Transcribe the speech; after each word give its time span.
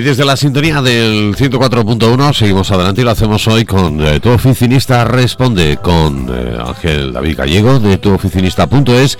Y 0.00 0.02
desde 0.02 0.24
la 0.24 0.34
sintonía 0.34 0.80
del 0.80 1.36
104.1 1.36 2.32
seguimos 2.32 2.70
adelante 2.70 3.02
y 3.02 3.04
lo 3.04 3.10
hacemos 3.10 3.46
hoy 3.48 3.66
con 3.66 4.00
eh, 4.00 4.18
Tu 4.18 4.30
Oficinista 4.30 5.04
Responde, 5.04 5.76
con 5.76 6.26
eh, 6.34 6.56
Ángel 6.58 7.12
David 7.12 7.36
Gallego 7.36 7.78
de 7.78 7.98
tuoficinista.es, 7.98 9.18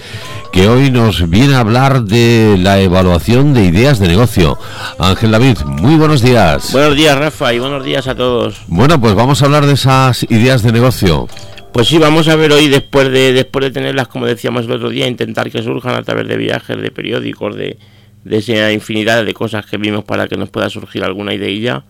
que 0.50 0.68
hoy 0.68 0.90
nos 0.90 1.28
viene 1.28 1.54
a 1.54 1.60
hablar 1.60 2.04
de 2.04 2.56
la 2.58 2.80
evaluación 2.80 3.52
de 3.52 3.66
ideas 3.66 3.98
de 3.98 4.08
negocio. 4.08 4.56
Ángel 4.98 5.32
David, 5.32 5.58
muy 5.66 5.96
buenos 5.96 6.22
días. 6.22 6.72
Buenos 6.72 6.96
días, 6.96 7.18
Rafa, 7.18 7.52
y 7.52 7.58
buenos 7.58 7.84
días 7.84 8.08
a 8.08 8.14
todos. 8.14 8.62
Bueno, 8.66 8.98
pues 8.98 9.14
vamos 9.14 9.42
a 9.42 9.44
hablar 9.44 9.66
de 9.66 9.74
esas 9.74 10.22
ideas 10.30 10.62
de 10.62 10.72
negocio. 10.72 11.28
Pues 11.74 11.88
sí, 11.88 11.98
vamos 11.98 12.26
a 12.28 12.36
ver 12.36 12.52
hoy, 12.52 12.68
después 12.68 13.12
de, 13.12 13.34
después 13.34 13.66
de 13.66 13.70
tenerlas, 13.70 14.08
como 14.08 14.24
decíamos 14.24 14.64
el 14.64 14.72
otro 14.72 14.88
día, 14.88 15.06
intentar 15.06 15.50
que 15.50 15.62
surjan 15.62 15.94
a 15.94 16.02
través 16.04 16.26
de 16.26 16.38
viajes, 16.38 16.80
de 16.80 16.90
periódicos, 16.90 17.54
de 17.54 17.76
de 18.24 18.38
esa 18.38 18.72
infinidad 18.72 19.24
de 19.24 19.34
cosas 19.34 19.66
que 19.66 19.76
vimos 19.76 20.04
para 20.04 20.28
que 20.28 20.36
nos 20.36 20.50
pueda 20.50 20.68
surgir 20.68 21.04
alguna 21.04 21.34
idea, 21.34 21.84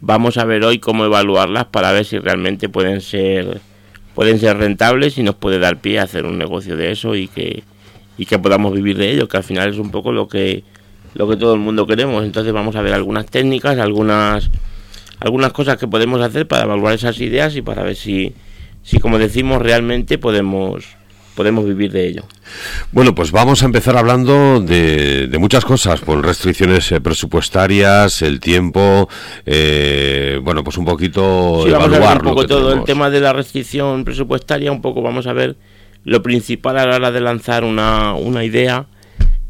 vamos 0.00 0.36
a 0.38 0.44
ver 0.44 0.64
hoy 0.64 0.78
cómo 0.78 1.04
evaluarlas 1.04 1.66
para 1.66 1.92
ver 1.92 2.04
si 2.04 2.18
realmente 2.18 2.68
pueden 2.68 3.00
ser 3.00 3.60
pueden 4.14 4.38
ser 4.38 4.56
rentables 4.58 5.18
y 5.18 5.22
nos 5.22 5.34
puede 5.34 5.58
dar 5.58 5.80
pie 5.80 5.98
a 5.98 6.04
hacer 6.04 6.24
un 6.24 6.38
negocio 6.38 6.76
de 6.76 6.92
eso 6.92 7.16
y 7.16 7.28
que 7.28 7.64
y 8.16 8.26
que 8.26 8.38
podamos 8.38 8.72
vivir 8.72 8.96
de 8.96 9.10
ello, 9.10 9.26
que 9.26 9.36
al 9.36 9.42
final 9.42 9.70
es 9.70 9.78
un 9.78 9.90
poco 9.90 10.12
lo 10.12 10.28
que 10.28 10.62
lo 11.14 11.28
que 11.28 11.36
todo 11.36 11.54
el 11.54 11.60
mundo 11.60 11.86
queremos. 11.86 12.24
Entonces 12.24 12.52
vamos 12.52 12.76
a 12.76 12.82
ver 12.82 12.92
algunas 12.92 13.26
técnicas, 13.26 13.78
algunas 13.78 14.50
algunas 15.20 15.52
cosas 15.52 15.78
que 15.78 15.88
podemos 15.88 16.20
hacer 16.20 16.46
para 16.46 16.64
evaluar 16.64 16.94
esas 16.94 17.20
ideas 17.20 17.56
y 17.56 17.62
para 17.62 17.82
ver 17.82 17.96
si 17.96 18.34
si 18.82 19.00
como 19.00 19.18
decimos 19.18 19.62
realmente 19.62 20.18
podemos 20.18 20.84
podemos 21.34 21.64
vivir 21.64 21.92
de 21.92 22.06
ello. 22.06 22.22
Bueno, 22.92 23.14
pues 23.14 23.32
vamos 23.32 23.62
a 23.62 23.66
empezar 23.66 23.96
hablando 23.96 24.60
de, 24.60 25.34
muchas 25.38 25.64
cosas, 25.64 26.00
por 26.00 26.24
restricciones 26.24 26.90
eh, 26.92 27.00
presupuestarias, 27.00 28.22
el 28.22 28.40
tiempo, 28.40 29.08
eh, 29.44 30.38
bueno, 30.42 30.62
pues 30.64 30.78
un 30.78 30.84
poquito 30.84 31.62
sí, 31.64 31.70
vamos 31.70 31.92
a 31.92 31.98
ver 31.98 32.18
un 32.18 32.22
poco 32.22 32.46
todo. 32.46 32.72
El 32.72 32.84
tema 32.84 33.10
de 33.10 33.20
la 33.20 33.32
restricción 33.32 34.04
presupuestaria, 34.04 34.70
un 34.70 34.80
poco 34.80 35.02
vamos 35.02 35.26
a 35.26 35.32
ver 35.32 35.56
lo 36.04 36.22
principal 36.22 36.78
a 36.78 36.86
la 36.86 36.96
hora 36.96 37.10
de 37.10 37.20
lanzar 37.20 37.64
una, 37.64 38.14
una 38.14 38.44
idea, 38.44 38.86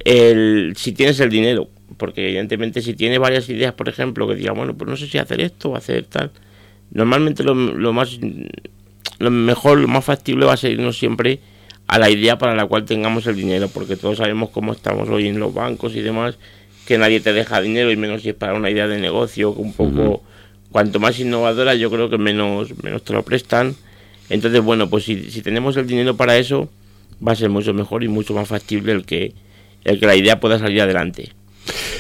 el, 0.05 0.75
si 0.77 0.93
tienes 0.93 1.21
el 1.21 1.31
dinero, 1.31 1.69
porque 1.97 2.27
evidentemente 2.27 2.81
si 2.81 2.95
tienes 2.95 3.19
varias 3.19 3.49
ideas, 3.49 3.75
por 3.75 3.89
ejemplo, 3.89 4.27
que 4.27 4.35
diga, 4.35 4.53
bueno, 4.53 4.75
pues 4.75 4.89
no 4.89 4.97
sé 4.97 5.07
si 5.07 5.19
hacer 5.19 5.41
esto 5.41 5.71
o 5.71 5.77
hacer 5.77 6.05
tal, 6.05 6.31
normalmente 6.93 7.43
lo, 7.43 7.55
lo 7.55 7.93
más 7.93 8.19
lo 9.19 9.31
mejor, 9.31 9.79
lo 9.79 9.89
más 9.89 10.05
factible 10.05 10.47
va 10.47 10.55
a 10.55 10.57
ser 10.57 10.73
irnos 10.73 10.99
siempre 10.99 11.41
a 11.87 11.99
la 11.99 12.11
idea 12.11 12.39
para 12.39 12.55
la 12.55 12.67
cual 12.67 12.85
tengamos 12.85 13.27
el 13.27 13.37
dinero, 13.37 13.69
porque 13.69 13.97
todos 13.97 14.19
sabemos 14.19 14.51
cómo 14.51 14.73
estamos 14.73 15.09
hoy 15.09 15.29
en 15.29 15.39
los 15.39 15.53
bancos 15.53 15.95
y 15.95 16.01
demás, 16.01 16.37
que 16.87 16.99
nadie 16.99 17.21
te 17.21 17.33
deja 17.33 17.61
dinero 17.61 17.91
y 17.91 17.97
menos 17.97 18.23
si 18.23 18.31
es 18.31 18.35
para 18.35 18.55
una 18.55 18.71
idea 18.71 18.89
de 18.89 18.99
negocio, 18.99 19.51
un 19.53 19.73
poco, 19.73 20.23
cuanto 20.71 21.01
más 21.01 21.19
innovadora 21.19 21.75
yo 21.75 21.91
creo 21.91 22.11
que 22.11 22.19
menos, 22.19 22.73
menos 22.83 23.03
te 23.05 23.13
lo 23.13 23.23
prestan. 23.23 23.75
Entonces, 24.31 24.63
bueno, 24.63 24.89
pues 24.89 25.05
si, 25.05 25.31
si 25.31 25.43
tenemos 25.43 25.77
el 25.77 25.87
dinero 25.87 26.17
para 26.17 26.37
eso, 26.37 26.69
va 27.27 27.33
a 27.33 27.37
ser 27.37 27.51
mucho 27.51 27.75
mejor 27.75 28.05
y 28.05 28.09
mucho 28.09 28.35
más 28.35 28.49
factible 28.49 28.93
el 28.93 29.05
que, 29.05 29.35
el 29.85 30.01
que 30.01 30.07
la 30.07 30.17
idea 30.17 30.41
pueda 30.41 30.59
salir 30.59 30.81
adelante. 30.81 31.33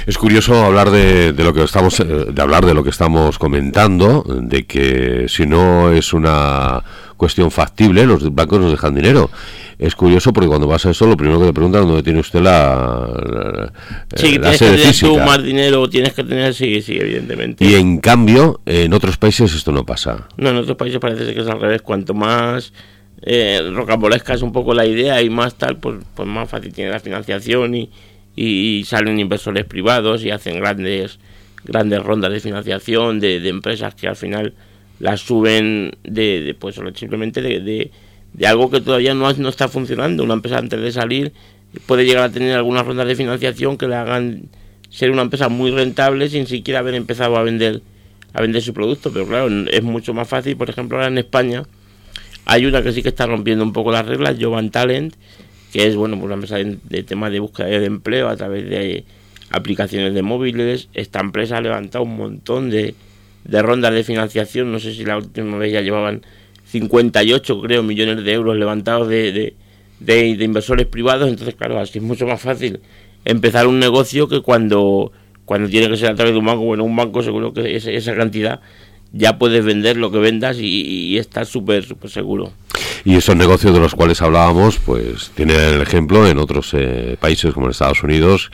Es 0.06 0.18
curioso 0.18 0.64
hablar 0.64 0.90
de, 0.90 1.32
de, 1.32 1.44
lo 1.44 1.54
que 1.54 1.62
estamos 1.62 1.98
eh, 2.00 2.04
de 2.04 2.42
hablar 2.42 2.66
de 2.66 2.74
lo 2.74 2.84
que 2.84 2.90
estamos 2.90 3.38
comentando, 3.38 4.24
de 4.26 4.64
que 4.66 5.26
si 5.28 5.46
no 5.46 5.90
es 5.90 6.12
una 6.12 6.82
cuestión 7.16 7.50
factible, 7.50 8.04
los 8.06 8.34
bancos 8.34 8.60
nos 8.60 8.70
dejan 8.70 8.94
dinero. 8.94 9.30
Es 9.78 9.94
curioso 9.94 10.32
porque 10.32 10.48
cuando 10.48 10.66
vas 10.66 10.86
a 10.86 10.90
eso, 10.90 11.06
lo 11.06 11.16
primero 11.16 11.40
que 11.40 11.46
te 11.46 11.52
preguntan 11.52 11.86
dónde 11.86 12.02
tiene 12.02 12.20
usted 12.20 12.40
la, 12.40 13.10
la, 13.26 13.72
sí, 14.14 14.38
la 14.38 14.56
tienes 14.56 15.00
que 15.00 15.06
tener 15.08 15.26
más 15.26 15.42
dinero, 15.42 15.88
tienes 15.88 16.12
que 16.12 16.22
tener, 16.22 16.54
sí, 16.54 16.80
sí, 16.80 16.97
evidentemente. 16.97 17.64
Y 17.64 17.74
en 17.74 17.98
cambio, 17.98 18.60
en 18.66 18.92
otros 18.92 19.16
países 19.16 19.53
esto 19.53 19.72
no 19.72 19.84
pasa. 19.84 20.28
No, 20.36 20.50
en 20.50 20.56
otros 20.56 20.76
países 20.76 21.00
parece 21.00 21.34
que 21.34 21.41
es 21.41 21.48
al 21.48 21.60
revés. 21.60 21.82
Cuanto 21.82 22.14
más 22.14 22.72
eh, 23.22 23.69
rocambolesca 23.72 24.34
es 24.34 24.42
un 24.42 24.53
poco 24.53 24.74
la 24.74 24.86
idea 24.86 25.20
y 25.22 25.28
más 25.28 25.56
tal, 25.56 25.76
pues, 25.78 25.97
pues 26.14 26.28
más 26.28 26.48
fácil 26.48 26.72
tiene 26.72 26.91
la 26.91 27.00
financiación 27.00 27.74
y, 27.74 27.91
y, 28.37 28.84
salen 28.87 29.19
inversores 29.19 29.65
privados 29.65 30.25
y 30.25 30.31
hacen 30.31 30.59
grandes 30.61 31.19
grandes 31.65 32.03
rondas 32.03 32.31
de 32.31 32.41
financiación 32.41 33.21
de, 33.21 33.41
de 33.41 33.49
empresas 33.49 33.95
que 33.95 34.06
al 34.06 34.17
final 34.17 34.53
las 35.00 35.21
suben 35.21 35.93
de, 36.05 36.43
de 36.43 36.55
pues 36.55 36.78
simplemente 36.95 37.41
de, 37.41 37.91
de, 38.34 38.47
algo 38.47 38.71
que 38.71 38.81
todavía 38.81 39.15
no, 39.15 39.33
no 39.33 39.49
está 39.49 39.69
funcionando. 39.69 40.25
Una 40.25 40.34
empresa 40.34 40.59
antes 40.59 40.81
de 40.81 40.93
salir 40.93 41.33
puede 41.87 42.05
llegar 42.05 42.25
a 42.25 42.33
tener 42.33 42.55
algunas 42.55 42.87
rondas 42.87 43.06
de 43.06 43.17
financiación 43.17 43.78
que 43.78 43.89
le 43.89 43.95
hagan 43.97 44.49
ser 44.91 45.11
una 45.11 45.22
empresa 45.22 45.49
muy 45.49 45.71
rentable 45.71 46.28
sin 46.28 46.47
siquiera 46.47 46.81
haber 46.81 46.95
empezado 46.95 47.37
a 47.37 47.43
vender 47.43 47.83
a 48.33 48.43
vender 48.43 48.62
su 48.62 48.75
producto, 48.75 49.12
pero 49.12 49.27
claro, 49.27 49.49
es 49.71 49.83
mucho 49.84 50.12
más 50.12 50.28
fácil, 50.28 50.56
por 50.56 50.69
ejemplo, 50.69 50.97
ahora 50.97 51.06
en 51.06 51.19
España 51.19 51.62
hay 52.47 52.66
una 52.66 52.83
que 52.83 52.93
sí 52.93 53.03
que 53.03 53.09
está 53.09 53.27
rompiendo 53.27 53.65
un 53.65 53.72
poco 53.72 53.93
las 53.93 54.05
reglas, 54.05 54.37
Jovan 54.41 54.71
Talent, 54.71 55.15
que 55.74 55.88
es 55.88 55.96
bueno, 55.96 56.14
pues 56.14 56.26
una 56.26 56.34
empresa 56.34 56.56
de, 56.56 57.02
temas 57.02 57.32
de 57.32 57.40
búsqueda 57.40 57.66
de 57.66 57.84
empleo 57.84 58.28
a 58.28 58.36
través 58.36 58.70
de 58.70 59.04
aplicaciones 59.50 60.14
de 60.14 60.22
móviles. 60.22 60.88
Esta 60.94 61.18
empresa 61.18 61.56
ha 61.56 61.60
levantado 61.60 62.04
un 62.04 62.16
montón 62.16 62.70
de, 62.70 62.94
de 63.42 63.60
rondas 63.60 63.92
de 63.92 64.04
financiación. 64.04 64.70
No 64.70 64.78
sé 64.78 64.94
si 64.94 65.04
la 65.04 65.16
última 65.16 65.58
vez 65.58 65.72
ya 65.72 65.80
llevaban 65.80 66.22
58, 66.66 67.60
creo, 67.60 67.82
millones 67.82 68.24
de 68.24 68.32
euros 68.32 68.56
levantados 68.56 69.08
de, 69.08 69.32
de, 69.32 69.54
de, 69.98 70.44
inversores 70.44 70.86
privados. 70.86 71.28
Entonces, 71.28 71.56
claro, 71.56 71.80
así 71.80 71.98
es 71.98 72.04
mucho 72.04 72.24
más 72.24 72.41
fácil 72.41 72.78
empezar 73.24 73.66
un 73.66 73.80
negocio 73.80 74.28
que 74.28 74.42
cuando, 74.42 75.10
cuando 75.44 75.68
tiene 75.68 75.88
que 75.88 75.96
ser 75.96 76.12
a 76.12 76.14
través 76.14 76.34
de 76.34 76.38
un 76.38 76.46
banco. 76.46 76.62
Bueno, 76.62 76.84
un 76.84 76.94
banco 76.94 77.20
seguro 77.24 77.52
que 77.52 77.74
esa, 77.74 77.91
esa 77.91 78.14
cantidad 78.14 78.60
ya 79.10 79.38
puedes 79.41 79.64
vender 79.64 79.96
lo 79.96 80.12
que 80.12 80.18
vendas 80.18 80.56
y, 80.60 80.66
y 80.66 81.18
estás 81.18 81.48
súper, 81.48 81.82
súper 81.82 82.10
seguro. 82.10 82.52
Y 83.04 83.16
esos 83.16 83.37
negocios 83.37 83.75
de 83.75 83.81
los 83.81 83.94
cuales 83.94 84.22
hablábamos, 84.22 84.78
pues 84.78 85.31
tienen 85.34 85.60
el 85.60 85.82
ejemplo 85.82 86.26
en 86.26 86.38
otros 86.38 86.70
eh, 86.72 87.16
países 87.20 87.53
como 87.53 87.66
en 87.66 87.72
Estados 87.72 88.03
Unidos 88.03 88.50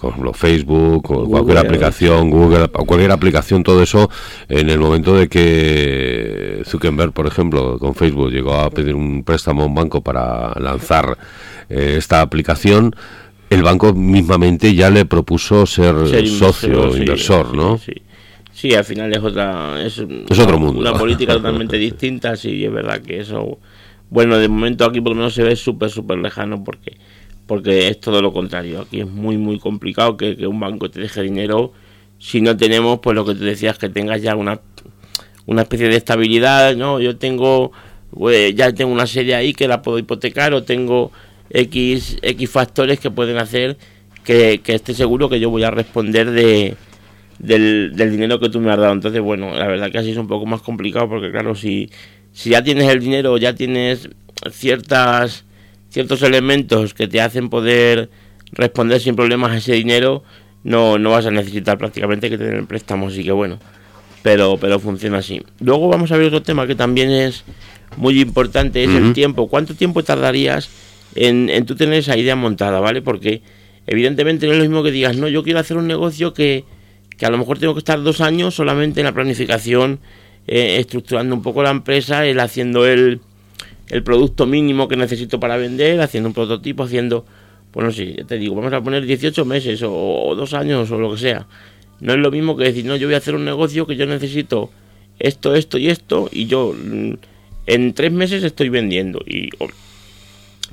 por 0.00 0.10
ejemplo 0.10 0.32
Facebook 0.32 1.10
o 1.10 1.28
cualquier 1.28 1.58
aplicación, 1.58 2.30
Google, 2.30 2.64
o 2.72 2.84
cualquier 2.84 3.12
aplicación, 3.12 3.62
todo 3.62 3.82
eso, 3.82 4.10
en 4.48 4.68
el 4.68 4.78
momento 4.78 5.14
de 5.14 5.28
que 5.28 6.62
Zuckerberg, 6.66 7.12
por 7.12 7.26
ejemplo, 7.26 7.78
con 7.78 7.94
Facebook 7.94 8.30
llegó 8.30 8.54
a 8.54 8.70
pedir 8.70 8.94
un 8.94 9.24
préstamo 9.24 9.62
a 9.62 9.66
un 9.66 9.74
banco 9.74 10.02
para 10.02 10.52
lanzar 10.60 11.16
eh, 11.68 11.94
esta 11.96 12.20
aplicación, 12.20 12.94
el 13.48 13.62
banco 13.62 13.94
mismamente 13.94 14.74
ya 14.74 14.90
le 14.90 15.06
propuso 15.06 15.66
ser, 15.66 15.94
socio, 16.28 16.96
inversor, 16.96 17.56
¿no? 17.56 17.78
Sí, 17.78 17.94
sí, 18.52 18.74
al 18.74 18.84
final 18.84 19.12
es 19.12 19.22
otra 19.22 19.82
es, 19.82 19.98
es 20.28 20.38
otro 20.38 20.58
mundo. 20.58 20.80
Una 20.80 20.92
política 20.92 21.32
totalmente 21.36 21.78
distinta, 21.78 22.36
sí, 22.36 22.64
es 22.64 22.72
verdad 22.72 23.00
que 23.00 23.20
eso... 23.20 23.58
Bueno, 24.10 24.38
de 24.38 24.48
momento 24.48 24.84
aquí 24.84 25.00
por 25.00 25.10
lo 25.10 25.16
menos 25.16 25.34
se 25.34 25.42
ve 25.42 25.56
súper, 25.56 25.90
súper 25.90 26.18
lejano 26.18 26.62
porque 26.62 26.96
porque 27.46 27.88
es 27.88 28.00
todo 28.00 28.20
lo 28.20 28.32
contrario. 28.32 28.82
Aquí 28.82 29.00
es 29.00 29.06
muy, 29.06 29.38
muy 29.38 29.58
complicado 29.58 30.16
que, 30.16 30.46
un 30.46 30.60
banco 30.60 30.90
te 30.90 31.00
deje 31.00 31.22
dinero 31.22 31.72
si 32.18 32.40
no 32.40 32.56
tenemos, 32.56 33.00
pues 33.00 33.14
lo 33.14 33.24
que 33.24 33.34
tú 33.34 33.44
decías, 33.44 33.78
que 33.78 33.88
tengas 33.88 34.22
ya 34.22 34.34
una, 34.36 34.60
una 35.46 35.62
especie 35.62 35.88
de 35.88 35.96
estabilidad, 35.96 36.74
¿no? 36.76 36.98
Yo 37.00 37.16
tengo, 37.18 37.72
pues, 38.10 38.54
ya 38.54 38.72
tengo 38.72 38.92
una 38.92 39.06
serie 39.06 39.34
ahí 39.34 39.52
que 39.52 39.68
la 39.68 39.82
puedo 39.82 39.98
hipotecar 39.98 40.54
o 40.54 40.62
tengo 40.62 41.12
X, 41.50 42.18
X 42.22 42.50
factores 42.50 42.98
que 43.00 43.10
pueden 43.10 43.36
hacer 43.36 43.76
que, 44.24 44.60
que 44.62 44.74
esté 44.74 44.94
seguro 44.94 45.28
que 45.28 45.38
yo 45.38 45.50
voy 45.50 45.62
a 45.62 45.70
responder 45.70 46.30
de, 46.30 46.74
del, 47.38 47.92
del 47.94 48.10
dinero 48.10 48.40
que 48.40 48.48
tú 48.48 48.60
me 48.60 48.70
has 48.70 48.78
dado. 48.78 48.94
Entonces, 48.94 49.20
bueno, 49.20 49.54
la 49.54 49.66
verdad 49.66 49.90
que 49.92 49.98
así 49.98 50.10
es 50.10 50.16
un 50.16 50.26
poco 50.26 50.46
más 50.46 50.62
complicado 50.62 51.08
porque, 51.08 51.30
claro, 51.30 51.54
si, 51.54 51.90
si 52.36 52.50
ya 52.50 52.62
tienes 52.62 52.86
el 52.88 53.00
dinero, 53.00 53.38
ya 53.38 53.54
tienes 53.54 54.10
ciertas 54.50 55.46
ciertos 55.88 56.20
elementos 56.20 56.92
que 56.92 57.08
te 57.08 57.22
hacen 57.22 57.48
poder 57.48 58.10
responder 58.52 59.00
sin 59.00 59.16
problemas 59.16 59.52
a 59.52 59.56
ese 59.56 59.72
dinero, 59.72 60.22
no, 60.62 60.98
no 60.98 61.12
vas 61.12 61.24
a 61.24 61.30
necesitar 61.30 61.78
prácticamente 61.78 62.28
que 62.28 62.36
tener 62.36 62.56
el 62.56 62.66
préstamo, 62.66 63.08
así 63.08 63.24
que 63.24 63.32
bueno, 63.32 63.58
pero, 64.22 64.58
pero 64.60 64.78
funciona 64.78 65.18
así. 65.18 65.42
Luego 65.60 65.88
vamos 65.88 66.12
a 66.12 66.18
ver 66.18 66.26
otro 66.26 66.42
tema 66.42 66.66
que 66.66 66.74
también 66.74 67.10
es 67.10 67.44
muy 67.96 68.20
importante, 68.20 68.84
es 68.84 68.90
el 68.90 69.14
tiempo. 69.14 69.48
¿Cuánto 69.48 69.74
tiempo 69.74 70.04
tardarías 70.04 70.68
en, 71.14 71.48
en 71.48 71.64
tú 71.64 71.74
tener 71.74 72.00
esa 72.00 72.18
idea 72.18 72.36
montada, 72.36 72.80
¿vale? 72.80 73.00
Porque 73.00 73.40
evidentemente 73.86 74.46
no 74.46 74.52
es 74.52 74.58
lo 74.58 74.64
mismo 74.64 74.82
que 74.82 74.90
digas, 74.90 75.16
no, 75.16 75.28
yo 75.28 75.42
quiero 75.42 75.60
hacer 75.60 75.78
un 75.78 75.86
negocio 75.86 76.34
que, 76.34 76.66
que 77.16 77.24
a 77.24 77.30
lo 77.30 77.38
mejor 77.38 77.58
tengo 77.58 77.72
que 77.72 77.78
estar 77.78 78.02
dos 78.02 78.20
años 78.20 78.54
solamente 78.54 79.00
en 79.00 79.06
la 79.06 79.14
planificación, 79.14 80.00
eh, 80.46 80.76
estructurando 80.78 81.34
un 81.34 81.42
poco 81.42 81.62
la 81.62 81.70
empresa, 81.70 82.26
el 82.26 82.40
haciendo 82.40 82.86
el 82.86 83.20
el 83.88 84.02
producto 84.02 84.46
mínimo 84.46 84.88
que 84.88 84.96
necesito 84.96 85.38
para 85.38 85.56
vender, 85.56 86.00
haciendo 86.00 86.28
un 86.28 86.34
prototipo, 86.34 86.82
haciendo, 86.84 87.24
pues 87.70 87.86
no 87.86 87.92
sé, 87.92 88.24
te 88.26 88.38
digo, 88.38 88.54
vamos 88.54 88.72
a 88.72 88.80
poner 88.80 89.06
18 89.06 89.44
meses 89.44 89.82
o, 89.84 90.34
dos 90.36 90.54
años 90.54 90.90
o 90.90 90.98
lo 90.98 91.12
que 91.12 91.18
sea. 91.18 91.46
No 92.00 92.12
es 92.12 92.18
lo 92.18 92.30
mismo 92.30 92.56
que 92.56 92.64
decir, 92.64 92.84
no, 92.84 92.96
yo 92.96 93.06
voy 93.06 93.14
a 93.14 93.18
hacer 93.18 93.34
un 93.34 93.44
negocio 93.44 93.86
que 93.86 93.96
yo 93.96 94.06
necesito 94.06 94.70
esto, 95.18 95.54
esto 95.54 95.78
y 95.78 95.88
esto, 95.88 96.28
y 96.30 96.46
yo 96.46 96.74
mm, 96.74 97.14
en 97.66 97.94
tres 97.94 98.12
meses 98.12 98.42
estoy 98.42 98.68
vendiendo. 98.68 99.20
Y, 99.26 99.50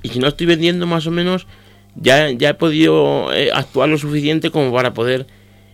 y 0.02 0.10
si 0.10 0.20
no 0.20 0.28
estoy 0.28 0.48
vendiendo 0.48 0.86
más 0.86 1.08
o 1.08 1.12
menos, 1.12 1.48
ya, 1.96 2.32
ya 2.32 2.50
he 2.50 2.54
podido 2.56 3.32
eh, 3.34 3.52
actuar 3.54 3.90
lo 3.90 3.98
suficiente 3.98 4.50
como 4.50 4.74
para 4.74 4.94
poder 4.94 5.28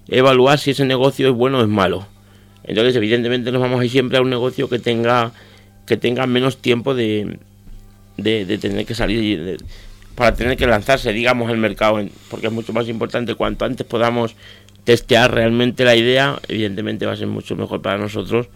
evaluar 0.10 0.60
si 0.60 0.72
ese 0.72 0.86
negocio 0.86 1.30
es 1.30 1.34
bueno 1.34 1.60
o 1.60 1.62
es 1.62 1.70
malo. 1.70 2.06
Entonces, 2.70 2.96
evidentemente, 2.96 3.52
nos 3.52 3.62
vamos 3.62 3.82
a 3.82 3.86
ir 3.86 3.90
siempre 3.90 4.20
a 4.20 4.22
un 4.22 4.30
negocio 4.30 4.70
que 4.70 4.78
tenga 4.78 5.34
que 5.88 5.98
tenga 5.98 6.28
menos 6.28 6.58
tiempo 6.58 6.94
de, 6.94 7.40
de, 8.16 8.58
tener 8.60 8.86
que 8.86 8.94
salir 8.94 9.58
para 10.14 10.36
tener 10.36 10.56
que 10.56 10.68
lanzarse, 10.68 11.12
digamos, 11.12 11.50
al 11.50 11.58
mercado, 11.58 12.00
porque 12.30 12.46
es 12.46 12.54
mucho 12.54 12.72
más 12.72 12.88
importante. 12.88 13.34
Cuanto 13.34 13.66
antes 13.66 13.88
podamos 13.88 14.36
testear 14.84 15.34
realmente 15.34 15.84
la 15.84 15.96
idea, 15.96 16.38
evidentemente 16.48 17.08
va 17.08 17.14
a 17.14 17.16
ser 17.16 17.26
mucho 17.26 17.56
mejor 17.56 17.82
para 17.82 17.98
nosotros 17.98 18.50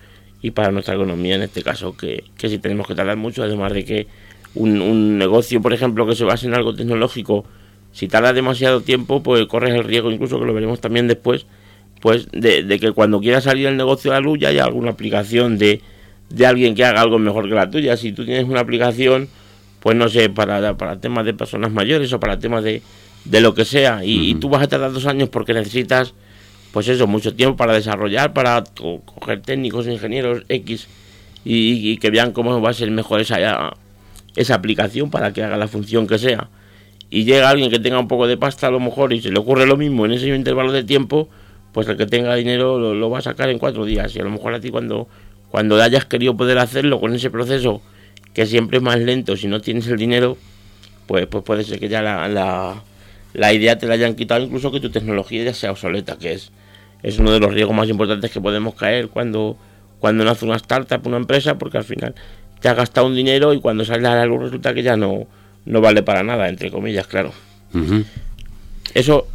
y 0.44 0.52
para 0.52 0.72
nuestra 0.72 0.94
economía 0.94 1.34
en 1.34 1.42
este 1.42 1.64
caso, 1.64 1.98
que, 1.98 2.24
que 2.38 2.50
si 2.50 2.60
tenemos 2.60 2.86
que 2.86 2.94
tardar 2.94 3.18
mucho, 3.18 3.42
además 3.42 3.74
de 3.74 3.84
que 3.84 4.08
un, 4.54 4.80
un 4.80 5.18
negocio, 5.18 5.60
por 5.60 5.74
ejemplo, 5.74 6.06
que 6.06 6.16
se 6.16 6.24
base 6.24 6.46
en 6.46 6.54
algo 6.54 6.76
tecnológico, 6.76 7.46
si 7.92 8.08
tarda 8.08 8.32
demasiado 8.32 8.82
tiempo, 8.82 9.24
pues 9.24 9.48
corres 9.48 9.74
el 9.74 9.84
riesgo, 9.84 10.12
incluso 10.12 10.40
que 10.40 10.46
lo 10.46 10.54
veremos 10.54 10.82
también 10.82 11.08
después, 11.08 11.48
pues 12.04 12.28
de, 12.34 12.80
que 12.82 12.92
cuando 12.92 13.22
quiera 13.22 13.40
salir 13.40 13.66
el 13.66 13.78
negocio 13.78 14.12
a 14.12 14.16
la 14.16 14.20
luz 14.20 14.38
ya 14.38 14.50
haya 14.50 14.66
alguna 14.66 14.92
aplicación 14.92 15.58
de, 15.58 15.82
de 16.30 16.46
alguien 16.46 16.76
que 16.76 16.84
haga 16.84 17.00
algo 17.00 17.18
mejor 17.18 17.48
que 17.48 17.56
la 17.56 17.70
tuya. 17.70 17.96
Si 17.96 18.12
tú 18.12 18.26
tienes 18.26 18.44
una 18.44 18.60
aplicación, 18.60 19.30
pues 19.80 19.96
no 19.96 20.10
sé, 20.10 20.30
para, 20.30 20.76
para 20.76 21.00
temas 21.00 21.24
de 21.24 21.34
personas 21.34 21.72
mayores 21.72 22.12
o 22.12 22.20
para 22.20 22.40
temas 22.40 22.62
de, 22.62 22.82
de 23.24 23.40
lo 23.40 23.54
que 23.54 23.64
sea, 23.64 24.02
y, 24.04 24.36
tú 24.36 24.50
vas 24.50 24.64
a 24.64 24.68
tardar 24.68 24.92
dos 24.92 25.06
años 25.06 25.30
porque 25.30 25.54
necesitas, 25.54 26.14
pues 26.74 26.90
eso, 26.90 27.08
mucho 27.08 27.36
tiempo 27.36 27.56
para 27.56 27.72
desarrollar, 27.72 28.34
para 28.34 28.66
coger 29.06 29.42
técnicos, 29.42 29.88
ingenieros 29.88 30.44
X 30.50 30.90
y, 31.46 31.96
que 32.00 32.10
vean 32.10 32.34
cómo 32.34 32.60
va 32.60 32.72
a 32.72 32.74
ser 32.74 32.92
mejor 32.92 33.22
esa, 33.22 33.78
esa 34.36 34.56
aplicación 34.56 35.10
para 35.10 35.32
que 35.32 35.42
haga 35.42 35.56
la 35.56 35.70
función 35.70 36.06
que 36.06 36.18
sea. 36.18 36.50
Y 37.10 37.24
llega 37.24 37.50
alguien 37.50 37.72
que 37.72 37.80
tenga 37.80 37.98
un 37.98 38.10
poco 38.10 38.28
de 38.28 38.36
pasta 38.36 38.68
a 38.68 38.72
lo 38.72 38.82
mejor 38.82 39.14
y 39.14 39.22
se 39.22 39.32
le 39.32 39.40
ocurre 39.40 39.66
lo 39.66 39.78
mismo 39.78 40.06
en 40.06 40.12
ese 40.12 40.28
intervalo 40.28 40.74
de 40.74 40.84
tiempo, 40.84 41.30
pues 41.74 41.88
el 41.88 41.98
que 41.98 42.06
tenga 42.06 42.36
dinero 42.36 42.94
lo, 42.94 43.10
va 43.10 43.18
a 43.18 43.22
sacar 43.22 43.50
en 43.50 43.60
cuatro 43.60 43.84
días. 43.84 44.16
Y 44.16 44.20
a 44.20 44.24
lo 44.24 44.30
mejor 44.30 44.54
a 44.54 44.60
ti 44.60 44.70
cuando, 44.70 45.08
cuando 45.50 45.82
hayas 45.82 46.06
querido 46.06 46.38
poder 46.38 46.60
hacerlo 46.60 47.00
con 47.02 47.14
ese 47.14 47.30
proceso, 47.30 47.82
que 48.34 48.46
siempre 48.46 48.78
es 48.78 48.84
más 48.84 49.00
lento, 49.00 49.36
si 49.36 49.48
no 49.48 49.60
tienes 49.60 49.88
el 49.88 49.98
dinero, 49.98 50.38
pues, 51.08 51.26
pues 51.28 51.44
puede 51.44 51.64
ser 51.64 51.80
que 51.80 51.90
ya 51.90 52.02
la, 52.02 52.28
la, 52.28 52.84
la 53.34 53.54
idea 53.54 53.78
te 53.78 53.88
la 53.88 53.96
hayan 53.96 54.16
quitado, 54.16 54.44
incluso 54.44 54.72
que 54.72 54.80
tu 54.80 54.92
tecnología 54.92 55.44
ya 55.44 55.54
sea 55.54 55.72
obsoleta, 55.72 56.18
que 56.18 56.34
es, 56.34 56.52
es 57.02 57.20
uno 57.20 57.32
de 57.32 57.40
los 57.40 57.54
riesgos 57.54 57.76
más 57.76 57.90
importantes 57.90 58.32
que 58.32 58.40
podemos 58.40 58.76
caer 58.76 59.10
cuando, 59.10 59.58
cuando 60.00 60.24
nace 60.24 60.46
una 60.46 60.56
startup, 60.56 61.06
una 61.06 61.18
empresa, 61.18 61.58
porque 61.58 61.80
al 61.80 61.84
final 61.84 62.16
te 62.62 62.70
has 62.70 62.78
gastado 62.78 63.08
un 63.08 63.16
dinero 63.16 63.54
y 63.54 63.60
cuando 63.60 63.84
sale 63.84 64.08
a 64.08 64.16
la 64.16 64.26
resulta 64.26 64.74
que 64.74 64.84
ya 64.84 64.96
no, 64.96 65.28
no 65.66 65.82
vale 65.82 66.04
para 66.04 66.24
nada, 66.24 66.48
entre 66.48 66.72
comillas, 66.72 67.08
claro. 67.08 67.34
Eso, 68.94 69.28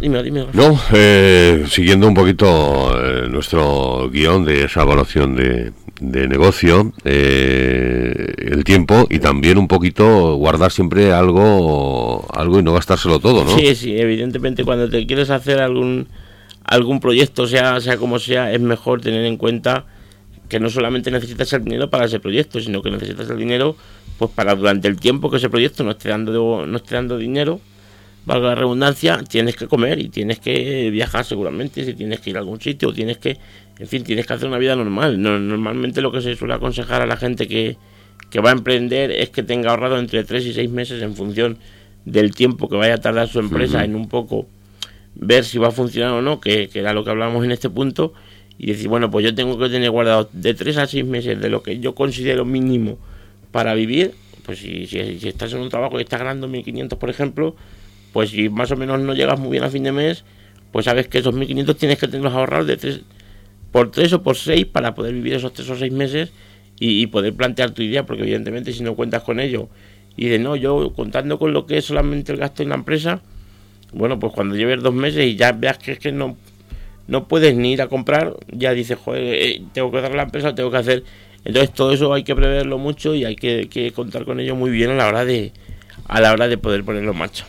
dime, 0.00 0.22
dime. 0.22 0.46
No, 0.52 0.78
eh, 0.92 1.64
siguiendo 1.68 2.06
un 2.06 2.14
poquito 2.14 2.92
eh, 2.94 3.28
nuestro 3.28 4.10
guion 4.10 4.44
de 4.44 4.64
esa 4.64 4.82
evaluación 4.82 5.36
de, 5.36 5.72
de 6.00 6.28
negocio, 6.28 6.92
eh, 7.04 8.34
el 8.38 8.64
tiempo 8.64 9.06
y 9.08 9.18
también 9.18 9.56
un 9.56 9.68
poquito 9.68 10.34
guardar 10.36 10.70
siempre 10.70 11.12
algo, 11.12 12.26
algo 12.34 12.58
y 12.58 12.62
no 12.62 12.74
gastárselo 12.74 13.18
todo, 13.20 13.44
¿no? 13.44 13.56
Sí, 13.56 13.74
sí, 13.74 13.98
evidentemente 13.98 14.64
cuando 14.64 14.88
te 14.88 15.06
quieres 15.06 15.30
hacer 15.30 15.60
algún 15.60 16.08
algún 16.62 17.00
proyecto, 17.00 17.46
sea 17.46 17.80
sea 17.80 17.96
como 17.96 18.18
sea, 18.18 18.52
es 18.52 18.60
mejor 18.60 19.00
tener 19.00 19.24
en 19.24 19.36
cuenta 19.36 19.86
que 20.48 20.60
no 20.60 20.68
solamente 20.68 21.10
necesitas 21.10 21.52
el 21.54 21.64
dinero 21.64 21.88
para 21.88 22.04
ese 22.04 22.20
proyecto, 22.20 22.60
sino 22.60 22.82
que 22.82 22.90
necesitas 22.90 23.30
el 23.30 23.38
dinero 23.38 23.76
pues 24.18 24.30
para 24.32 24.54
durante 24.54 24.88
el 24.88 24.98
tiempo 24.98 25.30
que 25.30 25.38
ese 25.38 25.48
proyecto 25.48 25.84
no 25.84 25.92
esté 25.92 26.10
dando 26.10 26.66
no 26.66 26.76
esté 26.76 26.96
dando 26.96 27.16
dinero 27.16 27.60
valga 28.26 28.48
la 28.48 28.54
redundancia, 28.56 29.22
tienes 29.22 29.56
que 29.56 29.68
comer 29.68 30.00
y 30.00 30.08
tienes 30.08 30.40
que 30.40 30.90
viajar 30.90 31.24
seguramente, 31.24 31.84
si 31.84 31.94
tienes 31.94 32.20
que 32.20 32.30
ir 32.30 32.36
a 32.36 32.40
algún 32.40 32.60
sitio, 32.60 32.92
tienes 32.92 33.18
que, 33.18 33.38
en 33.78 33.86
fin, 33.86 34.02
tienes 34.02 34.26
que 34.26 34.32
hacer 34.32 34.48
una 34.48 34.58
vida 34.58 34.74
normal. 34.74 35.20
normalmente 35.22 36.02
lo 36.02 36.10
que 36.10 36.20
se 36.20 36.34
suele 36.34 36.54
aconsejar 36.54 37.02
a 37.02 37.06
la 37.06 37.16
gente 37.16 37.46
que, 37.46 37.76
que 38.28 38.40
va 38.40 38.50
a 38.50 38.52
emprender 38.52 39.12
es 39.12 39.30
que 39.30 39.44
tenga 39.44 39.70
ahorrado 39.70 39.98
entre 39.98 40.24
3 40.24 40.44
y 40.44 40.52
6 40.52 40.70
meses 40.70 41.02
en 41.02 41.14
función 41.14 41.58
del 42.04 42.34
tiempo 42.34 42.68
que 42.68 42.76
vaya 42.76 42.94
a 42.94 42.98
tardar 42.98 43.28
su 43.28 43.38
empresa 43.38 43.84
en 43.84 43.94
un 43.94 44.08
poco 44.08 44.46
ver 45.14 45.44
si 45.44 45.58
va 45.58 45.68
a 45.68 45.70
funcionar 45.70 46.12
o 46.12 46.20
no, 46.20 46.40
que, 46.40 46.68
que, 46.68 46.80
era 46.80 46.92
lo 46.92 47.04
que 47.04 47.10
hablamos 47.10 47.44
en 47.44 47.52
este 47.52 47.70
punto, 47.70 48.12
y 48.58 48.66
decir, 48.66 48.88
bueno, 48.88 49.10
pues 49.10 49.24
yo 49.24 49.34
tengo 49.34 49.56
que 49.58 49.68
tener 49.68 49.90
guardado 49.90 50.28
de 50.32 50.52
3 50.52 50.78
a 50.78 50.86
6 50.86 51.04
meses 51.04 51.40
de 51.40 51.48
lo 51.48 51.62
que 51.62 51.78
yo 51.78 51.94
considero 51.94 52.44
mínimo 52.44 52.98
para 53.52 53.72
vivir, 53.74 54.14
pues 54.44 54.58
si, 54.58 54.86
si, 54.86 55.20
si 55.20 55.28
estás 55.28 55.52
en 55.52 55.60
un 55.60 55.68
trabajo 55.68 55.98
y 55.98 56.02
estás 56.02 56.20
ganando 56.20 56.48
1.500, 56.48 56.98
por 56.98 57.10
ejemplo, 57.10 57.56
pues 58.16 58.30
si 58.30 58.48
más 58.48 58.70
o 58.70 58.76
menos 58.76 58.98
no 58.98 59.12
llegas 59.12 59.38
muy 59.38 59.50
bien 59.50 59.64
a 59.64 59.68
fin 59.68 59.82
de 59.82 59.92
mes, 59.92 60.24
pues 60.72 60.86
sabes 60.86 61.06
que 61.06 61.18
esos 61.18 61.34
1.500 61.34 61.76
tienes 61.76 61.98
que 61.98 62.06
tenerlos 62.08 62.32
ahorrados 62.32 62.66
de 62.66 62.78
tres, 62.78 63.02
por 63.70 63.90
3 63.90 64.10
o 64.14 64.22
por 64.22 64.36
6 64.36 64.64
para 64.64 64.94
poder 64.94 65.12
vivir 65.12 65.34
esos 65.34 65.52
3 65.52 65.68
o 65.68 65.76
6 65.76 65.92
meses 65.92 66.32
y, 66.80 67.08
poder 67.08 67.34
plantear 67.34 67.72
tu 67.72 67.82
idea, 67.82 68.06
porque 68.06 68.22
evidentemente 68.22 68.72
si 68.72 68.82
no 68.82 68.94
cuentas 68.94 69.22
con 69.22 69.38
ello 69.38 69.68
y 70.16 70.28
de 70.28 70.38
no, 70.38 70.56
yo 70.56 70.94
contando 70.94 71.38
con 71.38 71.52
lo 71.52 71.66
que 71.66 71.76
es 71.76 71.84
solamente 71.84 72.32
el 72.32 72.38
gasto 72.38 72.62
en 72.62 72.70
la 72.70 72.76
empresa, 72.76 73.20
bueno, 73.92 74.18
pues 74.18 74.32
cuando 74.32 74.56
lleves 74.56 74.82
dos 74.82 74.94
meses 74.94 75.26
y 75.26 75.36
ya 75.36 75.52
veas 75.52 75.76
que 75.76 75.92
es 75.92 75.98
que 75.98 76.10
no, 76.10 76.38
no 77.08 77.28
puedes 77.28 77.54
ni 77.54 77.72
ir 77.72 77.82
a 77.82 77.88
comprar, 77.88 78.34
ya 78.50 78.72
dices, 78.72 78.96
joder, 78.96 79.24
eh, 79.24 79.62
tengo 79.74 79.92
que 79.92 80.00
dar 80.00 80.14
la 80.14 80.22
empresa, 80.22 80.54
tengo 80.54 80.70
que 80.70 80.78
hacer. 80.78 81.04
Entonces 81.44 81.70
todo 81.70 81.92
eso 81.92 82.14
hay 82.14 82.24
que 82.24 82.34
preverlo 82.34 82.78
mucho 82.78 83.14
y 83.14 83.26
hay 83.26 83.36
que, 83.36 83.92
contar 83.94 84.24
con 84.24 84.40
ello 84.40 84.56
muy 84.56 84.70
bien 84.70 84.88
a 84.92 84.94
la 84.94 85.06
hora 85.06 85.26
de, 85.26 85.52
a 86.06 86.18
la 86.22 86.32
hora 86.32 86.48
de 86.48 86.56
poder 86.56 86.82
ponerlo 86.82 87.12
en 87.12 87.18
marcha. 87.18 87.46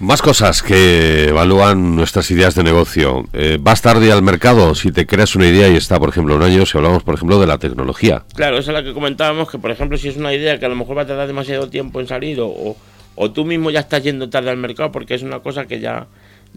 Más 0.00 0.22
cosas 0.22 0.62
que 0.62 1.28
evalúan 1.28 1.96
nuestras 1.96 2.30
ideas 2.30 2.54
de 2.54 2.62
negocio. 2.62 3.24
Eh, 3.32 3.58
¿Vas 3.60 3.82
tarde 3.82 4.12
al 4.12 4.22
mercado 4.22 4.76
si 4.76 4.92
te 4.92 5.06
creas 5.06 5.34
una 5.34 5.48
idea 5.48 5.68
y 5.68 5.76
está, 5.76 5.98
por 5.98 6.10
ejemplo, 6.10 6.36
un 6.36 6.42
año, 6.42 6.64
si 6.66 6.78
hablamos, 6.78 7.02
por 7.02 7.16
ejemplo, 7.16 7.40
de 7.40 7.48
la 7.48 7.58
tecnología? 7.58 8.22
Claro, 8.34 8.58
esa 8.58 8.70
es 8.70 8.74
la 8.74 8.84
que 8.84 8.94
comentábamos, 8.94 9.50
que, 9.50 9.58
por 9.58 9.72
ejemplo, 9.72 9.98
si 9.98 10.08
es 10.08 10.16
una 10.16 10.32
idea 10.32 10.58
que 10.60 10.66
a 10.66 10.68
lo 10.68 10.76
mejor 10.76 10.96
va 10.96 11.02
a 11.02 11.06
tardar 11.06 11.26
demasiado 11.26 11.68
tiempo 11.68 11.98
en 11.98 12.06
salir 12.06 12.38
o, 12.40 12.76
o 13.20 13.30
tú 13.32 13.44
mismo 13.44 13.70
ya 13.70 13.80
estás 13.80 14.04
yendo 14.04 14.30
tarde 14.30 14.50
al 14.50 14.56
mercado 14.56 14.92
porque 14.92 15.14
es 15.14 15.24
una 15.24 15.40
cosa 15.40 15.66
que 15.66 15.80
ya, 15.80 16.06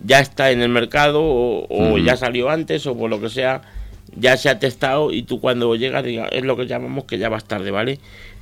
ya 0.03 0.19
está 0.19 0.51
en 0.51 0.61
el 0.61 0.69
mercado 0.69 1.21
o, 1.23 1.97
ya 1.97 2.15
salió 2.15 2.51
antes 2.51 2.85
o 2.85 2.95
por 2.95 3.09
lo 3.09 3.19
que 3.19 3.29
sea, 3.29 3.63
ya 4.15 4.37
se 4.37 4.47
ha 4.49 4.59
testado 4.59 5.11
y 5.11 5.23
tú 5.23 5.41
cuando 5.41 5.75
llegas 5.75 6.05
es 6.05 6.43
lo 6.43 6.55
que 6.55 6.67
llamamos 6.67 7.05
que 7.05 7.17
ya 7.17 7.29
vas 7.29 7.45
tarde, 7.45 7.71
¿vale? 7.71 7.99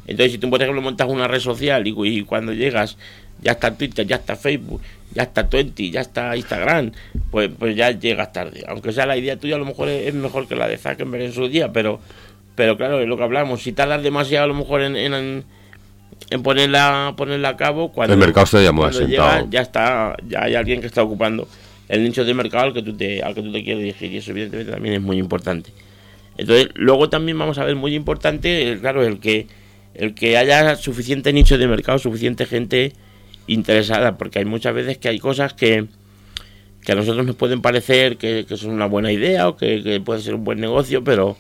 Entonces, 0.08 0.34
si 0.34 0.38
tú, 0.38 0.50
por 0.50 0.62
ejemplo, 0.62 0.82
montas 0.82 1.08
una 1.08 1.27
red 1.27 1.39
social 1.39 1.86
y, 1.86 2.24
cuando 2.24 2.53
llegas 2.53 2.98
ya 3.41 3.53
está 3.53 3.75
Twitter, 3.75 4.06
ya 4.06 4.18
está 4.18 4.36
Facebook, 4.36 4.82
ya 5.13 5.24
está 5.24 5.48
Twenty, 5.48 5.91
ya 5.91 6.01
está 6.01 6.36
Instagram, 6.36 6.91
pues, 7.32 7.50
pues 7.58 7.75
ya 7.75 7.91
llegas 7.91 8.34
tarde. 8.34 8.63
Aunque 8.68 8.91
sea 8.91 9.06
la 9.06 9.18
idea 9.18 9.38
tuya, 9.38 9.56
a 9.56 9.60
lo 9.60 9.65
mejor 9.65 9.89
es, 9.89 10.13
mejor 10.13 10.48
que 10.48 10.56
la 10.56 10.68
de 10.68 10.77
Zuckerberg 10.77 11.24
en 11.24 11.34
su 11.34 11.48
día, 11.48 11.72
pero, 11.72 12.00
pero 12.56 12.77
claro, 12.77 13.00
es 13.00 13.08
lo 13.08 13.18
que 13.18 13.24
hablamos. 13.24 13.63
Si 13.63 13.72
tardas 13.72 14.03
demasiado, 14.03 14.46
a 14.46 14.48
lo 14.48 14.53
mejor 14.53 14.82
en, 14.82 14.96
en, 14.96 15.44
en 16.29 16.44
ponerla, 16.44 17.13
ponerla 17.15 17.50
a 17.50 17.58
cabo, 17.58 17.91
cuando, 17.91 18.13
el 18.13 18.20
mercado 18.20 18.62
ya 18.62 18.72
muy 18.72 18.86
asentado. 18.86 19.48
ya 19.50 19.62
está, 19.62 20.15
ya 20.27 20.44
hay 20.44 20.56
alguien 20.56 20.82
que 20.82 20.88
está 20.88 21.01
ocupando 21.01 21.48
el 21.88 22.03
nicho 22.03 22.24
de 22.24 22.34
mercado 22.34 22.65
al 22.65 22.74
que 22.74 22.84
tú 22.84 22.96
te, 22.96 23.24
al 23.24 23.34
que 23.34 23.41
tú 23.41 23.51
te 23.51 23.63
quieres 23.63 23.84
dirigir, 23.84 24.13
y 24.13 24.18
eso 24.18 24.32
evidentemente 24.32 24.72
también 24.72 24.96
es 24.96 25.01
muy 25.01 25.18
importante. 25.18 25.72
Entonces, 26.38 26.70
luego 26.75 27.10
también 27.10 27.38
vamos 27.38 27.58
a 27.58 27.65
ver 27.65 27.75
muy 27.75 27.96
importante, 27.96 28.77
claro, 28.79 29.03
el 29.03 29.20
que 29.20 29.48
el 29.93 30.13
que 30.13 30.38
haya 30.38 30.75
suficiente 30.75 31.34
nicho 31.34 31.58
de 31.58 31.67
mercado, 31.67 32.00
suficiente 32.00 32.46
gente 32.46 32.93
interesada, 33.48 34.17
porque 34.17 34.39
hay 34.39 34.46
muchas 34.46 34.74
veces 34.74 34.98
que 34.98 35.10
hay 35.10 35.19
cosas 35.19 35.53
que, 35.53 35.88
que 36.84 36.91
a 36.91 36.96
nosotros 36.96 37.25
nos 37.25 37.36
pueden 37.36 37.62
parecer 37.62 38.17
que, 38.17 38.46
que 38.48 38.58
son 38.58 38.72
una 38.72 38.86
buena 38.86 39.12
idea 39.12 39.48
o 39.48 39.58
que, 39.58 40.01
puede 40.05 40.22
ser 40.22 40.36
un 40.36 40.43
buen 40.43 40.60
negocio, 40.60 41.03
pero, 41.03 41.36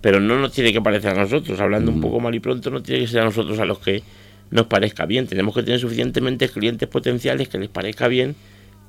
pero 0.00 0.20
no 0.20 0.38
nos 0.38 0.52
tiene 0.52 0.72
que 0.72 0.80
parecer 0.80 1.12
a 1.12 1.22
nosotros. 1.22 1.58
Hablando 1.60 1.92
un 1.92 2.00
poco 2.00 2.20
mal 2.20 2.34
y 2.34 2.40
pronto, 2.40 2.70
no 2.70 2.82
tiene 2.82 3.02
que 3.02 3.08
ser 3.08 3.20
a 3.20 3.24
nosotros 3.24 3.58
a 3.58 3.64
los 3.64 3.78
que 3.78 4.02
nos 4.50 4.66
parezca 4.66 5.06
bien. 5.06 5.26
Tenemos 5.26 5.54
que 5.54 5.62
tener 5.62 5.80
suficientemente 5.80 6.48
clientes 6.48 6.88
potenciales 6.88 7.48
que 7.48 7.58
les 7.58 7.68
parezca 7.68 8.08
bien 8.08 8.34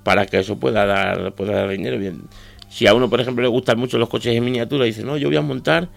para 0.04 0.26
que 0.26 0.40
eso 0.40 0.60
pueda 0.60 0.86
dar, 0.86 1.34
pueda 1.34 1.54
dar 1.54 1.70
dinero. 1.70 1.98
Bien. 1.98 2.24
Si 2.70 2.88
a 2.88 2.94
uno, 2.94 3.10
por 3.10 3.22
ejemplo, 3.22 3.44
le 3.44 3.50
gustan 3.50 3.80
mucho 3.80 3.98
los 3.98 4.10
coches 4.10 4.36
en 4.36 4.44
miniatura, 4.44 4.86
dice, 4.86 5.04
no, 5.04 5.16
yo 5.18 5.28
voy 5.28 5.38
a 5.38 5.42
montar 5.42 5.90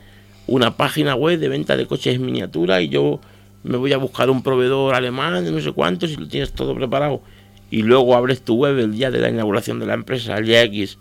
una 0.47 0.77
página 0.77 1.15
web 1.15 1.39
de 1.39 1.49
venta 1.49 1.77
de 1.77 1.87
coches 1.87 2.15
en 2.15 2.25
miniatura 2.25 2.81
y 2.81 2.89
yo 2.89 3.21
me 3.65 3.77
voy 3.77 3.93
a 3.93 3.99
buscar 3.99 4.31
un 4.31 4.43
proveedor 4.43 4.95
alemán 4.95 5.45
de 5.45 5.51
no 5.51 5.61
sé 5.61 5.73
cuántos 5.73 6.11
y 6.11 6.17
lo 6.17 6.29
tienes 6.29 6.53
todo 6.53 6.75
preparado 6.75 7.23
y 7.71 7.83
luego 7.83 8.15
abres 8.15 8.43
tu 8.43 8.55
web 8.55 8.79
el 8.79 8.93
día 8.93 9.11
de 9.11 9.19
la 9.19 9.29
inauguración 9.29 9.81
de 9.81 9.87
la 9.87 9.95
empresa, 9.95 10.37
el 10.37 10.47
día 10.47 10.63
X, 10.63 10.99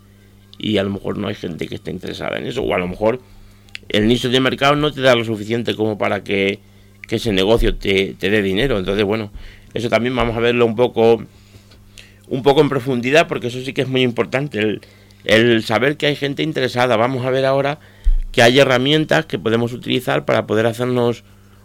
y 0.58 0.78
a 0.78 0.82
lo 0.82 0.90
mejor 0.90 1.18
no 1.18 1.28
hay 1.28 1.34
gente 1.34 1.68
que 1.68 1.76
esté 1.76 1.90
interesada 1.90 2.38
en 2.38 2.46
eso, 2.46 2.62
o 2.62 2.74
a 2.74 2.78
lo 2.78 2.88
mejor 2.88 3.20
el 3.88 4.08
nicho 4.08 4.28
de 4.28 4.40
mercado 4.40 4.74
no 4.74 4.92
te 4.92 5.00
da 5.00 5.14
lo 5.14 5.24
suficiente 5.24 5.74
como 5.74 5.98
para 5.98 6.24
que, 6.24 6.60
ese 7.08 7.32
negocio 7.32 7.76
te, 7.76 8.14
te, 8.18 8.30
dé 8.30 8.42
dinero. 8.42 8.80
Entonces, 8.80 9.04
bueno, 9.04 9.30
eso 9.74 9.88
también 9.88 10.16
vamos 10.16 10.36
a 10.36 10.40
verlo 10.40 10.66
un 10.66 10.74
poco, 10.74 11.22
un 12.28 12.42
poco 12.42 12.60
en 12.60 12.68
profundidad, 12.68 13.28
porque 13.28 13.46
eso 13.46 13.60
sí 13.60 13.72
que 13.72 13.82
es 13.82 13.88
muy 13.88 14.02
importante, 14.02 14.58
el, 14.58 14.80
el 15.24 15.62
saber 15.62 15.96
que 15.96 16.06
hay 16.06 16.16
gente 16.16 16.42
interesada. 16.42 16.96
Vamos 16.96 17.24
a 17.24 17.30
ver 17.30 17.44
ahora 17.44 17.78
que 18.36 18.42
hay 18.42 18.58
herramientas 18.58 19.24
que 19.24 19.38
podemos 19.38 19.72
utilizar 19.72 20.26
para 20.26 20.46
poder 20.46 20.66
hacernos 20.66 21.24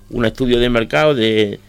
un 0.10 0.24
estudio 0.24 0.58
de 0.58 0.70
mercado 0.70 1.14
de 1.14 1.60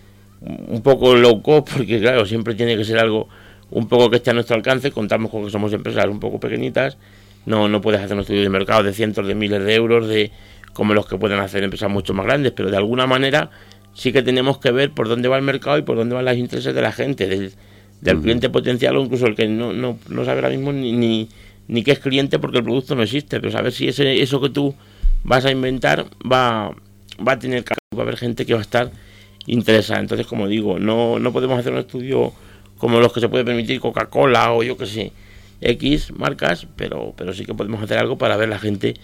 un 0.40 0.80
poco 0.80 1.16
low 1.16 1.42
cost, 1.42 1.72
porque 1.76 1.98
claro, 1.98 2.24
siempre 2.24 2.54
tiene 2.54 2.76
que 2.76 2.84
ser 2.84 3.00
algo 3.00 3.28
un 3.72 3.88
poco 3.88 4.10
que 4.10 4.18
esté 4.18 4.30
a 4.30 4.32
nuestro 4.32 4.54
alcance, 4.54 4.92
contamos 4.92 5.32
con 5.32 5.44
que 5.44 5.50
somos 5.50 5.72
empresas 5.72 6.06
un 6.06 6.20
poco 6.20 6.38
pequeñitas, 6.38 6.98
no, 7.46 7.68
no 7.68 7.80
puedes 7.80 8.00
hacer 8.00 8.14
un 8.14 8.20
estudio 8.20 8.42
de 8.42 8.48
mercado 8.48 8.84
de 8.84 8.92
cientos 8.92 9.26
de 9.26 9.34
miles 9.34 9.64
de 9.64 9.74
euros, 9.74 10.06
de 10.06 10.30
como 10.72 10.94
los 10.94 11.08
que 11.08 11.18
pueden 11.18 11.40
hacer 11.40 11.64
empresas 11.64 11.90
mucho 11.90 12.14
más 12.14 12.24
grandes, 12.24 12.52
pero 12.52 12.70
de 12.70 12.76
alguna 12.76 13.08
manera 13.08 13.50
sí 13.94 14.12
que 14.12 14.22
tenemos 14.22 14.58
que 14.58 14.70
ver 14.70 14.92
por 14.92 15.08
dónde 15.08 15.28
va 15.28 15.36
el 15.36 15.42
mercado 15.42 15.78
y 15.78 15.82
por 15.82 15.96
dónde 15.96 16.14
van 16.14 16.26
los 16.26 16.36
intereses 16.36 16.72
de 16.72 16.80
la 16.80 16.92
gente, 16.92 17.26
del, 17.26 18.20
cliente 18.20 18.50
potencial 18.50 18.96
o 18.96 19.02
incluso 19.02 19.26
el 19.26 19.34
que 19.34 19.48
no, 19.48 19.72
no, 19.72 19.98
no 20.08 20.24
sabe 20.24 20.42
ahora 20.42 20.50
mismo 20.50 20.72
ni, 20.72 20.92
ni, 20.92 21.28
ni, 21.66 21.82
qué 21.82 21.90
es 21.90 21.98
cliente 21.98 22.38
porque 22.38 22.58
el 22.58 22.64
producto 22.64 22.94
no 22.94 23.02
existe, 23.02 23.40
pero 23.40 23.50
saber 23.50 23.72
si 23.72 23.88
ese, 23.88 24.22
eso 24.22 24.40
que 24.40 24.50
tú 24.50 24.72
vas 25.24 25.44
a 25.44 25.50
inventar 25.50 26.06
va, 26.30 26.74
va 27.26 27.32
a 27.32 27.38
tener 27.38 27.64
va 27.64 28.00
a 28.00 28.02
haber 28.02 28.16
gente 28.16 28.46
que 28.46 28.54
va 28.54 28.60
a 28.60 28.62
estar 28.62 28.90
interesada. 29.46 30.00
Entonces, 30.00 30.26
como 30.26 30.48
digo, 30.48 30.78
no, 30.78 31.18
no 31.18 31.32
podemos 31.32 31.58
hacer 31.58 31.72
un 31.72 31.78
estudio 31.78 32.32
como 32.78 33.00
los 33.00 33.12
que 33.12 33.20
se 33.20 33.28
puede 33.28 33.44
permitir 33.44 33.80
Coca-Cola 33.80 34.52
o 34.52 34.62
yo 34.62 34.76
que 34.76 34.86
sé, 34.86 35.12
X 35.60 36.12
marcas, 36.16 36.66
pero, 36.76 37.14
pero 37.16 37.32
sí 37.32 37.44
que 37.44 37.54
podemos 37.54 37.82
hacer 37.82 37.98
algo 37.98 38.18
para 38.18 38.36
ver 38.36 38.48
la 38.48 38.58
gente 38.58 38.94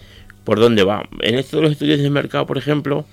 por 0.44 0.58
dónde 0.58 0.82
va. 0.82 1.08
En 1.20 1.36
esto 1.36 1.58
de 1.58 1.62
los 1.62 1.72
estudios 1.72 2.00
de 2.00 2.10
mercado, 2.10 2.46
por 2.46 2.58
ejemplo, 2.58 3.04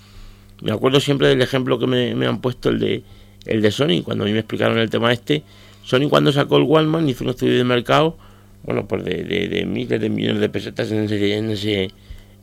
me 0.61 0.71
acuerdo 0.71 0.99
siempre 0.99 1.27
del 1.27 1.41
ejemplo 1.41 1.77
que 1.77 1.85
me, 1.85 2.25
han 2.25 2.41
puesto 2.41 2.69
el 2.69 2.79
de, 2.79 3.03
el 3.45 3.61
de 3.61 3.71
Sony, 3.71 4.01
cuando 4.03 4.23
a 4.23 4.27
mí 4.27 4.33
me 4.33 4.39
explicaron 4.39 4.77
el 4.79 4.89
tema 4.89 5.13
este. 5.13 5.43
Sony 5.83 6.09
cuando 6.09 6.31
sacó 6.31 6.57
el 6.57 6.63
Walmart 6.63 7.07
hizo 7.07 7.23
un 7.23 7.29
estudio 7.31 7.57
de 7.57 7.63
mercado, 7.63 8.17
bueno, 8.63 8.87
pues 8.87 9.05
de, 9.05 9.23
de, 9.23 9.65
miles 9.67 10.01
de 10.01 10.09
millones 10.09 10.41
de 10.41 10.49
pesetas 10.49 10.91
en 10.91 11.03
ese, 11.03 11.37
en 11.37 11.51
ese 11.51 11.91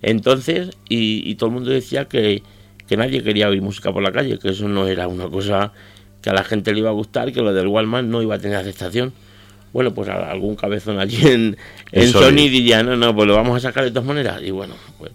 entonces, 0.02 0.70
y, 0.88 1.28
y 1.28 1.36
todo 1.36 1.48
el 1.48 1.54
mundo 1.54 1.70
decía 1.70 2.06
que, 2.06 2.42
que 2.86 2.96
nadie 2.96 3.22
quería 3.22 3.48
oír 3.48 3.62
música 3.62 3.92
por 3.92 4.02
la 4.02 4.12
calle, 4.12 4.38
que 4.38 4.50
eso 4.50 4.68
no 4.68 4.86
era 4.86 5.08
una 5.08 5.28
cosa 5.28 5.72
que 6.20 6.30
a 6.30 6.32
la 6.32 6.44
gente 6.44 6.72
le 6.72 6.80
iba 6.80 6.90
a 6.90 6.92
gustar, 6.92 7.32
que 7.32 7.40
lo 7.40 7.52
del 7.52 7.66
Walmart 7.66 8.06
no 8.06 8.22
iba 8.22 8.34
a 8.36 8.38
tener 8.38 8.56
aceptación. 8.56 9.12
Bueno, 9.72 9.94
pues 9.94 10.08
algún 10.08 10.54
cabezón 10.54 10.98
allí 10.98 11.26
en, 11.26 11.56
Sony. 12.08 12.48
diría, 12.48 12.82
no, 12.82 12.96
no, 12.96 13.14
pues 13.14 13.26
lo 13.26 13.34
vamos 13.34 13.56
a 13.56 13.60
sacar 13.60 13.84
de 13.84 13.90
todas 13.90 14.06
maneras. 14.06 14.40
Y 14.42 14.50
bueno, 14.50 14.74
pues 14.98 15.12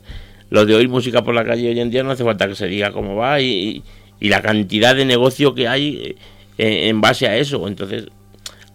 lo 0.49 0.65
de 0.65 0.75
oír 0.75 0.89
música 0.89 1.23
por 1.23 1.35
la 1.35 1.45
calle 1.45 1.69
hoy 1.69 1.79
en 1.79 1.89
día 1.89 2.03
no 2.03 2.11
hace 2.11 2.23
falta 2.23 2.47
que 2.47 2.55
se 2.55 2.67
diga 2.67 2.91
cómo 2.91 3.15
va 3.15 3.39
y, 3.41 3.83
la 4.19 4.41
cantidad 4.41 4.95
de 4.95 5.05
negocio 5.05 5.53
que 5.53 5.67
hay 5.67 6.15
eh, 6.57 6.87
en 6.89 6.99
base 7.01 7.27
a 7.27 7.37
eso. 7.37 7.67
Entonces, 7.67 8.07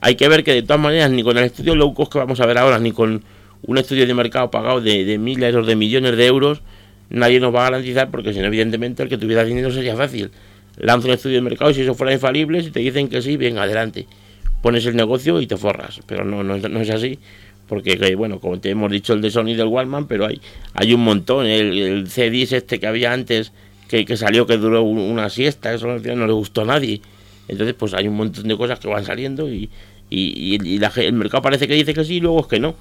hay 0.00 0.14
que 0.14 0.28
ver 0.28 0.44
que 0.44 0.54
de 0.54 0.62
todas 0.62 0.80
maneras, 0.80 1.10
ni 1.10 1.22
con 1.22 1.36
el 1.36 1.44
estudio 1.44 1.74
low 1.74 1.92
cost 1.92 2.12
que 2.12 2.18
vamos 2.18 2.40
a 2.40 2.46
ver 2.46 2.58
ahora, 2.58 2.78
ni 2.78 2.92
con 2.92 3.24
un 3.62 3.78
estudio 3.78 4.06
de 4.06 4.14
mercado 4.14 4.50
pagado 4.50 4.80
de, 4.80 5.18
miles 5.18 5.54
o 5.54 5.62
de 5.62 5.76
millones 5.76 6.16
de 6.16 6.26
euros, 6.26 6.62
nadie 7.10 7.40
nos 7.40 7.54
va 7.54 7.60
a 7.60 7.70
garantizar, 7.70 8.10
porque 8.10 8.32
si 8.32 8.40
no, 8.40 8.46
evidentemente, 8.46 9.02
el 9.02 9.08
que 9.08 9.18
tuviera 9.18 9.44
dinero 9.44 9.70
sería 9.70 9.96
fácil. 9.96 10.30
Lanza 10.78 11.08
un 11.08 11.14
estudio 11.14 11.36
de 11.36 11.42
mercado 11.42 11.70
y 11.70 11.74
si 11.74 11.82
eso 11.82 11.94
fuera 11.94 12.12
infalible, 12.12 12.62
si 12.62 12.70
te 12.70 12.80
dicen 12.80 13.08
que 13.08 13.22
sí, 13.22 13.36
venga, 13.36 13.62
adelante. 13.62 14.06
Pones 14.62 14.86
el 14.86 14.96
negocio 14.96 15.40
y 15.40 15.46
te 15.46 15.56
forras. 15.56 16.00
Pero 16.06 16.24
no, 16.24 16.42
no, 16.42 16.56
no 16.56 16.80
es 16.80 16.90
así 16.90 17.18
porque 17.72 18.14
bueno, 18.16 18.38
como 18.38 18.60
te 18.60 18.68
hemos 18.68 18.90
dicho 18.90 19.14
el 19.14 19.22
de 19.22 19.30
Sony 19.30 19.54
del 19.54 19.68
Walmart, 19.68 20.06
pero 20.06 20.26
hay, 20.26 20.42
hay 20.74 20.92
un 20.92 21.02
montón, 21.02 21.46
el, 21.46 21.78
el 21.78 22.06
C10 22.06 22.52
este 22.52 22.78
que 22.78 22.86
había 22.86 23.14
antes, 23.14 23.52
que, 23.88 24.04
que 24.04 24.18
salió 24.18 24.46
que 24.46 24.58
duró 24.58 24.82
una 24.82 25.30
siesta, 25.30 25.72
eso 25.72 25.86
no 25.86 26.26
le 26.26 26.32
gustó 26.34 26.60
a 26.60 26.64
nadie. 26.66 27.00
Entonces, 27.48 27.74
pues 27.74 27.94
hay 27.94 28.08
un 28.08 28.16
montón 28.16 28.46
de 28.46 28.58
cosas 28.58 28.78
que 28.78 28.88
van 28.88 29.06
saliendo 29.06 29.48
y, 29.50 29.70
y, 30.10 30.58
y, 30.62 30.80
el 30.96 31.12
mercado 31.14 31.42
parece 31.42 31.66
que 31.66 31.72
dice 31.72 31.94
que 31.94 32.04
sí 32.04 32.16
y 32.16 32.20
luego 32.20 32.40
es 32.40 32.46
que 32.46 32.60
no 32.60 32.74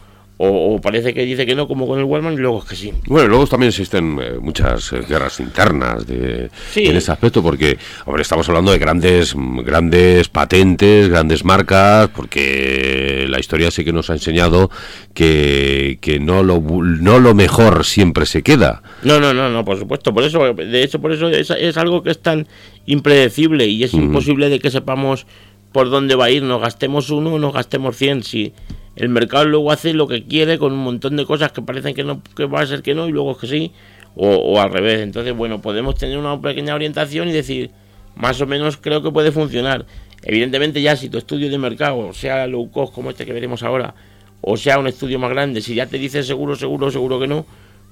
o, 0.44 0.82
parece 0.82 1.14
que 1.14 1.24
dice 1.24 1.46
que 1.46 1.56
no, 1.56 1.68
como 1.68 1.88
con 1.88 2.00
el 2.00 2.06
Walmart, 2.06 2.36
y 2.36 2.42
luego 2.42 2.60
es 2.60 2.66
que 2.66 2.76
sí. 2.76 2.92
Bueno, 3.06 3.28
luego 3.28 3.46
también 3.46 3.70
existen 3.70 4.18
eh, 4.22 4.40
muchas 4.42 4.92
eh, 4.92 5.02
guerras 5.08 5.40
internas 5.40 6.08
de, 6.08 6.50
en 6.76 6.96
ese 6.96 7.12
aspecto, 7.12 7.44
porque, 7.44 7.78
hombre, 8.06 8.24
estamos 8.24 8.48
hablando 8.50 8.72
de 8.72 8.80
grandes, 8.80 9.36
grandes 9.36 10.30
patentes, 10.30 11.10
grandes 11.10 11.46
marcas, 11.46 12.10
porque 12.10 13.26
la 13.30 13.40
historia 13.40 13.70
sí 13.70 13.84
que 13.84 13.94
nos 13.94 14.10
ha 14.10 14.14
enseñado 14.14 14.72
que, 15.14 16.00
que 16.02 16.20
no, 16.20 16.42
lo, 16.42 16.60
no 16.60 17.20
lo 17.20 17.36
mejor 17.36 17.86
siempre 17.86 18.26
se 18.26 18.42
queda. 18.42 18.82
No, 19.04 19.20
no, 19.20 19.34
no, 19.34 19.50
no, 19.50 19.64
por 19.64 19.78
supuesto. 19.78 20.14
Por 20.14 20.24
eso, 20.24 20.54
de 20.54 20.84
hecho, 20.84 21.00
por 21.00 21.12
eso 21.12 21.30
es, 21.30 21.52
es 21.52 21.78
algo 21.78 22.02
que 22.02 22.12
es 22.12 22.20
tan 22.20 22.48
impredecible 22.86 23.68
y 23.68 23.84
es 23.84 23.94
imposible 23.94 24.50
de 24.50 24.60
que 24.60 24.72
sepamos 24.72 25.28
por 25.72 25.90
dónde 25.90 26.16
va 26.16 26.26
a 26.26 26.30
ir. 26.32 26.44
Nos 26.44 26.62
gastemos 26.62 27.10
uno 27.10 27.34
o 27.34 27.40
nos 27.40 27.54
gastemos 27.54 27.96
cien. 27.96 28.24
Si 28.24 28.54
el 28.96 29.10
mercado 29.10 29.46
luego 29.46 29.72
hace 29.72 29.94
lo 29.94 30.08
que 30.08 30.26
quiere 30.26 30.58
con 30.58 30.74
un 30.74 30.80
montón 30.80 31.16
de 31.16 31.26
cosas 31.26 31.52
que 31.52 31.62
parecen 31.62 31.96
que 31.96 32.04
no 32.04 32.22
que 32.36 32.46
va 32.46 32.62
a 32.62 32.66
ser 32.66 32.82
que 32.82 32.94
no 32.94 33.08
y 33.08 33.12
luego 33.12 33.38
que 33.38 33.48
sí 33.48 33.72
o, 34.16 34.60
al 34.60 34.72
revés 34.72 35.00
entonces 35.00 35.36
bueno 35.36 35.62
podemos 35.62 35.96
tener 35.96 36.18
una 36.18 36.40
pequeña 36.42 36.76
orientación 36.76 37.30
y 37.30 37.32
decir 37.32 37.72
más 38.16 38.42
o 38.42 38.46
menos 38.46 38.76
creo 38.76 39.02
que 39.02 39.12
puede 39.12 39.32
funcionar 39.32 39.86
evidentemente 40.24 40.82
ya 40.82 40.96
si 40.98 41.10
tu 41.10 41.18
estudio 41.18 41.50
de 41.50 41.58
mercado 41.58 42.12
sea 42.14 42.46
low 42.48 42.70
cost 42.70 42.94
como 42.94 43.10
este 43.10 43.26
que 43.26 43.32
veremos 43.32 43.64
ahora 43.64 43.96
o 44.42 44.58
sea 44.58 44.78
un 44.78 44.88
estudio 44.88 45.18
más 45.18 45.30
grande 45.30 45.62
si 45.62 45.74
ya 45.74 45.86
te 45.86 45.98
dice 45.98 46.22
seguro 46.24 46.58
seguro 46.58 46.92
seguro 46.92 47.20
que 47.20 47.28
no 47.28 47.46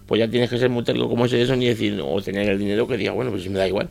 pues 0.05 0.19
ya 0.19 0.27
tienes 0.27 0.49
que 0.49 0.57
ser 0.57 0.69
muy 0.69 0.83
terco 0.83 1.07
como 1.07 1.25
ese 1.25 1.37
de 1.37 1.43
eso 1.43 1.55
ni 1.55 1.67
decir 1.67 2.01
o 2.03 2.21
tener 2.21 2.49
el 2.49 2.59
dinero 2.59 2.85
que 2.87 2.97
diga 2.97 3.13
bueno 3.13 3.31
pues 3.31 3.47
me 3.49 3.57
da 3.57 3.67
igual 3.67 3.89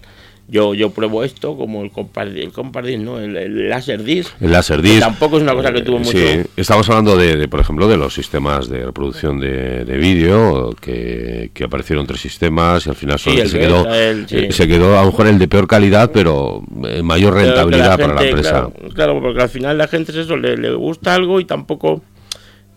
yo, 0.50 0.72
yo 0.72 0.90
pruebo 0.90 1.24
esto 1.24 1.56
como 1.56 1.82
el 1.82 1.90
compartir, 1.90 2.94
el 2.94 3.04
¿no? 3.04 3.18
El, 3.18 3.36
el 3.36 3.68
Laserdisc. 3.68 4.40
El 4.40 4.50
Laserdisc. 4.50 5.00
Tampoco 5.00 5.36
es 5.36 5.42
una 5.42 5.52
cosa 5.54 5.72
que 5.72 5.82
tuvo 5.82 5.98
mucho. 5.98 6.10
Sí, 6.10 6.40
estamos 6.56 6.88
hablando 6.88 7.16
de, 7.18 7.46
por 7.48 7.60
ejemplo, 7.60 7.86
de 7.86 7.98
los 7.98 8.14
sistemas 8.14 8.68
de 8.68 8.86
reproducción 8.86 9.38
de, 9.40 9.84
de 9.84 9.96
vídeo, 9.98 10.74
que, 10.80 11.50
que, 11.52 11.64
aparecieron 11.64 12.06
tres 12.06 12.20
sistemas 12.20 12.86
y 12.86 12.90
al 12.90 12.96
final 12.96 13.18
solo 13.18 13.46
se, 13.46 13.58
quedó, 13.58 13.86
eh, 13.90 14.48
se 14.50 14.66
quedó 14.66 14.98
a 14.98 15.02
lo 15.02 15.10
mejor 15.10 15.26
el 15.26 15.38
de 15.38 15.48
peor 15.48 15.66
calidad, 15.66 16.10
pero 16.12 16.62
eh, 16.86 17.02
mayor 17.02 17.34
rentabilidad 17.34 17.98
para 17.98 18.14
la 18.14 18.24
empresa. 18.24 18.70
Claro, 18.94 19.20
porque 19.20 19.42
al 19.42 19.50
final 19.50 19.76
la 19.76 19.86
gente 19.86 20.12
es 20.12 20.18
eso, 20.18 20.36
le, 20.38 20.56
le 20.56 20.72
gusta 20.72 21.14
algo 21.14 21.40
y 21.40 21.44
tampoco 21.44 22.02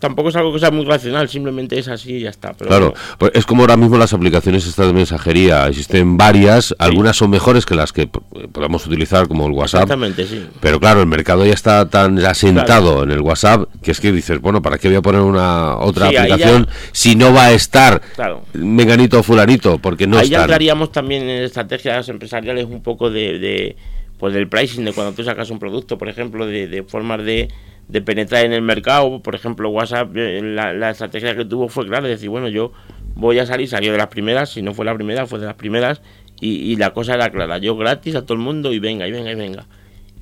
tampoco 0.01 0.29
es 0.29 0.35
algo 0.35 0.51
que 0.51 0.59
sea 0.59 0.71
muy 0.71 0.83
racional, 0.83 1.29
simplemente 1.29 1.79
es 1.79 1.87
así 1.87 2.15
y 2.15 2.21
ya 2.21 2.31
está. 2.31 2.53
claro, 2.53 2.93
pues 3.17 3.31
es 3.35 3.45
como 3.45 3.61
ahora 3.61 3.77
mismo 3.77 3.97
las 3.97 4.11
aplicaciones 4.11 4.65
estas 4.65 4.87
de 4.87 4.93
mensajería, 4.93 5.67
existen 5.67 6.17
varias, 6.17 6.75
algunas 6.79 7.15
son 7.15 7.29
mejores 7.29 7.65
que 7.65 7.75
las 7.75 7.93
que 7.93 8.07
podemos 8.07 8.85
utilizar 8.85 9.27
como 9.27 9.45
el 9.45 9.53
WhatsApp. 9.53 9.83
Exactamente, 9.83 10.25
sí. 10.25 10.45
Pero 10.59 10.79
claro, 10.79 11.01
el 11.01 11.07
mercado 11.07 11.45
ya 11.45 11.53
está 11.53 11.87
tan 11.87 12.17
asentado 12.25 13.03
en 13.03 13.11
el 13.11 13.21
WhatsApp 13.21 13.69
que 13.81 13.91
es 13.91 14.01
que 14.01 14.11
dices, 14.11 14.41
bueno, 14.41 14.61
¿para 14.61 14.79
qué 14.79 14.87
voy 14.87 14.97
a 14.97 15.01
poner 15.01 15.21
una 15.21 15.77
otra 15.77 16.07
aplicación 16.07 16.67
si 16.91 17.15
no 17.15 17.31
va 17.31 17.45
a 17.45 17.51
estar 17.51 18.01
claro. 18.15 18.43
menganito 18.53 19.19
o 19.19 19.23
fulanito? 19.23 19.77
Porque 19.77 20.07
no 20.07 20.17
Ahí 20.17 20.29
ya 20.29 20.41
entraríamos 20.41 20.91
también 20.91 21.23
en 21.29 21.43
estrategias 21.43 22.09
empresariales 22.09 22.65
un 22.65 22.81
poco 22.81 23.11
de, 23.11 23.37
de 23.37 23.75
pues 24.17 24.33
del 24.33 24.47
pricing, 24.47 24.85
de 24.85 24.93
cuando 24.93 25.13
tú 25.13 25.23
sacas 25.23 25.51
un 25.51 25.59
producto, 25.59 25.99
por 25.99 26.09
ejemplo, 26.09 26.47
de, 26.47 26.67
de 26.67 26.83
formas 26.83 27.23
de 27.23 27.49
de 27.87 28.01
penetrar 28.01 28.45
en 28.45 28.53
el 28.53 28.61
mercado. 28.61 29.21
Por 29.21 29.35
ejemplo, 29.35 29.69
WhatsApp, 29.69 30.15
eh, 30.15 30.41
la, 30.41 30.89
estrategia 30.89 31.35
que 31.35 31.45
tuvo 31.45 31.67
fue 31.67 31.85
clara, 31.87 32.07
decir, 32.07 32.29
bueno, 32.29 32.47
yo 32.49 32.71
voy 33.15 33.39
a 33.39 33.45
salir, 33.45 33.67
salió 33.67 33.91
de 33.91 33.97
las 33.97 34.07
primeras, 34.07 34.49
si 34.49 34.61
no 34.61 34.73
fue 34.73 34.85
la 34.85 34.95
primera, 34.95 35.27
fue 35.27 35.39
de 35.39 35.45
las 35.45 35.55
primeras, 35.55 36.01
y, 36.39 36.75
la 36.77 36.91
cosa 36.91 37.13
era 37.13 37.29
clara, 37.29 37.59
yo 37.59 37.77
gratis 37.77 38.15
a 38.15 38.23
todo 38.23 38.33
el 38.33 38.39
mundo 38.39 38.73
y 38.73 38.79
venga, 38.79 39.07
y 39.07 39.11
venga, 39.11 39.31
y 39.31 39.35
venga. 39.35 39.67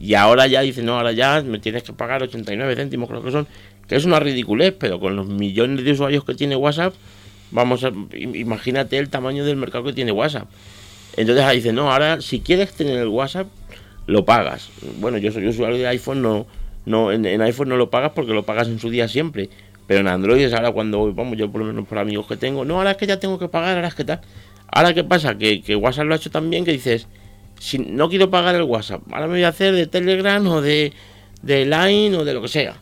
Y 0.01 0.16
ahora 0.16 0.48
ya 0.48 0.62
dice, 0.62 0.84
no, 0.84 0.98
ahora 0.98 1.13
ya 1.13 1.42
me 1.42 1.60
tienes 1.60 1.84
que 1.84 1.94
pagar 1.94 2.22
89 2.22 2.75
céntimos, 2.75 3.08
creo 3.08 3.24
que 3.24 3.32
son, 3.32 3.48
que 3.88 3.96
es 3.96 4.04
una 4.04 4.20
ridiculez, 4.20 4.75
pero 4.78 5.00
con 5.00 5.16
los 5.16 5.28
millones 5.28 5.86
de 5.86 5.92
usuarios 5.94 6.25
que 6.25 6.36
tiene 6.36 6.58
WhatsApp, 6.58 6.94
vamos 7.51 7.86
a, 7.86 7.92
imagínate 8.13 8.98
el 8.98 9.10
tamaño 9.10 9.46
del 9.46 9.56
mercado 9.56 9.86
que 9.86 9.94
tiene 9.94 10.12
WhatsApp. 10.12 10.50
Entonces 11.16 11.44
ahí 11.44 11.58
dice, 11.58 11.74
no, 11.74 11.92
ahora 11.92 12.22
si 12.22 12.42
quieres 12.42 12.74
tener 12.74 12.98
el 12.98 13.08
WhatsApp, 13.08 13.48
lo 14.06 14.25
pagas. 14.25 14.70
Bueno, 15.00 15.18
yo 15.18 15.32
soy 15.32 15.48
usuario 15.48 15.78
de 15.78 15.88
iPhone, 15.88 16.22
no, 16.22 16.48
no 16.86 17.12
en, 17.12 17.26
iPhone 17.42 17.70
no 17.70 17.78
lo 17.78 17.90
pagas 17.90 18.12
porque 18.14 18.34
lo 18.34 18.44
pagas 18.44 18.68
en 18.68 18.80
su 18.80 18.90
día 18.90 19.08
siempre. 19.08 19.50
Pero 19.88 20.02
en 20.02 20.08
Android 20.08 20.42
es 20.42 20.54
ahora 20.54 20.72
cuando, 20.72 21.12
vamos, 21.14 21.38
yo 21.38 21.52
por 21.52 21.62
lo 21.62 21.68
menos 21.68 21.88
por 21.88 21.98
amigos 21.98 22.28
que 22.28 22.38
tengo, 22.38 22.64
no, 22.64 22.78
ahora 22.78 22.92
es 22.92 22.98
que 22.98 23.08
ya 23.08 23.20
tengo 23.20 23.40
que 23.40 23.48
pagar, 23.48 23.76
ahora 23.76 23.88
es 23.88 23.96
que 23.96 24.04
tal. 24.04 24.22
Ahora 24.68 24.94
qué 24.94 25.04
pasa, 25.04 25.36
que, 25.36 25.64
que 25.64 25.76
WhatsApp 25.76 26.06
lo 26.06 26.14
ha 26.14 26.18
hecho 26.18 26.30
también, 26.30 26.64
que 26.64 26.72
dices, 26.72 27.08
si 27.60 27.80
no 27.80 28.08
quiero 28.08 28.30
pagar 28.30 28.54
el 28.54 28.64
WhatsApp, 28.64 29.02
ahora 29.12 29.26
me 29.26 29.34
voy 29.34 29.44
a 29.44 29.48
hacer 29.48 29.74
de 29.74 29.88
Telegram 29.88 30.46
o 30.46 30.62
de, 30.62 30.94
de 31.42 31.66
Line 31.66 32.16
o 32.16 32.24
de 32.24 32.34
lo 32.36 32.42
que 32.44 32.48
sea. 32.50 32.78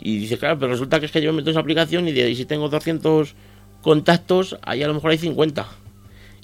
Y 0.00 0.18
dice, 0.18 0.38
claro, 0.38 0.58
pero 0.58 0.72
resulta 0.72 1.00
que 1.00 1.06
es 1.06 1.12
que 1.12 1.22
yo 1.22 1.32
meto 1.32 1.50
esa 1.50 1.60
aplicación 1.60 2.08
y, 2.08 2.12
de, 2.12 2.28
y 2.28 2.34
si 2.34 2.44
tengo 2.44 2.68
200 2.68 3.34
contactos, 3.82 4.58
ahí 4.62 4.82
a 4.82 4.88
lo 4.88 4.94
mejor 4.94 5.10
hay 5.10 5.18
50. 5.18 5.66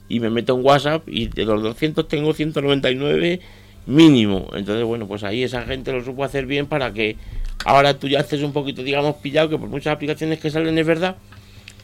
Y 0.09 0.21
me 0.21 0.31
meto 0.31 0.57
en 0.57 0.65
WhatsApp 0.65 1.09
y 1.09 1.29
de 1.29 1.45
los 1.45 1.63
200 1.63 2.09
tengo 2.09 2.33
199 2.33 3.41
mínimo. 3.87 4.49
Entonces, 4.55 4.85
bueno, 4.85 5.07
pues 5.07 5.25
ahí 5.25 5.43
esa 5.43 5.63
gente 5.63 5.93
lo 5.93 6.05
supo 6.05 6.25
hacer 6.25 6.47
bien 6.47 6.67
para 6.67 6.93
que 6.93 7.17
ahora 7.65 7.99
tú 7.99 8.09
ya 8.09 8.21
estés 8.21 8.43
un 8.43 8.53
poquito, 8.53 8.83
digamos, 8.83 9.17
pillado, 9.17 9.49
que 9.49 9.59
por 9.59 9.69
muchas 9.69 9.95
aplicaciones 9.95 10.39
que 10.39 10.51
salen 10.51 10.77
es 10.79 10.87
verdad, 10.87 11.17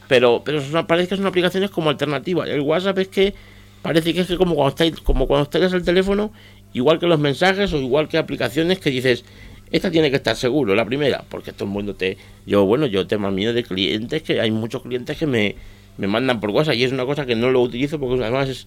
pero, 0.09 0.43
pero 0.45 0.61
parece 0.87 1.11
que 1.11 1.17
son 1.17 1.27
aplicaciones 1.27 1.71
como 1.71 1.91
alternativas. 1.91 2.49
El 2.49 2.61
WhatsApp 2.61 2.99
es 2.99 3.09
que 3.09 3.35
parece 3.83 4.13
que 4.13 4.21
es 4.21 4.27
que 4.27 4.37
como 4.37 4.55
cuando 4.55 4.71
estáis, 4.71 5.01
como 5.01 5.27
cuando 5.27 5.45
estáis 5.45 5.73
el 5.73 5.85
teléfono, 5.85 6.33
igual 6.73 6.99
que 6.99 7.07
los 7.07 7.19
mensajes 7.19 7.73
o 7.73 7.79
igual 7.79 8.09
que 8.09 8.19
aplicaciones 8.19 8.79
que 8.79 8.91
dices, 8.91 9.25
esta 9.71 9.91
tiene 9.91 10.11
que 10.11 10.17
estar 10.17 10.37
seguro, 10.37 10.75
la 10.75 10.85
primera, 10.85 11.25
porque 11.29 11.53
todo 11.53 11.65
el 11.65 11.71
mundo 11.71 11.95
te, 11.95 12.19
yo 12.45 12.65
bueno, 12.65 12.87
yo 12.87 13.07
tengo 13.07 13.31
miedo 13.31 13.53
de 13.53 13.63
clientes 13.63 14.23
que 14.23 14.41
hay 14.41 14.51
muchos 14.51 14.83
clientes 14.83 15.17
que 15.17 15.27
me, 15.27 15.55
me 15.97 16.09
mandan 16.09 16.41
por 16.41 16.51
WhatsApp 16.51 16.75
y 16.75 16.85
es 16.85 16.93
una 16.93 17.07
cosa 17.07 17.25
que 17.25 17.37
no 17.37 17.51
lo 17.51 17.61
utilizo 17.61 18.01
porque 18.01 18.21
además 18.23 18.49
es, 18.49 18.67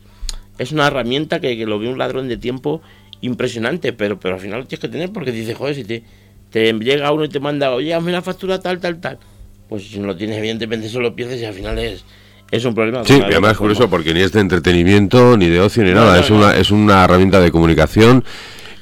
es 0.57 0.71
una 0.71 0.87
herramienta 0.87 1.41
que, 1.41 1.57
que 1.57 1.65
lo 1.65 1.77
ve 1.77 1.89
un 1.89 1.97
ladrón 1.97 2.29
de 2.29 2.37
tiempo 2.37 2.81
impresionante, 3.23 3.93
pero, 3.93 4.19
pero 4.19 4.35
al 4.35 4.41
final 4.41 4.59
lo 4.59 4.65
tienes 4.67 4.81
que 4.81 4.89
tener 4.89 5.11
porque 5.11 5.31
dices, 5.31 5.57
joder, 5.57 5.75
si 5.75 5.83
te, 5.83 6.03
te 6.51 6.71
llega 6.73 7.11
uno 7.11 7.23
y 7.23 7.29
te 7.29 7.39
manda, 7.39 7.71
oye, 7.71 7.93
hazme 7.93 8.11
la 8.11 8.21
factura 8.21 8.59
tal, 8.59 8.79
tal, 8.79 8.99
tal. 9.01 9.17
Pues 9.67 9.89
si 9.89 9.97
no 9.97 10.07
lo 10.07 10.15
tienes, 10.15 10.37
evidentemente 10.37 10.89
se 10.89 10.99
lo 10.99 11.15
pierdes 11.15 11.41
y 11.41 11.45
al 11.45 11.53
final 11.53 11.79
es, 11.79 12.03
es 12.51 12.65
un 12.65 12.75
problema. 12.75 13.03
Sí, 13.05 13.17
y 13.17 13.21
además 13.23 13.57
por 13.57 13.71
eso, 13.71 13.89
porque 13.89 14.13
ni 14.13 14.19
es 14.19 14.33
de 14.33 14.41
entretenimiento, 14.41 15.37
ni 15.37 15.47
de 15.47 15.59
ocio, 15.61 15.83
ni 15.83 15.91
nada. 15.91 16.19
es, 16.19 16.29
Una, 16.29 16.55
es 16.55 16.69
una 16.69 17.05
herramienta 17.05 17.39
de 17.39 17.49
comunicación 17.49 18.23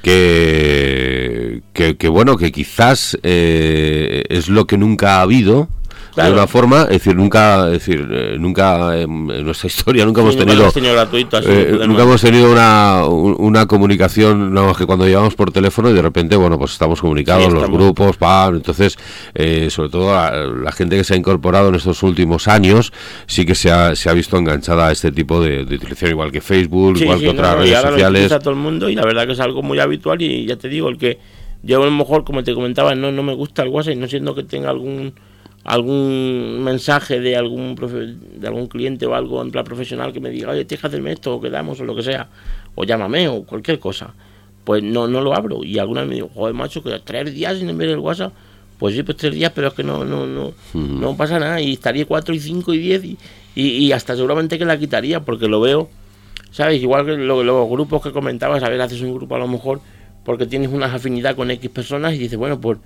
que, 0.02 1.62
que, 1.74 2.08
bueno, 2.08 2.36
que 2.36 2.52
quizás 2.52 3.18
eh, 3.22 4.24
es 4.28 4.50
lo 4.50 4.66
que 4.66 4.78
nunca 4.78 5.18
ha 5.18 5.22
habido 5.22 5.70
de 6.16 6.22
alguna 6.22 6.48
forma, 6.48 6.84
es 6.84 6.90
decir, 6.90 7.16
nunca, 7.16 7.68
es 7.68 7.74
decir, 7.74 8.08
eh, 8.12 8.36
nunca 8.38 8.98
en, 9.00 9.28
nuestra 9.28 9.68
historia 9.68 10.06
nunca 10.06 10.22
hemos 10.22 10.36
tenido, 10.36 10.72
eh, 10.76 11.80
nunca 11.88 12.04
hemos 12.04 12.22
tenido 12.22 12.52
una, 12.52 13.06
una 13.06 13.66
comunicación, 13.66 14.54
no, 14.54 14.74
que 14.74 14.86
cuando 14.86 15.08
llevamos 15.08 15.36
por 15.36 15.52
teléfono 15.52 15.90
y 15.90 15.94
de 15.94 16.02
repente, 16.02 16.36
bueno, 16.36 16.58
pues 16.58 16.74
estamos 16.74 17.02
comunicados, 17.02 17.52
los 17.52 17.70
grupos, 17.70 18.18
pam, 18.18 18.56
entonces, 18.56 18.98
eh, 19.34 19.70
sobre 19.70 19.90
todo 19.90 20.14
la, 20.14 20.72
gente 20.72 20.98
que 20.98 21.04
se 21.04 21.14
ha 21.14 21.18
incorporado 21.18 21.70
en 21.70 21.76
estos 21.76 22.02
últimos 22.04 22.48
años, 22.48 22.92
sí 23.28 23.46
que 23.46 23.56
se 23.56 23.72
ha, 23.72 23.96
se 23.96 24.10
ha 24.10 24.14
visto 24.14 24.38
enganchada 24.38 24.88
a 24.88 24.92
este 24.92 25.12
tipo 25.12 25.42
de, 25.42 25.62
utilización, 25.62 26.12
igual 26.12 26.32
que 26.32 26.42
Facebook, 26.42 26.98
igual 27.00 27.20
que 27.20 27.30
otras 27.30 27.58
redes 27.58 27.82
sociales. 27.82 28.32
Lo 28.32 28.40
todo 28.40 28.52
el 28.52 28.60
mundo 28.60 28.90
y 28.90 28.96
la 28.96 29.06
verdad 29.06 29.26
que 29.28 29.34
es 29.34 29.40
algo 29.40 29.62
muy 29.62 29.80
habitual 29.80 30.22
y 30.22 30.46
ya 30.46 30.56
te 30.56 30.68
digo, 30.70 30.90
el 30.90 30.98
que 30.98 31.20
yo 31.64 31.82
a 31.82 31.86
lo 31.86 31.92
mejor, 31.92 32.24
como 32.24 32.44
te 32.44 32.54
comentaba, 32.54 32.96
no, 32.96 33.12
no 33.12 33.24
me 33.24 33.34
gusta 33.34 33.64
el 33.64 33.70
WhatsApp, 33.70 33.96
no 33.96 34.08
siendo 34.08 34.34
que 34.34 34.44
tenga 34.44 34.70
algún 34.70 35.14
algún 35.64 36.64
mensaje 36.64 37.20
de 37.20 37.36
algún 37.36 37.76
de 37.76 38.48
algún 38.48 38.68
cliente 38.68 39.06
o 39.06 39.14
algo 39.14 39.42
en 39.42 39.52
plan 39.52 39.64
profesional 39.64 40.12
que 40.12 40.20
me 40.20 40.30
diga, 40.30 40.52
oye, 40.52 40.66
tienes 40.66 40.82
que 40.82 40.88
hacerme 40.88 41.12
esto, 41.12 41.36
o 41.36 41.42
quedamos, 41.42 41.80
o 41.80 41.84
lo 41.84 41.96
que 41.96 42.04
sea, 42.04 42.30
o 42.76 42.84
llámame, 42.84 43.28
o 43.28 43.44
cualquier 43.44 43.80
cosa, 43.80 44.14
pues 44.64 44.84
no, 44.84 45.08
no 45.08 45.22
lo 45.22 45.36
abro. 45.36 45.64
Y 45.64 45.78
alguna 45.80 46.02
vez 46.02 46.10
me 46.10 46.16
digo, 46.16 46.30
joder, 46.34 46.54
macho, 46.54 46.84
que 46.84 47.00
tres 47.04 47.34
días 47.34 47.58
sin 47.58 47.78
ver 47.78 47.90
el 47.90 48.00
WhatsApp, 48.00 48.34
pues 48.80 48.96
sí, 48.96 49.04
pues 49.04 49.18
tres 49.18 49.36
días, 49.36 49.52
pero 49.54 49.68
es 49.68 49.74
que 49.74 49.84
no, 49.84 50.04
no, 50.04 50.26
no, 50.26 50.54
no 50.74 51.18
pasa 51.18 51.40
nada, 51.40 51.62
y 51.62 51.74
estaría 51.74 52.06
cuatro 52.06 52.34
y 52.34 52.40
cinco 52.40 52.74
y 52.74 52.80
diez, 52.80 53.04
y, 53.04 53.18
y, 53.56 53.92
hasta 53.92 54.16
seguramente 54.16 54.58
que 54.58 54.66
la 54.66 54.80
quitaría, 54.80 55.20
porque 55.20 55.48
lo 55.48 55.62
veo, 55.62 55.90
¿sabes? 56.52 56.82
Igual 56.82 57.06
que 57.06 57.18
los 57.18 57.70
grupos 57.70 58.02
que 58.02 58.12
comentabas, 58.12 58.64
a 58.64 58.70
ver, 58.70 58.82
haces 58.82 59.02
un 59.02 59.14
grupo 59.14 59.36
a 59.36 59.40
lo 59.40 59.48
mejor 59.48 59.82
porque 60.24 60.46
tienes 60.46 60.70
una 60.70 60.86
afinidad 60.86 61.36
con 61.36 61.50
X 61.52 61.70
personas 61.70 62.14
y 62.14 62.18
dices, 62.20 62.38
bueno, 62.38 62.60
pues 62.62 62.78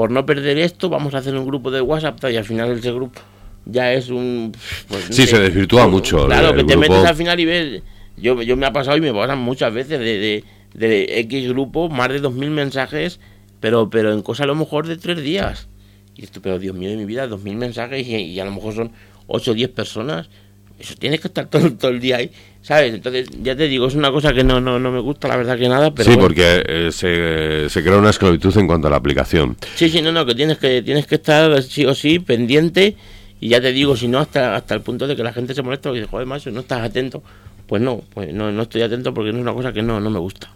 por 0.00 0.10
no 0.10 0.24
perder 0.24 0.56
esto, 0.56 0.88
vamos 0.88 1.12
a 1.12 1.18
hacer 1.18 1.36
un 1.36 1.44
grupo 1.44 1.70
de 1.70 1.82
WhatsApp 1.82 2.24
y 2.32 2.36
al 2.38 2.44
final 2.46 2.70
ese 2.70 2.90
grupo 2.90 3.20
ya 3.66 3.92
es 3.92 4.08
un... 4.08 4.50
Pues, 4.88 5.04
sí, 5.10 5.26
se 5.26 5.38
desvirtúa 5.38 5.88
mucho. 5.88 6.24
Claro, 6.24 6.54
que 6.54 6.64
te 6.64 6.74
metes 6.74 7.04
al 7.04 7.14
final 7.14 7.38
y 7.38 7.44
ves... 7.44 7.82
Yo, 8.16 8.40
yo 8.40 8.56
me 8.56 8.64
ha 8.64 8.72
pasado 8.72 8.96
y 8.96 9.02
me 9.02 9.12
pasan 9.12 9.40
muchas 9.40 9.74
veces 9.74 10.00
de, 10.00 10.42
de, 10.72 11.18
X 11.20 11.50
grupo, 11.50 11.90
más 11.90 12.08
de 12.08 12.22
2.000 12.22 12.48
mensajes, 12.48 13.20
pero, 13.60 13.90
pero 13.90 14.14
en 14.14 14.22
cosa 14.22 14.44
a 14.44 14.46
lo 14.46 14.54
mejor 14.54 14.86
de 14.86 14.96
tres 14.96 15.20
días. 15.22 15.68
Y 16.16 16.24
esto, 16.24 16.40
pero 16.40 16.58
Dios 16.58 16.74
mío 16.74 16.88
de 16.88 16.96
mi 16.96 17.04
vida, 17.04 17.28
2.000 17.28 17.56
mensajes 17.56 18.08
y, 18.08 18.14
y, 18.14 18.40
a 18.40 18.46
lo 18.46 18.52
mejor 18.52 18.72
son 18.72 18.92
8 19.26 19.50
o 19.50 19.54
10 19.54 19.68
personas. 19.68 20.30
Eso 20.78 20.94
tienes 20.98 21.20
que 21.20 21.28
estar 21.28 21.44
todo, 21.50 21.74
todo 21.74 21.90
el 21.90 22.00
día 22.00 22.16
ahí. 22.16 22.30
¿Sabes? 22.62 22.94
Entonces, 22.94 23.28
ya 23.42 23.56
te 23.56 23.68
digo, 23.68 23.86
es 23.86 23.94
una 23.94 24.10
cosa 24.12 24.34
que 24.34 24.44
no, 24.44 24.60
no, 24.60 24.78
no 24.78 24.92
me 24.92 25.00
gusta, 25.00 25.28
la 25.28 25.36
verdad 25.36 25.58
que 25.58 25.68
nada, 25.68 25.92
pero... 25.94 26.10
Sí, 26.10 26.18
porque 26.18 26.62
eh, 26.66 26.90
se, 26.92 27.70
se, 27.70 27.82
crea 27.82 27.96
una 27.96 28.10
esclavitud 28.10 28.56
en 28.58 28.66
cuanto 28.66 28.88
a 28.88 28.90
la 28.90 28.96
aplicación. 28.96 29.56
Sí, 29.74 29.88
sí, 29.88 30.02
no, 30.02 30.12
no, 30.12 30.26
que 30.26 30.34
tienes 30.34 30.58
que, 30.58 30.82
tienes 30.82 31.06
que 31.06 31.14
estar 31.14 31.62
sí 31.62 31.86
o 31.86 31.94
sí 31.94 32.18
pendiente 32.18 32.96
y 33.40 33.48
ya 33.48 33.60
te 33.60 33.72
digo, 33.72 33.96
si 33.96 34.08
no, 34.08 34.18
hasta, 34.18 34.54
hasta 34.54 34.74
el 34.74 34.82
punto 34.82 35.06
de 35.06 35.16
que 35.16 35.22
la 35.22 35.32
gente 35.32 35.54
se 35.54 35.62
molesta 35.62 35.90
y 35.90 35.94
dice, 35.94 36.08
joder, 36.08 36.26
macho, 36.26 36.50
no 36.50 36.60
estás 36.60 36.82
atento. 36.82 37.22
Pues 37.66 37.80
no, 37.80 38.02
pues 38.12 38.34
no, 38.34 38.50
no 38.50 38.62
estoy 38.62 38.82
atento 38.82 39.14
porque 39.14 39.30
no 39.30 39.38
es 39.38 39.42
una 39.42 39.54
cosa 39.54 39.72
que 39.72 39.80
no, 39.80 40.00
no 40.00 40.10
me 40.10 40.18
gusta. 40.18 40.50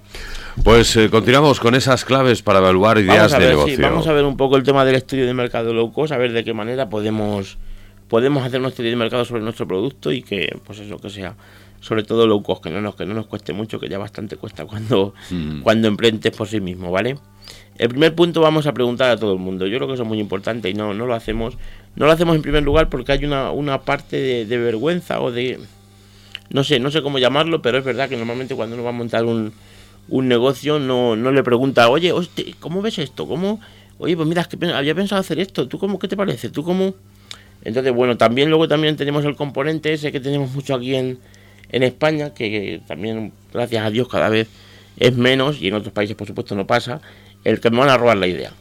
Pues 0.63 0.97
eh, 0.97 1.09
continuamos 1.09 1.61
con 1.61 1.75
esas 1.75 2.05
claves 2.05 2.43
para 2.43 2.59
evaluar 2.59 2.99
ideas 2.99 3.33
de 3.33 3.39
negocio. 3.39 3.79
vamos 3.81 4.07
a 4.09 4.13
ver 4.13 4.25
un 4.25 4.37
poco 4.37 4.57
el 4.57 4.65
tema 4.65 4.85
del 4.85 4.97
estudio 4.97 5.25
de 5.25 5.33
mercado 5.33 5.73
low 5.73 5.93
cost, 5.93 6.13
a 6.13 6.19
ver 6.19 6.33
de 6.33 6.45
qué 6.45 6.53
manera 6.53 6.89
podemos 6.89 7.57
podemos 8.09 8.45
hacer 8.45 8.61
nuestro 8.61 8.83
estudio 8.83 8.91
de 8.91 8.97
mercado 8.97 9.25
sobre 9.25 9.43
nuestro 9.43 9.67
producto 9.67 10.13
y 10.13 10.23
que, 10.23 10.59
pues 10.65 10.81
eso, 10.81 10.99
que 10.99 11.09
sea 11.09 11.35
sobre 11.85 12.03
todo 12.03 12.27
low 12.27 12.43
cost, 12.43 12.63
que 12.63 12.71
no 12.71 12.81
nos, 12.81 12.95
que 12.95 13.05
no 13.05 13.13
nos 13.13 13.27
cueste 13.27 13.53
mucho, 13.53 13.79
que 13.79 13.91
ya 13.91 13.99
bastante 13.99 14.39
cuesta 14.39 14.65
cuando, 14.65 15.13
mm. 15.31 15.61
cuando 15.61 15.87
emprendes 15.87 16.35
por 16.35 16.49
sí 16.49 16.59
mismo, 16.59 16.91
¿vale? 16.91 17.17
El 17.77 17.91
primer 17.91 18.15
punto 18.15 18.41
vamos 18.41 18.67
a 18.67 18.73
preguntar 18.73 19.11
a 19.11 19.19
todo 19.19 19.35
el 19.35 19.39
mundo. 19.39 19.67
Yo 19.67 19.77
creo 19.77 19.89
que 19.89 19.93
eso 19.93 20.03
es 20.05 20.09
muy 20.09 20.19
importante 20.19 20.71
y 20.71 20.75
no, 20.75 20.95
no 20.95 21.05
lo 21.05 21.15
hacemos. 21.15 21.59
No 21.95 22.07
lo 22.07 22.13
hacemos 22.13 22.37
en 22.37 22.41
primer 22.43 22.63
lugar 22.63 22.89
porque 22.89 23.13
hay 23.13 23.27
una, 23.27 23.51
una 23.51 23.83
parte 23.83 24.47
de, 24.47 24.59
vergüenza 24.59 25.21
o 25.21 25.31
de... 25.31 25.61
No 26.49 26.65
sé, 26.65 26.81
no 26.81 26.91
sé 26.91 27.03
cómo 27.03 27.19
llamarlo, 27.19 27.61
pero 27.61 27.77
es 27.77 27.85
verdad 27.85 28.09
que 28.09 28.17
normalmente 28.17 28.55
cuando 28.55 28.77
uno 28.77 28.85
va 28.85 28.91
a 28.91 28.95
montar 28.95 29.27
un, 29.27 29.53
un 30.09 30.27
negocio 30.27 30.79
no, 30.79 31.17
no 31.17 31.33
le 31.33 31.43
pregunta, 31.43 31.91
oye, 31.91 32.15
¿cómo 32.61 32.81
ves 32.81 32.99
esto? 32.99 33.27
¿Cómo? 33.27 33.61
Oye, 33.99 34.17
pues 34.17 34.27
mira, 34.27 34.41
es 34.41 34.49
que 34.49 34.73
había 34.73 34.95
pensado 34.95 35.21
hacer 35.21 35.39
esto. 35.39 35.69
¿Tú 35.69 35.79
cómo, 35.79 35.99
qué 35.99 36.09
te 36.09 36.17
parece? 36.17 36.49
¿Tú 36.49 36.65
cómo? 36.65 36.95
Entonces, 37.63 37.93
bueno, 37.93 38.17
también 38.17 38.49
luego 38.49 38.69
también 38.69 38.97
tenemos 38.97 39.25
el 39.27 39.37
componente 39.37 39.93
ese 39.93 40.11
que 40.13 40.21
tenemos 40.21 40.51
mucho 40.53 40.75
aquí 40.75 40.95
en, 40.95 41.19
en 41.75 41.83
España, 41.83 42.33
que 42.33 42.81
también, 42.87 43.33
gracias 43.53 43.85
a 43.85 43.91
Dios, 43.91 44.09
cada 44.09 44.29
vez 44.29 44.49
es 44.97 45.17
menos, 45.17 45.61
y 45.61 45.67
en 45.67 45.75
otros 45.75 45.93
países, 45.93 46.15
por 46.15 46.29
supuesto, 46.29 46.55
no 46.55 46.69
pasa, 46.69 47.01
el 47.43 47.59
que 47.59 47.69
me 47.71 47.79
van 47.79 47.89
a 47.89 47.97
robar 47.97 48.17
la 48.17 48.29
idea. 48.29 48.53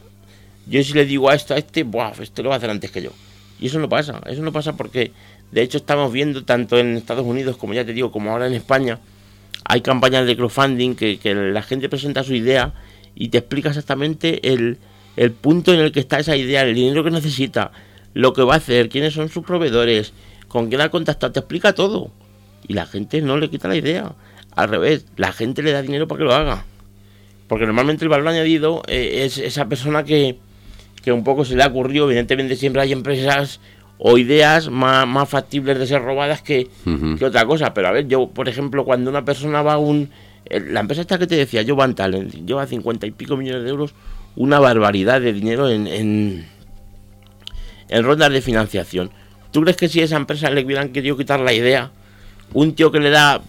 Yo 0.66 0.82
si 0.82 0.94
le 0.94 1.06
digo 1.06 1.30
a 1.30 1.34
esto, 1.34 1.54
a 1.54 1.58
este, 1.58 1.84
Buah, 1.84 2.12
este 2.20 2.42
lo 2.42 2.48
va 2.48 2.56
a 2.56 2.58
hacer 2.58 2.70
antes 2.70 2.90
que 2.90 3.02
yo. 3.02 3.12
Y 3.60 3.66
eso 3.66 3.78
no 3.78 3.88
pasa, 3.88 4.20
eso 4.26 4.42
no 4.42 4.50
pasa 4.50 4.76
porque, 4.76 5.12
de 5.52 5.62
hecho, 5.62 5.78
estamos 5.78 6.12
viendo 6.12 6.44
tanto 6.44 6.76
en 6.76 6.96
Estados 6.96 7.24
Unidos, 7.24 7.56
como 7.56 7.72
ya 7.72 7.84
te 7.84 7.92
digo, 7.92 8.10
como 8.10 8.32
ahora 8.32 8.48
en 8.48 8.54
España, 8.54 8.98
hay 9.64 9.80
campañas 9.80 10.26
de 10.26 10.34
crowdfunding 10.34 10.96
que, 10.96 11.18
que 11.18 11.36
la 11.36 11.62
gente 11.62 11.88
presenta 11.88 12.24
su 12.24 12.34
idea 12.34 12.74
y 13.14 13.28
te 13.28 13.38
explica 13.38 13.68
exactamente 13.68 14.52
el, 14.52 14.78
punto 15.40 15.72
en 15.72 15.78
el 15.78 15.92
que 15.92 16.00
está 16.00 16.18
esa 16.18 16.34
idea, 16.34 16.62
el 16.62 16.74
dinero 16.74 17.04
que 17.04 17.12
necesita, 17.12 17.70
lo 18.12 18.32
que 18.32 18.42
va 18.42 18.54
a 18.54 18.56
hacer, 18.56 18.88
quiénes 18.88 19.14
son 19.14 19.28
sus 19.28 19.44
proveedores, 19.44 20.12
con 20.48 20.68
quién 20.68 20.80
ha 20.80 20.88
contactado, 20.88 21.32
te 21.32 21.38
explica 21.38 21.74
todo 21.74 22.10
y 22.66 22.74
la 22.74 22.86
gente 22.86 23.20
no 23.20 23.36
le 23.36 23.50
quita 23.50 23.68
la 23.68 23.76
idea. 23.76 24.12
Al 24.54 24.68
revés, 24.68 25.06
la 25.16 25.32
gente 25.32 25.62
le 25.62 25.72
da 25.72 25.82
dinero 25.82 26.06
para 26.06 26.18
que 26.18 26.24
lo 26.24 26.34
haga. 26.34 26.64
Porque 27.48 27.66
normalmente 27.66 28.04
el 28.04 28.08
valor 28.08 28.28
añadido 28.28 28.82
eh, 28.86 29.22
es 29.24 29.38
esa 29.38 29.68
persona 29.68 30.04
que, 30.04 30.38
que 31.02 31.12
un 31.12 31.24
poco 31.24 31.44
se 31.44 31.56
le 31.56 31.62
ha 31.62 31.66
ocurrido. 31.66 32.06
Evidentemente 32.06 32.56
siempre 32.56 32.82
hay 32.82 32.92
empresas 32.92 33.60
o 33.98 34.18
ideas 34.18 34.70
más, 34.70 35.06
más 35.06 35.28
factibles 35.28 35.78
de 35.78 35.86
ser 35.86 36.02
robadas 36.02 36.42
que, 36.42 36.68
que, 37.18 37.24
otra 37.24 37.44
cosa. 37.46 37.74
Pero 37.74 37.88
a 37.88 37.92
ver, 37.92 38.08
yo, 38.08 38.28
por 38.28 38.48
ejemplo, 38.48 38.84
cuando 38.84 39.10
una 39.10 39.24
persona 39.24 39.62
va 39.62 39.74
a 39.74 39.78
un... 39.78 40.10
Eh, 40.46 40.60
la 40.60 40.80
empresa 40.80 41.02
esta 41.02 41.18
que 41.18 41.26
te 41.26 41.36
decía, 41.36 41.62
yo 41.62 41.76
Van 41.76 41.94
Talent, 41.94 42.32
lleva 42.46 42.66
cincuenta 42.66 43.06
y 43.06 43.10
pico 43.10 43.36
millones 43.36 43.64
de 43.64 43.70
euros, 43.70 43.94
una 44.36 44.58
barbaridad 44.60 45.20
de 45.20 45.32
dinero 45.32 45.68
en, 45.68 45.86
en, 45.86 46.46
en 47.88 48.04
rondas 48.04 48.32
de 48.32 48.40
financiación. 48.40 49.10
¿Tú 49.52 49.62
crees 49.62 49.76
que 49.76 49.88
si 49.88 50.00
esa 50.00 50.16
empresa 50.16 50.50
le 50.50 50.64
hubieran 50.64 50.90
querido 50.90 51.16
quitar 51.16 51.40
la 51.40 51.52
idea 51.52 51.92
un 52.54 52.74
tío 52.74 52.90
que 52.90 53.00
le 53.00 53.10
da 53.10 53.42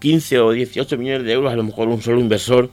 15 0.00 0.40
o 0.40 0.50
18 0.50 0.98
millones 0.98 1.24
de 1.24 1.32
euros, 1.32 1.52
a 1.52 1.56
lo 1.56 1.64
mejor 1.64 1.88
un 1.88 2.02
solo 2.02 2.20
inversor, 2.20 2.70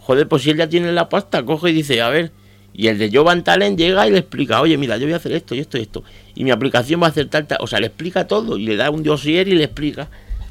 joder, 0.00 0.26
pues 0.26 0.42
si 0.42 0.50
él 0.50 0.56
ya 0.56 0.68
tiene 0.68 0.92
la 0.92 1.08
pasta, 1.08 1.44
coge 1.44 1.70
y 1.70 1.74
dice, 1.74 2.00
a 2.00 2.08
ver, 2.08 2.32
y 2.72 2.86
el 2.86 2.98
de 2.98 3.10
Jovan 3.12 3.44
Talent 3.44 3.78
llega 3.78 4.06
y 4.06 4.12
le 4.12 4.18
explica, 4.18 4.60
oye, 4.60 4.78
mira, 4.78 4.96
yo 4.96 5.04
voy 5.04 5.12
a 5.12 5.16
hacer 5.16 5.32
esto 5.32 5.54
y 5.54 5.58
esto 5.58 5.76
y 5.76 5.82
esto, 5.82 6.04
y 6.34 6.44
mi 6.44 6.50
aplicación 6.50 7.02
va 7.02 7.06
a 7.06 7.10
hacer 7.10 7.28
tal, 7.28 7.46
tal, 7.46 7.58
o 7.60 7.66
sea, 7.66 7.80
le 7.80 7.88
explica 7.88 8.26
todo 8.26 8.56
y 8.56 8.64
le 8.64 8.76
da 8.76 8.90
un 8.90 9.02
dossier 9.02 9.48
y 9.48 9.54
le 9.54 9.64
explica, 9.64 10.08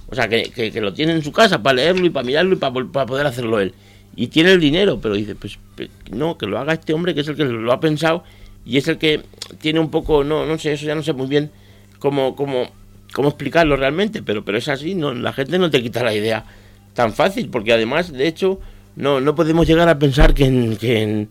o 0.10 0.16
sea, 0.16 0.28
que, 0.28 0.52
que, 0.52 0.82
lo 0.82 0.94
tiene 0.94 1.14
en 1.14 1.24
su 1.24 1.32
casa 1.32 1.64
para 1.64 1.76
leerlo 1.76 2.06
y 2.06 2.10
para 2.10 2.26
mirarlo 2.26 2.54
y 2.54 2.58
para, 2.58 2.74
para 2.92 3.06
poder 3.06 3.28
hacerlo 3.28 3.60
él. 3.60 3.74
Y 4.16 4.28
tiene 4.28 4.54
el 4.54 4.60
dinero, 4.60 5.00
pero 5.02 5.16
dice, 5.16 5.36
pues, 5.36 5.60
pues 5.76 5.90
no, 6.12 6.38
que 6.38 6.46
lo 6.46 6.58
haga 6.58 6.74
este 6.74 6.94
hombre 6.94 7.14
que 7.14 7.22
es 7.22 7.28
el 7.28 7.36
que 7.36 7.44
lo 7.44 7.72
ha 7.72 7.80
pensado 7.80 8.24
y 8.66 8.78
es 8.78 8.88
el 8.88 8.98
que 8.98 9.22
tiene 9.60 9.80
un 9.80 9.92
poco, 9.92 10.24
no, 10.24 10.46
no 10.46 10.58
sé, 10.58 10.74
eso 10.74 10.86
ya 10.86 10.96
no 10.96 11.04
sé 11.04 11.14
muy 11.14 11.28
bien 11.28 11.52
cómo, 12.00 12.36
cómo 12.36 12.72
cómo 13.18 13.30
explicarlo 13.30 13.76
realmente, 13.76 14.22
pero, 14.22 14.46
pero 14.46 14.60
es 14.60 14.68
así, 14.68 14.94
no, 14.94 15.12
la 15.12 15.34
gente 15.34 15.58
no 15.58 15.72
te 15.72 15.82
quita 15.82 16.04
la 16.04 16.14
idea 16.14 16.46
tan 16.94 17.14
fácil, 17.14 17.50
porque 17.50 17.74
además, 17.74 18.14
de 18.14 18.28
hecho, 18.28 18.60
no, 18.96 19.20
no 19.20 19.34
podemos 19.34 19.66
llegar 19.66 19.90
a 19.90 19.98
pensar 19.98 20.36
que 20.36 20.46
en, 20.46 20.78
que 20.78 21.02
en 21.02 21.30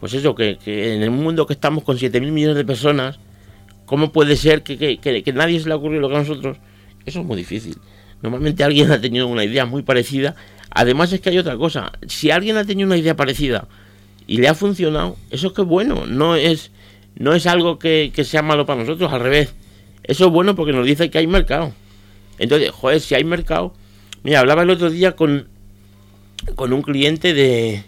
pues 0.00 0.14
eso, 0.14 0.34
que, 0.34 0.56
que, 0.56 0.94
en 0.94 1.02
el 1.02 1.10
mundo 1.10 1.46
que 1.46 1.52
estamos 1.52 1.84
con 1.84 1.98
7.000 1.98 2.32
millones 2.32 2.56
de 2.56 2.64
personas, 2.64 3.18
¿cómo 3.84 4.10
puede 4.10 4.36
ser 4.36 4.62
que, 4.62 4.78
que, 4.78 5.22
que, 5.22 5.32
nadie 5.34 5.60
se 5.60 5.68
le 5.68 5.74
ocurrido 5.74 6.00
lo 6.00 6.08
que 6.08 6.14
a 6.16 6.20
nosotros? 6.20 6.56
Eso 7.04 7.20
es 7.20 7.26
muy 7.26 7.36
difícil. 7.36 7.76
Normalmente 8.22 8.64
alguien 8.64 8.90
ha 8.90 8.98
tenido 8.98 9.26
una 9.26 9.44
idea 9.44 9.66
muy 9.66 9.82
parecida. 9.82 10.34
Además 10.70 11.12
es 11.12 11.20
que 11.20 11.28
hay 11.28 11.36
otra 11.36 11.58
cosa. 11.58 11.92
Si 12.06 12.30
alguien 12.30 12.56
ha 12.56 12.64
tenido 12.64 12.86
una 12.86 12.96
idea 12.96 13.16
parecida 13.16 13.68
y 14.26 14.38
le 14.38 14.48
ha 14.48 14.54
funcionado, 14.54 15.18
eso 15.28 15.48
es 15.48 15.52
que 15.52 15.60
bueno. 15.60 16.06
No 16.06 16.36
es, 16.36 16.70
no 17.16 17.34
es 17.34 17.46
algo 17.46 17.78
que 17.78 18.10
sea 18.24 18.40
malo 18.40 18.64
para 18.64 18.80
nosotros, 18.80 19.12
al 19.12 19.20
revés 19.20 19.54
eso 20.08 20.26
es 20.26 20.32
bueno 20.32 20.56
porque 20.56 20.72
nos 20.72 20.86
dice 20.86 21.10
que 21.10 21.18
hay 21.18 21.26
mercado. 21.26 21.72
Entonces, 22.38 22.70
joder, 22.70 23.00
si 23.00 23.14
hay 23.14 23.24
mercado. 23.24 23.74
Mira, 24.22 24.40
hablaba 24.40 24.62
el 24.62 24.70
otro 24.70 24.90
día 24.90 25.14
con, 25.14 25.46
con 26.56 26.72
un 26.72 26.82
cliente 26.82 27.34
de. 27.34 27.84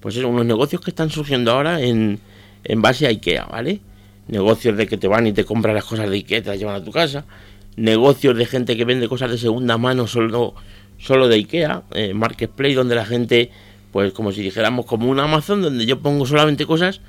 Pues 0.00 0.16
eso, 0.16 0.28
unos 0.28 0.44
negocios 0.44 0.82
que 0.82 0.90
están 0.90 1.10
surgiendo 1.10 1.52
ahora 1.52 1.80
en, 1.80 2.18
en 2.64 2.82
base 2.82 3.06
a 3.06 3.10
IKEA, 3.10 3.44
¿vale? 3.46 3.80
Negocios 4.28 4.76
de 4.76 4.86
que 4.86 4.96
te 4.96 5.08
van 5.08 5.26
y 5.26 5.32
te 5.32 5.44
compran 5.44 5.74
las 5.74 5.84
cosas 5.84 6.10
de 6.10 6.16
IKEA 6.16 6.42
te 6.42 6.50
las 6.50 6.58
llevan 6.58 6.74
a 6.74 6.84
tu 6.84 6.90
casa. 6.90 7.24
Negocios 7.76 8.36
de 8.36 8.46
gente 8.46 8.76
que 8.76 8.84
vende 8.84 9.08
cosas 9.08 9.30
de 9.30 9.38
segunda 9.38 9.78
mano 9.78 10.06
solo, 10.06 10.54
solo 10.98 11.28
de 11.28 11.36
IKEA. 11.36 11.82
Eh, 11.92 12.14
Marketplace, 12.14 12.74
donde 12.74 12.94
la 12.94 13.04
gente 13.04 13.50
pues 13.92 14.12
como 14.12 14.32
si 14.32 14.42
dijéramos 14.42 14.86
como 14.86 15.08
un 15.08 15.18
Amazon 15.18 15.62
donde 15.62 15.84
yo 15.84 15.98
pongo 16.00 16.26
solamente 16.26 16.66
cosas 16.66 17.00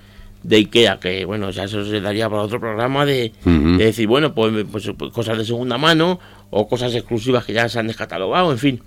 de 0.44 0.56
Ikea, 0.58 1.00
que 1.00 1.26
bueno, 1.26 1.52
ya 1.52 1.66
eso 1.66 1.86
se 1.86 2.02
daría 2.02 2.30
para 2.30 2.42
otro 2.42 2.60
programa 2.60 3.06
de, 3.06 3.32
de 3.46 3.86
decir, 3.86 4.08
bueno, 4.08 4.34
pues, 4.34 4.66
pues, 4.72 4.92
pues, 4.98 5.12
cosas 5.12 5.38
de 5.38 5.46
segunda 5.46 5.78
mano 5.78 6.20
o 6.50 6.68
cosas 6.68 6.94
exclusivas 6.96 7.46
que 7.46 7.54
ya 7.54 7.70
se 7.70 7.80
han 7.80 7.88
descatalogado, 7.88 8.52
en 8.52 8.58
fin. 8.58 8.82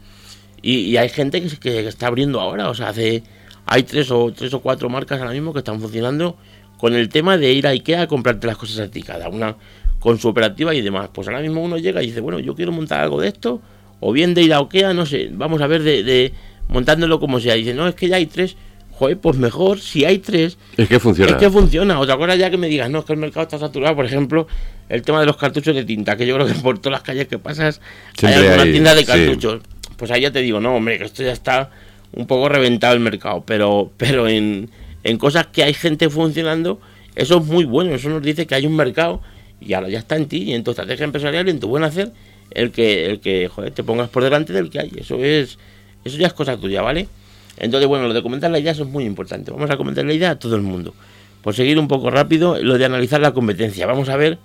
Y, 0.62 0.80
y 0.80 0.96
hay 0.96 1.08
gente 1.08 1.40
que, 1.42 1.56
que, 1.58 1.86
está 1.86 2.08
abriendo 2.08 2.40
ahora, 2.40 2.70
o 2.70 2.74
sea, 2.74 2.88
hace, 2.88 3.22
hay 3.66 3.84
tres 3.84 4.10
o, 4.10 4.32
tres 4.32 4.52
o 4.54 4.60
cuatro 4.60 4.88
marcas 4.88 5.20
ahora 5.20 5.32
mismo 5.32 5.52
que 5.52 5.60
están 5.60 5.80
funcionando 5.80 6.36
con 6.78 6.94
el 6.94 7.08
tema 7.08 7.36
de 7.38 7.52
ir 7.52 7.66
a 7.66 7.70
Ikea 7.70 8.02
a 8.02 8.06
comprarte 8.06 8.46
las 8.46 8.56
cosas 8.56 8.80
a 8.80 8.90
ti, 8.90 9.02
cada 9.02 9.28
una 9.28 9.56
con 10.00 10.18
su 10.18 10.28
operativa 10.28 10.74
y 10.74 10.82
demás. 10.82 11.10
Pues 11.12 11.28
ahora 11.28 11.40
mismo 11.40 11.62
uno 11.62 11.78
llega 11.78 12.02
y 12.02 12.06
dice, 12.06 12.20
bueno, 12.20 12.40
yo 12.40 12.54
quiero 12.54 12.72
montar 12.72 13.00
algo 13.00 13.20
de 13.20 13.28
esto, 13.28 13.62
o 14.00 14.12
bien 14.12 14.34
de 14.34 14.42
ir 14.42 14.52
a 14.52 14.58
Ikea, 14.58 14.92
no 14.92 15.06
sé, 15.06 15.30
vamos 15.32 15.62
a 15.62 15.66
ver 15.66 15.82
de, 15.82 16.02
de 16.02 16.32
montándolo 16.68 17.20
como 17.20 17.38
sea. 17.40 17.54
Dice, 17.54 17.74
no, 17.74 17.86
es 17.86 17.94
que 17.94 18.08
ya 18.08 18.16
hay 18.16 18.26
tres 18.26 18.56
joder, 18.96 19.18
pues 19.18 19.36
mejor, 19.36 19.80
si 19.80 20.04
hay 20.04 20.18
tres. 20.18 20.58
Es 20.76 20.88
que 20.88 20.98
funciona. 20.98 21.32
Es 21.32 21.38
que 21.38 21.50
funciona. 21.50 21.98
Otra 21.98 22.16
cosa 22.16 22.36
ya 22.36 22.50
que 22.50 22.56
me 22.56 22.68
digas, 22.68 22.90
no, 22.90 23.00
es 23.00 23.04
que 23.04 23.12
el 23.12 23.18
mercado 23.18 23.44
está 23.44 23.58
saturado. 23.58 23.96
Por 23.96 24.06
ejemplo, 24.06 24.46
el 24.88 25.02
tema 25.02 25.20
de 25.20 25.26
los 25.26 25.36
cartuchos 25.36 25.74
de 25.74 25.84
tinta, 25.84 26.16
que 26.16 26.26
yo 26.26 26.34
creo 26.34 26.46
que 26.46 26.54
por 26.54 26.78
todas 26.78 26.98
las 26.98 27.02
calles 27.02 27.28
que 27.28 27.38
pasas 27.38 27.80
hay 28.22 28.34
alguna 28.34 28.64
tienda 28.64 28.94
de 28.94 29.04
cartuchos. 29.04 29.62
Pues 29.96 30.10
ahí 30.10 30.22
ya 30.22 30.30
te 30.30 30.40
digo, 30.40 30.60
no, 30.60 30.76
hombre, 30.76 30.98
que 30.98 31.04
esto 31.04 31.22
ya 31.22 31.32
está 31.32 31.70
un 32.12 32.26
poco 32.26 32.48
reventado 32.48 32.94
el 32.94 33.00
mercado. 33.00 33.44
Pero, 33.46 33.92
pero 33.96 34.28
en, 34.28 34.70
en 35.02 35.18
cosas 35.18 35.46
que 35.48 35.62
hay 35.62 35.74
gente 35.74 36.08
funcionando, 36.10 36.80
eso 37.14 37.38
es 37.38 37.44
muy 37.44 37.64
bueno. 37.64 37.94
Eso 37.94 38.08
nos 38.08 38.22
dice 38.22 38.46
que 38.46 38.54
hay 38.54 38.66
un 38.66 38.76
mercado 38.76 39.20
y 39.60 39.72
ahora 39.72 39.88
ya 39.88 39.98
está 39.98 40.16
en 40.16 40.26
ti, 40.26 40.42
y 40.42 40.54
en 40.54 40.64
tu 40.64 40.72
estrategia 40.72 41.04
empresarial 41.04 41.46
y 41.48 41.50
en 41.50 41.60
tu 41.60 41.68
buen 41.68 41.84
hacer, 41.84 42.12
el 42.50 42.70
que, 42.70 43.06
el 43.06 43.20
que 43.20 43.48
joder, 43.48 43.72
te 43.72 43.82
pongas 43.82 44.08
por 44.10 44.22
delante 44.22 44.52
del 44.52 44.70
que 44.70 44.80
hay. 44.80 44.92
Eso 44.96 45.16
es, 45.24 45.58
eso 46.04 46.18
ya 46.18 46.26
es 46.26 46.32
cosa 46.32 46.56
tuya, 46.56 46.82
¿vale? 46.82 47.08
Entonces, 47.58 47.88
bueno, 47.88 48.08
lo 48.08 48.14
de 48.14 48.22
comentar 48.22 48.50
la 48.50 48.58
idea 48.58 48.72
eso 48.72 48.82
es 48.82 48.88
muy 48.88 49.04
importante. 49.04 49.50
Vamos 49.50 49.70
a 49.70 49.76
comentar 49.76 50.04
la 50.04 50.12
idea 50.12 50.30
a 50.30 50.38
todo 50.38 50.56
el 50.56 50.62
mundo. 50.62 50.94
Por 51.42 51.54
seguir 51.54 51.78
un 51.78 51.88
poco 51.88 52.10
rápido, 52.10 52.60
lo 52.62 52.78
de 52.78 52.84
analizar 52.84 53.20
la 53.20 53.32
competencia. 53.32 53.86
Vamos 53.86 54.08
a 54.08 54.16
ver, 54.16 54.38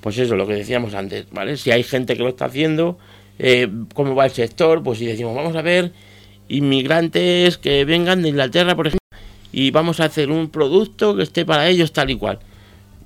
pues 0.00 0.16
eso, 0.18 0.36
lo 0.36 0.46
que 0.46 0.54
decíamos 0.54 0.94
antes, 0.94 1.26
¿vale? 1.32 1.56
Si 1.56 1.70
hay 1.70 1.82
gente 1.82 2.16
que 2.16 2.22
lo 2.22 2.28
está 2.30 2.46
haciendo, 2.46 2.98
eh, 3.38 3.68
cómo 3.94 4.14
va 4.14 4.26
el 4.26 4.30
sector, 4.30 4.82
pues 4.82 4.98
si 4.98 5.06
decimos, 5.06 5.34
vamos 5.34 5.56
a 5.56 5.62
ver, 5.62 5.92
inmigrantes 6.48 7.58
que 7.58 7.84
vengan 7.84 8.22
de 8.22 8.28
Inglaterra, 8.28 8.76
por 8.76 8.86
ejemplo, 8.86 9.00
y 9.52 9.70
vamos 9.72 10.00
a 10.00 10.04
hacer 10.04 10.30
un 10.30 10.48
producto 10.48 11.16
que 11.16 11.24
esté 11.24 11.44
para 11.44 11.68
ellos 11.68 11.92
tal 11.92 12.10
y 12.10 12.16
cual. 12.16 12.38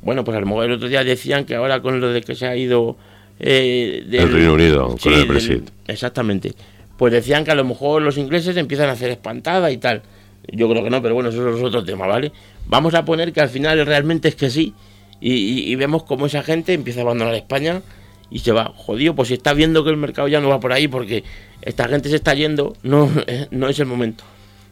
Bueno, 0.03 0.23
pues 0.23 0.37
a 0.37 0.41
lo 0.41 0.47
mejor 0.47 0.67
el 0.67 0.73
otro 0.73 0.89
día 0.89 1.03
decían 1.03 1.47
que 1.47 1.55
ahora 1.55 1.81
con 1.81 2.01
lo 2.01 2.13
de 2.13 2.21
que 2.23 2.35
se 2.35 2.47
ha 2.47 2.57
ido... 2.57 2.97
Eh, 3.41 4.05
del, 4.07 4.21
el 4.21 4.33
Reino 4.33 4.53
Unido, 4.53 4.97
con 5.03 5.13
el 5.13 5.25
Brexit. 5.25 5.69
exactamente 5.89 6.55
pues 6.97 7.13
decían 7.13 7.45
que 7.45 7.51
a 7.51 7.55
lo 7.55 7.65
mejor 7.65 8.03
los 8.03 8.19
ingleses 8.19 8.57
empiezan 8.57 8.89
a 8.89 8.93
hacer 8.93 9.11
espantada 9.11 9.71
y 9.71 9.79
tal. 9.79 10.03
Yo 10.53 10.69
creo 10.69 10.85
que 10.85 10.91
no, 10.91 11.01
pero 11.03 11.15
bueno, 11.15 11.31
eso 11.31 11.57
es 11.57 11.63
otro 11.63 11.85
tema, 11.85 12.07
¿vale? 12.07 12.33
Vamos 12.67 12.95
a 12.95 13.05
poner 13.05 13.33
que 13.33 13.41
al 13.41 13.49
final 13.49 13.85
realmente 13.87 14.29
es 14.29 14.35
que 14.35 14.51
sí. 14.51 14.75
Y, 15.21 15.75
vemos 15.77 16.03
cómo 16.03 16.27
esa 16.27 16.43
gente 16.43 16.75
empieza 16.75 17.01
a 17.01 17.03
abandonar 17.05 17.35
España 17.35 17.81
y 18.31 18.41
se 18.41 18.53
va. 18.53 18.73
Jodido, 18.77 19.15
pues 19.15 19.29
si 19.29 19.35
está 19.35 19.55
viendo 19.55 19.83
que 19.83 19.91
el 19.91 19.97
mercado 19.97 20.29
ya 20.29 20.41
no 20.41 20.51
va 20.51 20.61
por 20.61 20.73
ahí 20.73 20.87
porque 20.87 21.25
esta 21.63 21.89
gente 21.89 22.11
se 22.11 22.17
está 22.17 22.35
yendo, 22.35 22.77
no, 22.83 23.11
no 23.51 23.69
es 23.69 23.79
el 23.79 23.87
momento 23.87 24.25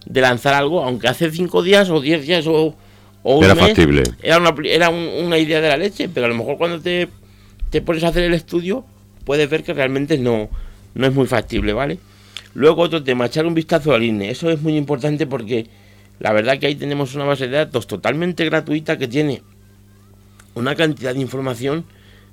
de 0.05 0.21
lanzar 0.21 0.55
algo, 0.55 0.83
aunque 0.83 1.09
hace 1.09 1.31
cinco 1.31 1.63
días 1.63 1.89
o 1.89 2.01
diez 2.01 2.27
días 2.27 2.47
o, 2.47 2.75
un 3.23 3.45
era 3.45 3.55
factible. 3.55 4.03
Era, 4.21 4.39
una, 4.39 4.55
era 4.65 4.91
una 4.91 5.39
idea 5.39 5.61
de 5.61 5.69
la 5.69 5.77
leche, 5.77 6.09
pero 6.09 6.27
a 6.27 6.29
lo 6.29 6.35
mejor 6.35 6.59
cuando 6.59 6.81
te, 6.81 7.09
te 7.71 7.81
pones 7.81 8.03
a 8.05 8.09
hacer 8.09 8.25
el 8.25 8.35
estudio 8.35 8.85
puedes 9.25 9.49
ver 9.49 9.63
que 9.63 9.73
realmente 9.73 10.19
no, 10.19 10.51
no 10.95 11.07
es 11.07 11.15
muy 11.15 11.27
factible, 11.27 11.73
¿vale? 11.73 11.99
Luego 12.55 12.83
otro 12.83 13.03
tema, 13.03 13.27
echar 13.27 13.47
un 13.47 13.55
vistazo 13.55 13.95
al 13.95 14.03
INE. 14.03 14.31
Eso 14.31 14.51
es 14.51 14.61
muy 14.61 14.77
importante 14.77 15.27
porque 15.27 15.67
la 16.21 16.33
verdad 16.33 16.59
que 16.59 16.67
ahí 16.67 16.75
tenemos 16.75 17.15
una 17.15 17.25
base 17.25 17.49
de 17.49 17.57
datos 17.57 17.87
totalmente 17.87 18.45
gratuita 18.45 18.99
que 18.99 19.09
tiene 19.09 19.43
una 20.55 20.75
cantidad 20.75 21.15
de 21.15 21.21
información 21.21 21.85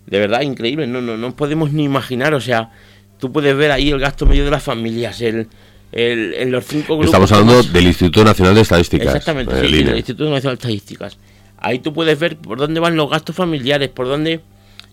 de 0.05 0.19
verdad 0.19 0.41
increíble. 0.41 0.87
No, 0.87 1.01
no, 1.01 1.17
no 1.17 1.35
podemos 1.35 1.71
ni 1.71 1.83
imaginar. 1.83 2.33
O 2.33 2.41
sea, 2.41 2.71
tú 3.19 3.31
puedes 3.31 3.55
ver 3.55 3.71
ahí 3.71 3.89
el 3.89 3.99
gasto 3.99 4.25
medio 4.25 4.45
de 4.45 4.51
las 4.51 4.63
familias, 4.63 5.21
el, 5.21 5.47
el, 5.91 6.33
en 6.33 6.51
los 6.51 6.65
cinco 6.65 6.97
grupos. 6.97 7.05
Estamos 7.05 7.31
hablando 7.31 7.63
del 7.63 7.87
Instituto 7.87 8.23
Nacional 8.23 8.55
de 8.55 8.61
Estadísticas. 8.61 9.07
Exactamente, 9.07 9.67
sí, 9.67 9.83
del 9.83 9.97
Instituto 9.97 10.29
Nacional 10.29 10.57
de 10.57 10.61
Estadísticas. 10.61 11.17
Ahí 11.57 11.79
tú 11.79 11.93
puedes 11.93 12.17
ver 12.17 12.37
por 12.37 12.57
dónde 12.57 12.79
van 12.79 12.95
los 12.95 13.09
gastos 13.09 13.35
familiares, 13.35 13.89
por 13.89 14.07
dónde, 14.07 14.39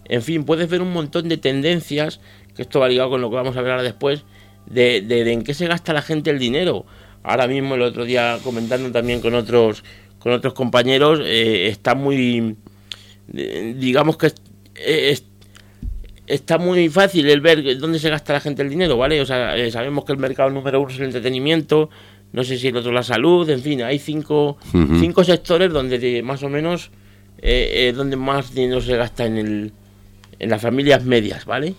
en 0.07 0.23
fin, 0.23 0.45
puedes 0.45 0.69
ver 0.69 0.83
un 0.83 0.93
montón 0.93 1.29
de 1.29 1.37
tendencias, 1.37 2.21
que 2.57 2.63
esto 2.63 2.81
va 2.81 2.89
ligado 2.89 3.11
con 3.11 3.21
lo 3.21 3.31
que 3.31 3.37
vamos 3.37 3.57
a 3.57 3.63
ver 3.63 3.71
ahora 3.71 3.83
después, 3.85 4.25
de, 4.67 5.01
de, 5.01 5.33
en 5.33 5.43
qué 5.43 5.55
se 5.55 5.67
gasta 5.67 5.93
la 5.93 6.03
gente 6.03 6.31
el 6.31 6.39
dinero. 6.39 6.85
Ahora 7.23 7.47
mismo, 7.47 7.75
el 7.75 7.83
otro 7.83 8.05
día 8.05 8.39
comentando 8.43 8.91
también 8.93 9.21
con 9.21 9.35
otros, 9.35 9.83
con 10.19 10.33
otros 10.33 10.55
compañeros, 10.55 11.21
eh, 11.25 11.69
está 11.69 11.95
muy, 11.95 12.57
digamos 13.27 14.17
que 14.17 14.33
está 16.27 16.59
muy 16.59 16.89
fácil 16.89 17.29
el 17.29 17.41
ver 17.41 17.79
dónde 17.79 17.99
se 17.99 18.11
gasta 18.11 18.33
la 18.33 18.41
gente 18.41 18.63
el 18.63 18.71
dinero, 18.71 18.97
¿vale? 18.97 19.21
O 19.21 19.27
sea, 19.27 19.57
eh, 19.57 19.71
sabemos 19.71 20.05
que 20.05 20.13
el 20.13 20.19
mercado 20.19 20.51
número 20.51 20.81
uno 20.81 20.91
es 20.91 20.99
el 20.99 21.07
entretenimiento, 21.07 21.91
no 22.33 22.45
sé 22.45 22.59
si 22.59 22.69
el 22.69 22.77
otro 22.77 22.93
la 22.93 23.03
salud, 23.03 23.49
en 23.51 23.61
fin, 23.61 23.83
hay 23.83 23.99
cinco, 23.99 24.59
cinco 25.01 25.25
sectores 25.25 25.73
donde 25.73 26.23
más 26.23 26.43
o 26.43 26.49
menos 26.49 26.91
eh, 27.39 27.93
donde 27.97 28.17
más 28.17 28.55
dinero 28.55 28.81
se 28.81 28.97
gasta 28.97 29.27
en, 29.27 29.39
el, 29.39 29.73
en 30.39 30.51
las 30.51 30.61
familias 30.61 31.05
medias, 31.05 31.45
¿vale? 31.45 31.75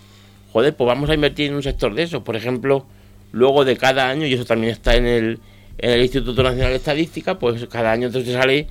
Joder, 0.52 0.74
pues 0.76 0.86
vamos 0.86 1.10
a 1.10 1.14
invertir 1.14 1.50
en 1.50 1.54
un 1.54 1.62
sector 1.62 1.94
de 1.94 2.02
eso. 2.02 2.24
Por 2.24 2.36
ejemplo, 2.36 2.86
luego 3.32 3.64
de 3.64 3.76
cada 3.76 4.08
año, 4.08 4.26
y 4.26 4.34
eso 4.34 4.44
también 4.44 4.72
está 4.72 4.96
en 4.96 5.06
el, 5.06 5.40
en 5.78 5.90
el 5.90 6.02
Instituto 6.02 6.42
Nacional 6.42 6.70
de 6.70 6.76
Estadística, 6.76 7.38
pues 7.38 7.66
cada 7.66 7.92
año 7.92 8.06
entonces 8.06 8.34
sale 8.34 8.68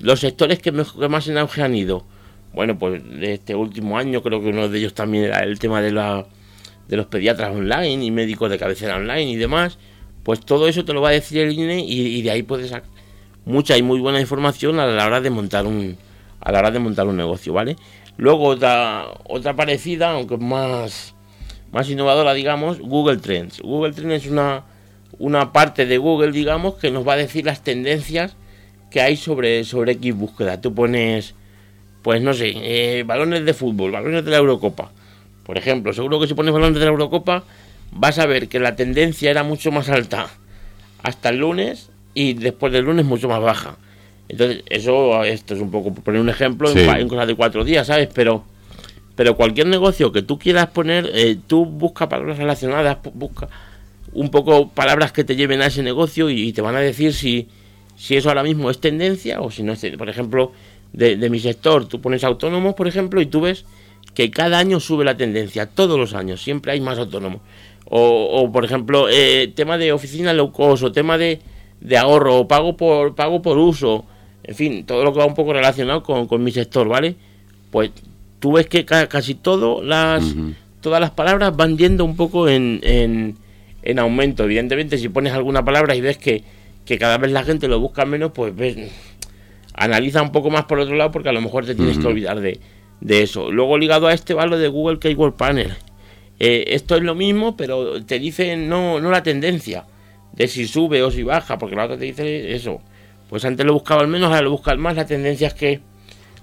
los 0.00 0.20
sectores 0.20 0.58
que, 0.58 0.72
más 0.72 1.28
en 1.28 1.38
auge 1.38 1.62
han 1.62 1.74
ido. 1.74 2.04
Bueno, 2.52 2.78
pues 2.78 3.02
de 3.04 3.34
este 3.34 3.54
último 3.54 3.96
año 3.98 4.22
creo 4.22 4.40
que 4.40 4.48
uno 4.48 4.68
de 4.68 4.78
ellos 4.78 4.94
también 4.94 5.24
era 5.24 5.40
el 5.40 5.58
tema 5.58 5.80
de, 5.80 5.92
la, 5.92 6.26
de 6.88 6.96
los 6.96 7.06
pediatras 7.06 7.54
online 7.54 8.04
y 8.04 8.10
médicos 8.10 8.50
de 8.50 8.58
cabecera 8.58 8.96
online 8.96 9.30
y 9.30 9.36
demás. 9.36 9.78
Pues 10.24 10.40
todo 10.40 10.68
eso 10.68 10.84
te 10.84 10.92
lo 10.92 11.00
va 11.00 11.10
a 11.10 11.12
decir 11.12 11.38
el 11.38 11.52
INE 11.52 11.84
y, 11.86 12.20
de 12.22 12.30
ahí 12.30 12.42
puedes 12.42 12.70
sacar 12.70 12.88
mucha 13.44 13.76
y 13.76 13.82
muy 13.82 14.00
buena 14.00 14.20
información 14.20 14.78
a 14.80 14.86
la 14.86 15.06
hora 15.06 15.20
de 15.20 15.30
montar 15.30 15.66
un 15.66 15.96
a 16.40 16.52
la 16.52 16.58
hora 16.60 16.70
de 16.70 16.78
montar 16.78 17.06
un 17.06 17.16
negocio, 17.16 17.52
¿vale? 17.52 17.76
Luego 18.16 18.48
otra 18.48 19.06
otra 19.24 19.54
parecida, 19.54 20.12
aunque 20.12 20.36
más 20.36 21.14
más 21.72 21.88
innovadora, 21.88 22.34
digamos, 22.34 22.80
Google 22.80 23.18
Trends. 23.18 23.60
Google 23.60 23.92
Trends 23.92 24.24
es 24.24 24.30
una, 24.30 24.64
una 25.18 25.52
parte 25.52 25.86
de 25.86 25.98
Google, 25.98 26.32
digamos, 26.32 26.74
que 26.74 26.90
nos 26.90 27.06
va 27.06 27.14
a 27.14 27.16
decir 27.16 27.44
las 27.44 27.62
tendencias 27.62 28.36
que 28.90 29.00
hay 29.00 29.16
sobre, 29.16 29.64
sobre 29.64 29.92
X 29.92 30.14
búsqueda. 30.14 30.60
Tú 30.60 30.74
pones, 30.74 31.34
pues 32.02 32.20
no 32.20 32.34
sé, 32.34 32.52
eh, 32.56 33.04
balones 33.04 33.44
de 33.44 33.54
fútbol, 33.54 33.92
balones 33.92 34.24
de 34.24 34.30
la 34.30 34.38
Eurocopa. 34.38 34.90
Por 35.44 35.58
ejemplo, 35.58 35.92
seguro 35.92 36.20
que 36.20 36.26
si 36.26 36.34
pones 36.34 36.52
balones 36.52 36.78
de 36.78 36.84
la 36.84 36.90
Eurocopa, 36.90 37.44
vas 37.92 38.18
a 38.18 38.26
ver 38.26 38.48
que 38.48 38.60
la 38.60 38.76
tendencia 38.76 39.30
era 39.30 39.42
mucho 39.42 39.70
más 39.70 39.88
alta 39.88 40.28
hasta 41.02 41.30
el 41.30 41.38
lunes 41.38 41.90
y 42.14 42.34
después 42.34 42.72
del 42.72 42.84
lunes 42.84 43.04
mucho 43.04 43.28
más 43.28 43.40
baja. 43.40 43.76
Entonces, 44.28 44.62
eso, 44.66 45.24
esto 45.24 45.54
es 45.54 45.60
un 45.60 45.70
poco, 45.70 45.92
poner 45.92 46.20
un 46.20 46.28
ejemplo, 46.28 46.70
en, 46.70 46.78
en 46.78 47.08
cosas 47.08 47.26
de 47.26 47.34
cuatro 47.34 47.64
días, 47.64 47.86
¿sabes? 47.86 48.08
Pero 48.14 48.44
pero 49.20 49.36
cualquier 49.36 49.66
negocio 49.66 50.12
que 50.12 50.22
tú 50.22 50.38
quieras 50.38 50.68
poner, 50.68 51.10
eh, 51.12 51.36
tú 51.46 51.66
busca 51.66 52.08
palabras 52.08 52.38
relacionadas, 52.38 52.96
busca 53.12 53.50
un 54.14 54.30
poco 54.30 54.70
palabras 54.70 55.12
que 55.12 55.24
te 55.24 55.36
lleven 55.36 55.60
a 55.60 55.66
ese 55.66 55.82
negocio 55.82 56.30
y, 56.30 56.54
te 56.54 56.62
van 56.62 56.74
a 56.74 56.80
decir 56.80 57.12
si, 57.12 57.46
si 57.96 58.16
eso 58.16 58.30
ahora 58.30 58.42
mismo 58.42 58.70
es 58.70 58.80
tendencia 58.80 59.42
o 59.42 59.50
si 59.50 59.62
no 59.62 59.74
es. 59.74 59.84
Por 59.98 60.08
ejemplo, 60.08 60.52
de, 60.94 61.18
mi 61.28 61.38
sector, 61.38 61.86
tú 61.86 62.00
pones 62.00 62.24
autónomos, 62.24 62.74
por 62.74 62.88
ejemplo, 62.88 63.20
y 63.20 63.26
tú 63.26 63.42
ves 63.42 63.66
que 64.14 64.30
cada 64.30 64.58
año 64.58 64.80
sube 64.80 65.04
la 65.04 65.18
tendencia, 65.18 65.66
todos 65.66 65.98
los 65.98 66.14
años, 66.14 66.42
siempre 66.42 66.72
hay 66.72 66.80
más 66.80 66.96
autónomos. 66.96 67.42
O, 67.90 68.50
por 68.50 68.64
ejemplo, 68.64 69.06
eh, 69.10 69.52
tema 69.54 69.76
de 69.76 69.92
oficina 69.92 70.32
low 70.32 70.50
cost, 70.50 70.82
o 70.82 70.92
tema 70.92 71.18
de, 71.18 71.40
de 71.82 71.98
ahorro, 71.98 72.38
o 72.38 72.48
pago 72.48 72.74
por, 72.74 73.14
pago 73.14 73.42
por 73.42 73.58
uso, 73.58 74.06
en 74.44 74.54
fin, 74.54 74.86
todo 74.86 75.04
lo 75.04 75.12
que 75.12 75.18
va 75.18 75.26
un 75.26 75.34
poco 75.34 75.52
relacionado 75.52 76.02
con, 76.02 76.26
con 76.26 76.42
mi 76.42 76.52
sector, 76.52 76.88
¿vale? 76.88 77.16
Pues 77.70 77.90
tú 78.40 78.52
ves 78.52 78.66
que 78.66 78.84
casi 78.84 79.34
todo 79.34 79.82
las, 79.82 80.24
todas 80.80 81.00
las 81.00 81.10
palabras 81.12 81.54
van 81.56 81.78
yendo 81.78 82.04
un 82.04 82.16
poco 82.16 82.48
en, 82.48 82.80
en, 82.82 83.98
aumento. 83.98 84.44
Evidentemente, 84.44 84.98
si 84.98 85.08
pones 85.08 85.32
alguna 85.32 85.64
palabra 85.64 85.94
y 85.94 86.00
ves 86.00 86.18
que, 86.18 86.42
que 86.84 86.98
cada 86.98 87.18
vez 87.18 87.30
la 87.30 87.44
gente 87.44 87.68
lo 87.68 87.78
busca 87.78 88.04
menos, 88.04 88.32
pues 88.32 88.56
ves, 88.56 88.90
analiza 89.74 90.22
un 90.22 90.32
poco 90.32 90.50
más 90.50 90.64
por 90.64 90.80
otro 90.80 90.96
lado 90.96 91.12
porque 91.12 91.28
a 91.28 91.32
lo 91.32 91.40
mejor 91.40 91.66
te 91.66 91.74
tienes 91.74 91.98
que 91.98 92.06
olvidar 92.06 92.40
de, 92.40 92.58
de, 93.00 93.22
eso. 93.22 93.52
Luego 93.52 93.78
ligado 93.78 94.08
a 94.08 94.14
este 94.14 94.34
va 94.34 94.46
lo 94.46 94.58
de 94.58 94.68
Google 94.68 94.98
Keyword 94.98 95.34
Panel. 95.34 95.72
Eh, 96.38 96.64
esto 96.68 96.96
es 96.96 97.02
lo 97.02 97.14
mismo, 97.14 97.56
pero 97.56 98.02
te 98.04 98.18
dice 98.18 98.56
no, 98.56 98.98
no 98.98 99.10
la 99.10 99.22
tendencia 99.22 99.84
de 100.32 100.48
si 100.48 100.66
sube 100.66 101.02
o 101.02 101.10
si 101.10 101.22
baja, 101.22 101.58
porque 101.58 101.76
la 101.76 101.84
otra 101.84 101.98
te 101.98 102.06
dice 102.06 102.54
eso. 102.54 102.80
Pues 103.28 103.44
antes 103.44 103.66
lo 103.66 103.74
buscaba 103.74 104.00
al 104.00 104.08
menos, 104.08 104.28
ahora 104.28 104.40
lo 104.40 104.50
buscas 104.50 104.78
más. 104.78 104.96
La 104.96 105.06
tendencia 105.06 105.48
es 105.48 105.54
que 105.54 105.80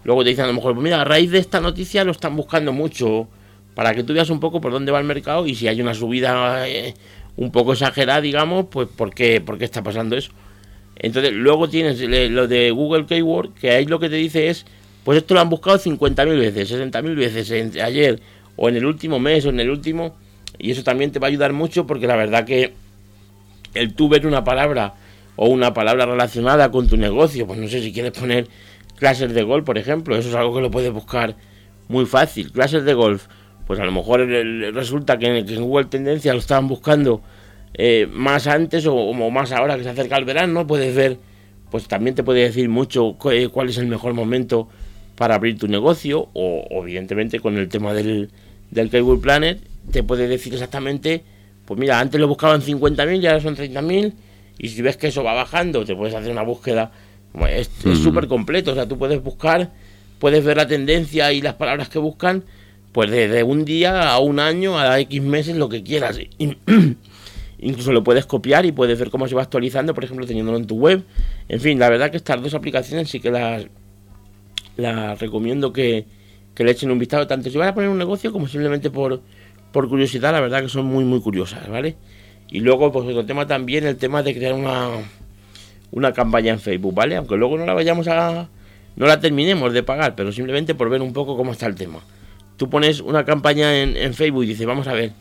Luego 0.08 0.24
te 0.24 0.30
dicen 0.30 0.46
a 0.46 0.48
lo 0.48 0.54
mejor, 0.54 0.74
pues 0.74 0.86
mira, 0.86 1.02
a 1.02 1.04
raíz 1.04 1.32
de 1.32 1.38
esta 1.38 1.60
noticia 1.60 2.06
lo 2.06 2.13
están 2.13 2.34
buscando 2.34 2.72
mucho 2.72 3.28
para 3.76 3.93
que 3.93 4.04
tú 4.04 4.13
veas 4.13 4.30
un 4.30 4.39
poco 4.39 4.62
por 4.62 4.72
dónde 4.72 4.89
va 4.89 5.00
el 5.00 5.06
mercado 5.06 5.46
y 5.46 5.54
si 5.54 5.67
hay 5.67 5.82
una 5.82 5.93
subida, 5.93 6.65
eh, 6.70 6.93
un 7.36 7.52
poco 7.52 7.74
exagerada, 7.74 8.22
digamos, 8.22 8.67
pues 8.72 8.88
¿por 8.88 9.13
qué, 9.13 9.41
por 9.41 9.58
qué 9.58 9.65
está 9.65 9.84
pasando 9.84 10.15
eso? 10.15 10.32
Entonces, 10.96 11.34
luego 11.34 11.67
tienes 11.67 12.00
lo 12.00 12.48
de 12.48 12.72
Google 12.72 13.06
Keyword, 13.06 13.56
que 13.56 13.72
ahí 13.72 13.86
lo 13.86 14.00
que 14.00 14.08
te 14.08 14.15
dice 14.15 14.48
es, 14.48 14.65
pues 15.04 15.17
esto 15.17 15.34
lo 15.34 15.41
han 15.41 15.50
buscado 15.50 15.78
50.000 15.78 16.39
veces, 16.39 16.72
60.000 16.72 17.13
veces 17.13 17.76
ayer, 17.76 18.22
o 18.56 18.70
en 18.70 18.78
el 18.78 18.86
último 18.86 19.20
mes, 19.20 19.46
o 19.46 19.50
en 19.50 19.60
el 19.60 19.70
último, 19.70 20.15
y 20.58 20.72
eso 20.72 20.84
también 20.84 21.12
te 21.12 21.20
va 21.20 21.28
a 21.28 21.32
ayudar 21.32 21.52
mucho 21.52 21.86
porque 21.86 22.08
la 22.08 22.15
verdad 22.15 22.46
que 22.46 22.74
el 23.74 23.93
tú 23.93 24.08
ver 24.08 24.26
una 24.26 24.46
palabra 24.46 24.93
o 25.36 25.50
una 25.50 25.74
palabra 25.74 26.06
relacionada 26.06 26.72
con 26.72 26.88
tu 26.88 26.96
negocio, 26.96 27.46
pues 27.46 27.60
no 27.60 27.67
sé 27.67 27.82
si 27.82 27.91
quieres 27.91 28.17
poner 28.17 28.48
clases 28.97 29.33
de 29.33 29.43
golf, 29.43 29.63
por 29.63 29.77
ejemplo, 29.77 30.17
eso 30.17 30.29
es 30.29 30.36
algo 30.36 30.55
que 30.55 30.62
lo 30.62 30.71
puedes 30.71 30.91
buscar 30.91 31.36
muy 31.88 32.05
fácil, 32.05 32.51
clases 32.51 32.83
de 32.83 32.93
golf, 32.93 33.27
pues 33.65 33.79
a 33.79 33.86
lo 33.86 33.91
mejor 33.91 34.27
resulta 34.27 35.17
que 35.17 35.38
en, 35.38 35.62
Google 35.62 35.86
Tendencia 35.86 36.33
lo 36.33 36.39
estaban 36.39 36.67
buscando 36.67 37.21
eh, 37.73 38.07
más 38.12 38.47
antes 38.47 38.86
o, 38.88 39.13
más 39.13 39.51
ahora 39.51 39.77
que 39.77 39.83
se 39.83 39.89
acerca 39.89 40.17
el 40.17 40.25
verano, 40.25 40.67
puedes 40.67 40.95
ver, 40.95 41.17
pues 41.69 41.88
también 41.88 42.15
te 42.15 42.23
puede 42.23 42.41
decir 42.41 42.69
mucho 42.69 43.15
cuál 43.17 43.69
es 43.69 43.77
el 43.77 43.88
mejor 43.88 44.13
momento 44.13 44.67
para 45.15 45.36
abrir 45.36 45.57
tu 45.57 45.67
negocio 45.67 46.29
o, 46.33 46.65
evidentemente 46.81 47.39
con 47.39 47.57
el 47.57 47.69
tema 47.69 47.93
del, 47.93 48.29
del 48.71 48.89
Keyword 48.89 49.21
Planet 49.21 49.60
te 49.91 50.03
puede 50.03 50.27
decir 50.27 50.53
exactamente, 50.53 51.23
pues 51.65 51.79
mira, 51.79 51.99
antes 51.99 52.19
lo 52.19 52.27
buscaban 52.27 52.62
50.000 52.62 53.21
y 53.21 53.27
ahora 53.27 53.39
son 53.39 53.55
30.000 53.55 54.13
y 54.60 54.69
si 54.69 54.81
ves 54.81 54.97
que 54.97 55.07
eso 55.07 55.23
va 55.23 55.33
bajando 55.33 55.86
te 55.86 55.95
puedes 55.95 56.15
hacer 56.15 56.31
una 56.31 56.43
búsqueda, 56.43 56.91
es 57.46 57.70
súper 58.02 58.28
completo, 58.28 58.72
o 58.72 58.76
sea, 58.76 58.88
tú 58.88 58.98
puedes 58.98 59.22
buscar, 59.22 59.72
puedes 60.20 60.44
ver 60.44 60.58
la 60.58 60.68
tendencia 60.68 61.32
y 61.32 61.42
las 61.42 61.54
palabras 61.54 61.90
que 61.90 62.00
buscan, 62.00 62.44
pues 62.92 63.12
desde 63.12 63.44
un 63.44 63.66
día 63.66 64.12
a 64.12 64.20
un 64.20 64.40
año 64.40 64.78
a 64.80 65.00
X 65.02 65.22
meses, 65.22 65.56
lo 65.56 65.70
que 65.70 65.84
quieras. 65.84 66.20
Incluso 67.60 67.92
lo 67.92 68.04
puedes 68.04 68.26
copiar 68.26 68.66
y 68.66 68.72
puedes 68.72 69.00
ver 69.00 69.10
cómo 69.10 69.28
se 69.28 69.36
va 69.36 69.42
actualizando, 69.42 69.94
por 69.94 70.04
ejemplo, 70.04 70.26
teniéndolo 70.26 70.58
en 70.58 70.68
tu 70.68 70.76
web. 70.76 71.04
En 71.50 71.60
fin, 71.60 71.80
la 71.80 71.90
verdad 71.90 72.12
que 72.12 72.18
estas 72.18 72.42
dos 72.42 72.54
aplicaciones 72.54 73.10
sí 73.10 73.20
que 73.20 73.32
las, 73.32 73.66
las 74.78 75.20
recomiendo 75.20 75.74
que, 75.74 76.06
le 76.56 76.72
echen 76.72 76.90
un 76.90 77.00
vistazo, 77.00 77.28
tanto 77.28 77.50
si 77.50 77.58
van 77.58 77.68
a 77.68 77.76
poner 77.76 77.90
un 77.90 77.98
negocio 77.98 78.32
como 78.32 78.48
simplemente 78.48 78.90
por, 78.90 79.22
por 79.72 79.88
curiosidad, 79.90 80.32
la 80.32 80.42
verdad 80.42 80.62
que 80.62 80.70
son 80.70 80.86
muy, 80.86 81.04
muy 81.04 81.20
curiosas, 81.22 81.68
¿vale? 81.70 81.96
Y 82.50 82.62
luego, 82.62 82.92
pues 82.92 83.06
otro 83.08 83.26
tema 83.26 83.46
también, 83.46 83.86
el 83.86 83.98
tema 83.98 84.24
de 84.24 84.34
crear 84.34 84.54
una, 84.54 84.90
una 85.91 86.13
campaña 86.13 86.54
en 86.54 86.60
Facebook, 86.60 86.93
¿vale? 86.93 87.15
Aunque 87.15 87.36
luego 87.38 87.58
no 87.58 87.65
la 87.65 87.73
vayamos 87.73 88.08
a... 88.08 88.50
no 88.95 89.06
la 89.06 89.19
terminemos 89.19 89.73
de 89.73 89.84
pagar, 89.84 90.15
pero 90.15 90.32
simplemente 90.32 90.76
por 90.76 90.89
ver 90.89 91.02
un 91.02 91.13
poco 91.13 91.38
cómo 91.38 91.52
está 91.52 91.65
el 91.65 91.76
tema. 91.76 92.00
Tú 92.58 92.69
pones 92.69 93.02
una 93.02 93.26
campaña 93.26 93.82
en, 93.82 93.95
en 93.95 94.13
Facebook 94.13 94.43
y 94.43 94.47
dices, 94.47 94.65
vamos 94.65 94.88
a 94.88 94.93
ver, 94.93 95.12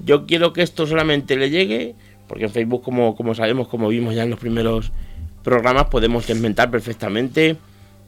yo 0.00 0.26
quiero 0.26 0.52
que 0.52 0.62
esto 0.62 0.86
solamente 0.86 1.36
le 1.36 1.50
llegue, 1.50 1.94
porque 2.28 2.44
en 2.44 2.50
Facebook, 2.50 2.82
como, 2.82 3.16
como 3.16 3.34
sabemos, 3.34 3.68
como 3.68 3.88
vimos 3.88 4.14
ya 4.14 4.22
en 4.22 4.30
los 4.30 4.38
primeros 4.38 4.92
programas, 5.42 5.86
podemos 5.86 6.24
segmentar 6.24 6.70
perfectamente 6.70 7.56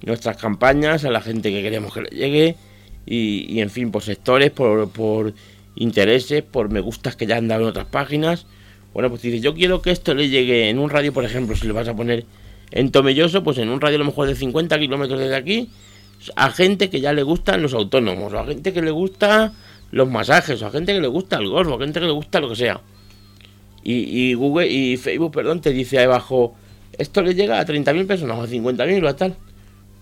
nuestras 0.02 0.36
campañas 0.36 1.04
a 1.04 1.10
la 1.10 1.20
gente 1.20 1.50
que 1.50 1.62
queremos 1.62 1.92
que 1.92 2.02
le 2.02 2.10
llegue 2.10 2.56
y, 3.04 3.60
en 3.60 3.70
fin, 3.70 3.90
por 3.90 4.02
sectores, 4.02 4.50
por, 4.50 4.88
por, 4.90 5.32
intereses, 5.76 6.42
por 6.42 6.70
me 6.70 6.80
gustas 6.80 7.14
que 7.14 7.26
ya 7.26 7.36
han 7.36 7.48
dado 7.48 7.62
en 7.62 7.68
otras 7.68 7.86
páginas. 7.86 8.46
Bueno, 8.96 9.10
pues 9.10 9.20
dices, 9.20 9.42
yo 9.42 9.52
quiero 9.52 9.82
que 9.82 9.90
esto 9.90 10.14
le 10.14 10.30
llegue 10.30 10.70
en 10.70 10.78
un 10.78 10.88
radio, 10.88 11.12
por 11.12 11.22
ejemplo, 11.22 11.54
si 11.54 11.66
le 11.66 11.74
vas 11.74 11.86
a 11.86 11.94
poner 11.94 12.24
en 12.70 12.90
Tomelloso, 12.90 13.44
pues 13.44 13.58
en 13.58 13.68
un 13.68 13.78
radio 13.78 13.96
a 13.96 13.98
lo 13.98 14.06
mejor 14.06 14.26
de 14.26 14.34
50 14.34 14.78
kilómetros 14.78 15.20
desde 15.20 15.36
aquí, 15.36 15.68
a 16.34 16.50
gente 16.50 16.88
que 16.88 17.02
ya 17.02 17.12
le 17.12 17.22
gustan 17.22 17.60
los 17.60 17.74
autónomos, 17.74 18.32
o 18.32 18.38
a 18.38 18.46
gente 18.46 18.72
que 18.72 18.80
le 18.80 18.90
gusta 18.90 19.52
los 19.90 20.08
masajes, 20.08 20.62
o 20.62 20.66
a 20.66 20.70
gente 20.70 20.94
que 20.94 21.02
le 21.02 21.08
gusta 21.08 21.36
el 21.36 21.46
golf, 21.46 21.68
o 21.68 21.74
a 21.74 21.78
gente 21.78 22.00
que 22.00 22.06
le 22.06 22.12
gusta 22.12 22.40
lo 22.40 22.48
que 22.48 22.56
sea. 22.56 22.80
Y, 23.82 24.32
Google 24.32 24.66
y 24.66 24.96
Facebook, 24.96 25.30
perdón, 25.30 25.60
te 25.60 25.74
dice 25.74 25.98
ahí 25.98 26.06
abajo, 26.06 26.56
esto 26.96 27.20
le 27.20 27.34
llega 27.34 27.60
a 27.60 27.66
30.000 27.66 28.06
personas, 28.06 28.38
o 28.38 28.42
a 28.44 28.48
50.000 28.48 29.04
o 29.04 29.08
a 29.08 29.14
tal. 29.14 29.36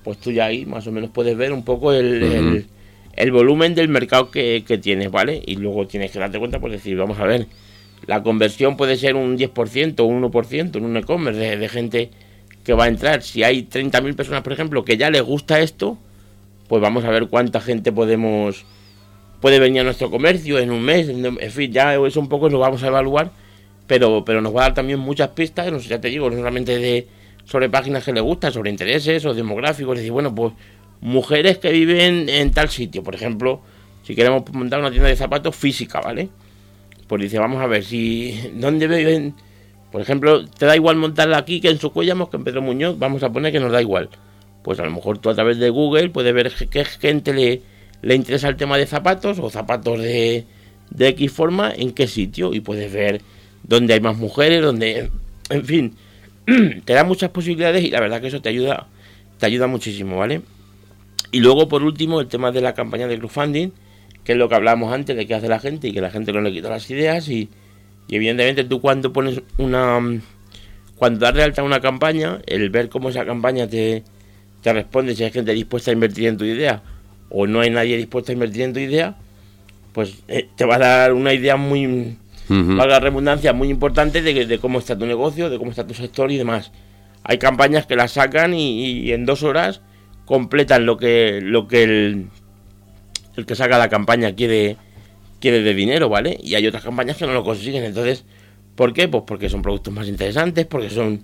Pues 0.05 0.19
tú 0.19 0.31
ya 0.31 0.45
ahí 0.45 0.67
más 0.67 0.87
o 0.87 0.93
menos 0.93 1.11
puedes 1.11 1.37
ver 1.37 1.53
un 1.53 1.65
poco 1.65 1.93
el, 1.93 2.65
el, 3.17 3.33
volumen 3.33 3.75
del 3.75 3.89
mercado 3.89 4.31
que, 4.31 4.63
que, 4.65 4.79
tienes, 4.79 5.11
¿vale? 5.11 5.43
Y 5.45 5.57
luego 5.57 5.85
tienes 5.89 6.13
que 6.13 6.21
darte 6.21 6.39
cuenta, 6.39 6.61
pues 6.61 6.75
decir, 6.75 6.97
vamos 6.97 7.19
a 7.19 7.25
ver, 7.25 7.49
la 8.07 8.23
conversión 8.23 8.77
puede 8.77 8.97
ser 8.97 9.17
un 9.17 9.39
10% 9.39 10.01
o 10.01 10.05
un 10.05 10.23
1% 10.23 10.77
en 10.77 10.85
un 10.85 10.97
e-commerce 10.97 11.57
de, 11.57 11.69
gente 11.69 12.11
que 12.63 12.73
va 12.73 12.85
a 12.85 12.89
entrar. 12.89 13.23
Si 13.23 13.43
hay 13.43 13.63
30.000 13.65 14.15
personas, 14.15 14.43
por 14.43 14.53
ejemplo, 14.53 14.85
que 14.85 14.97
ya 14.97 15.11
les 15.11 15.23
gusta 15.23 15.61
esto, 15.61 15.99
pues 16.69 16.81
vamos 16.81 17.05
a 17.05 17.11
ver 17.11 17.29
cuánta 17.29 17.61
gente 17.61 17.93
podemos 17.93 18.65
puede 19.41 19.59
venir 19.59 19.83
a 19.83 19.85
nuestro 19.85 20.11
comercio 20.11 20.59
en 20.59 20.71
un 20.71 20.81
mes, 20.81 21.07
en 21.07 21.51
fin, 21.51 21.71
ya 21.71 21.95
eso 21.97 22.19
un 22.19 22.31
poco 22.31 22.49
lo 22.49 22.59
vamos 22.59 22.83
a 22.83 22.87
evaluar, 22.87 23.31
pero, 23.87 24.25
pero 24.25 24.41
nos 24.41 24.57
va 24.57 24.61
a 24.61 24.65
dar 24.65 24.75
también 24.75 24.99
muchas 24.99 25.29
pistas, 25.29 25.71
no 25.71 25.81
sé, 25.81 25.89
ya 25.89 26.01
te 26.01 26.09
digo, 26.09 26.31
no 26.31 26.37
solamente 26.37 26.79
de 26.79 27.07
sobre 27.45 27.69
páginas 27.69 28.05
que 28.05 28.15
le 28.15 28.23
gustan, 28.23 28.55
sobre 28.55 28.71
intereses 28.71 29.23
o 29.27 29.35
demográficos, 29.35 29.97
es 29.97 29.99
decir, 29.99 30.13
bueno, 30.13 30.35
pues 30.35 30.55
mujeres 31.03 31.59
que 31.59 31.71
viven 31.73 32.31
en 32.31 32.53
tal 32.53 32.71
sitio, 32.71 33.03
por 33.03 33.15
ejemplo, 33.15 33.61
si 34.03 34.15
queremos 34.15 34.51
montar 34.53 34.81
una 34.81 34.91
tienda 34.91 35.11
de 35.11 35.17
zapatos 35.17 35.55
física, 35.55 36.01
¿vale? 36.01 36.31
Pues 37.15 37.23
dice, 37.23 37.39
vamos 37.39 37.63
a 37.63 37.69
ver 37.69 37.85
si, 37.85 38.51
¿dónde 38.55 38.89
viven? 38.89 39.35
Por 39.93 40.01
ejemplo, 40.01 40.45
te 40.47 40.67
da 40.67 40.75
igual 40.75 40.97
montarla 40.97 41.39
aquí 41.39 41.61
que 41.61 41.69
en 41.69 41.77
su 41.77 41.83
Sucuellamos, 41.83 42.29
que 42.29 42.39
en 42.39 42.43
Pedro 42.43 42.61
Muñoz, 42.61 42.99
vamos 42.99 43.23
a 43.23 43.31
poner 43.31 43.53
que 43.53 43.61
nos 43.61 43.71
da 43.71 43.81
igual. 43.81 44.09
Pues 44.65 44.81
a 44.81 44.85
lo 44.85 44.91
mejor 44.91 45.19
tú 45.19 45.31
a 45.31 45.35
través 45.37 45.59
de 45.59 45.71
Google 45.71 46.11
puedes 46.11 46.35
ver 46.35 46.53
qué 46.69 46.85
gente 46.85 47.33
le 47.33 47.63
le 48.03 48.17
interesa 48.17 48.49
el 48.49 48.57
tema 48.57 48.79
de 48.79 48.87
zapatos 48.87 49.39
o 49.39 49.49
zapatos 49.49 50.01
de, 50.01 50.45
de 50.91 51.09
X 51.11 51.31
forma, 51.31 51.73
en 51.73 51.93
qué 51.93 52.09
sitio 52.09 52.53
y 52.53 52.59
puedes 52.59 52.93
ver 52.93 53.23
dónde 53.63 53.95
hay 53.95 54.01
más 54.01 54.17
mujeres, 54.17 54.61
donde, 54.61 55.09
en 55.51 55.65
fin, 55.65 55.95
te 56.85 56.95
da 56.95 57.05
muchas 57.05 57.31
posibilidades 57.31 57.85
y 57.85 57.91
la 57.93 58.01
verdad 58.01 58.21
que 58.21 58.27
eso 58.27 58.43
te 58.43 58.49
ayuda, 58.49 58.89
te 59.39 59.47
ayuda 59.47 59.69
muchísimo, 59.69 60.17
¿vale? 60.17 60.43
Y 61.31 61.39
luego, 61.39 61.69
por 61.69 61.85
último, 61.85 62.21
el 62.21 62.27
tema 62.27 62.51
de 62.51 62.61
la 62.61 62.75
campaña 62.75 63.07
de 63.07 63.19
crowdfunding, 63.19 63.71
que 64.25 64.33
es 64.33 64.39
lo 64.39 64.49
que 64.49 64.55
hablábamos 64.55 64.93
antes 64.93 65.17
de 65.17 65.27
qué 65.27 65.35
hace 65.35 65.49
la 65.49 65.61
gente 65.61 65.89
y 65.89 65.93
que 65.93 66.01
la 66.01 66.11
gente 66.11 66.33
no 66.33 66.41
le 66.41 66.53
quita 66.53 66.71
las 66.71 66.91
ideas 66.91 67.29
y, 67.29 67.49
evidentemente 68.09 68.65
tú 68.65 68.81
cuando 68.81 69.13
pones 69.13 69.43
una... 69.59 70.01
Cuando 70.97 71.21
das 71.21 71.35
de 71.35 71.43
alta 71.43 71.63
una 71.63 71.81
campaña, 71.81 72.41
el 72.47 72.71
ver 72.71 72.89
cómo 72.89 73.09
esa 73.09 73.27
campaña 73.27 73.67
te, 73.67 74.05
te 74.63 74.73
responde 74.73 75.15
si 75.17 75.25
hay 75.25 75.33
gente 75.33 75.53
dispuesta 75.53 75.91
a 75.91 75.95
invertir 75.95 76.29
en 76.29 76.37
tu 76.37 76.45
idea 76.45 76.83
o 77.29 77.47
no 77.47 77.61
hay 77.61 77.71
nadie 77.71 77.97
dispuesto 77.97 78.31
a 78.31 78.35
invertir 78.35 78.63
en 78.63 78.73
tu 78.73 78.79
idea, 78.79 79.17
pues 79.93 80.23
eh, 80.29 80.49
te 80.57 80.65
va 80.65 80.77
a 80.77 80.79
dar 80.79 81.13
una 81.13 81.33
idea 81.33 81.57
muy, 81.57 82.17
valga 82.49 82.87
la 82.87 83.01
redundancia, 83.01 83.53
muy 83.53 83.71
importante 83.71 84.23
de, 84.23 84.59
cómo 84.59 84.79
está 84.79 84.97
tu 84.97 85.05
negocio, 85.05 85.51
de 85.51 85.59
cómo 85.59 85.71
está 85.71 85.87
tu 85.87 85.95
sector 85.95 86.31
y 86.31 86.37
demás. 86.37 86.71
Hay 87.25 87.39
campañas 87.39 87.87
que 87.87 87.97
las 87.97 88.13
sacan 88.13 88.55
y, 88.55 89.11
en 89.13 89.27
dos 89.27 89.43
horas 89.43 89.81
completan 90.27 90.87
lo 90.87 90.97
que, 90.97 91.41
lo 91.43 91.67
que 91.69 91.83
el, 91.83 92.27
el 93.37 93.47
que 93.47 93.55
saca 93.55 93.79
la 93.79 93.89
campaña 93.89 94.35
quiere, 94.35 94.77
quiere 95.41 95.63
de 95.63 95.75
dinero, 95.75 96.09
¿vale? 96.09 96.39
Y 96.43 96.55
hay 96.55 96.67
otras 96.67 96.85
campañas 96.85 97.17
que 97.17 97.27
no 97.27 97.33
lo 97.33 97.45
consiguen. 97.45 97.85
Entonces, 97.85 98.25
¿por 98.75 98.93
qué? 98.93 99.09
Pues 99.09 99.25
porque 99.27 99.49
son 99.49 99.63
productos 99.63 99.93
más 99.93 100.09
interesantes, 100.09 100.67
porque 100.67 100.91
son 100.91 101.23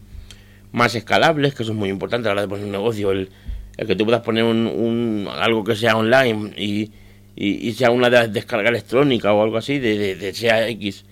más 0.73 0.95
escalables, 0.95 1.55
que 1.55 1.63
eso 1.63 1.73
es 1.73 1.79
muy 1.79 1.89
importante 1.89 2.29
a 2.29 2.31
la 2.31 2.33
hora 2.33 2.43
de 2.43 2.49
poner 2.49 2.65
un 2.65 2.73
negocio, 2.73 3.11
el, 3.11 3.29
el 3.77 3.87
que 3.87 3.97
tú 3.97 4.05
puedas 4.05 4.23
poner 4.23 4.45
un, 4.45 5.29
algo 5.31 5.65
que 5.65 5.75
sea 5.75 5.97
online 5.97 6.53
y, 6.57 6.91
y, 7.35 7.73
sea 7.73 7.91
una 7.91 8.11
de 8.11 8.29
descarga 8.29 8.69
electrónica 8.69 9.33
o 9.33 9.43
algo 9.43 9.57
así, 9.57 9.79
de, 9.79 10.15
de, 10.15 10.35
sea 10.35 10.69
X, 10.69 11.05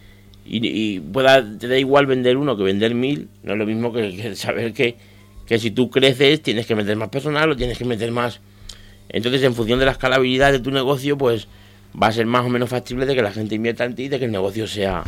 y, 0.45 1.01
pueda, 1.01 1.45
te 1.59 1.69
da 1.69 1.79
igual 1.79 2.07
vender 2.07 2.37
uno 2.37 2.57
que 2.57 2.63
vender 2.63 2.95
mil, 2.95 3.29
no 3.43 3.53
es 3.53 3.59
lo 3.59 3.67
mismo 3.67 3.93
que, 3.93 4.35
saber 4.35 4.73
que, 4.73 4.97
que 5.47 5.59
si 5.59 5.71
tú 5.71 5.91
creces 5.91 6.43
tienes 6.43 6.67
que 6.67 6.75
meter 6.75 6.97
más 6.97 7.09
personal 7.09 7.51
o 7.51 7.57
tienes 7.57 7.79
que 7.79 7.85
meter 7.85 8.11
más. 8.13 8.41
Entonces, 9.09 9.42
en 9.42 9.55
función 9.55 9.79
de 9.79 9.87
la 9.87 9.92
escalabilidad 9.92 10.53
de 10.53 10.61
tu 10.61 10.71
negocio, 10.71 11.16
pues 11.16 11.49
va 12.01 12.09
a 12.09 12.12
ser 12.12 12.27
más 12.27 12.44
o 12.44 12.49
menos 12.49 12.68
factible 12.68 13.07
de 13.07 13.14
que 13.14 13.23
la 13.23 13.33
gente 13.33 13.55
invierta 13.55 13.85
en 13.85 13.94
ti 13.94 14.05
y 14.05 14.09
de 14.09 14.18
que 14.18 14.27
el 14.27 14.33
negocio 14.33 14.66
sea, 14.66 15.05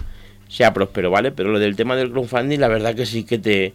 sea 0.49 0.73
próspero, 0.73 1.11
¿vale? 1.11 1.33
Pero 1.33 1.51
lo 1.51 1.59
del 1.59 1.77
tema 1.77 1.97
del 1.97 2.11
crowdfunding, 2.11 2.59
la 2.59 2.69
verdad 2.69 2.95
que 2.95 3.07
sí 3.07 3.25
que 3.25 3.39
te 3.39 3.75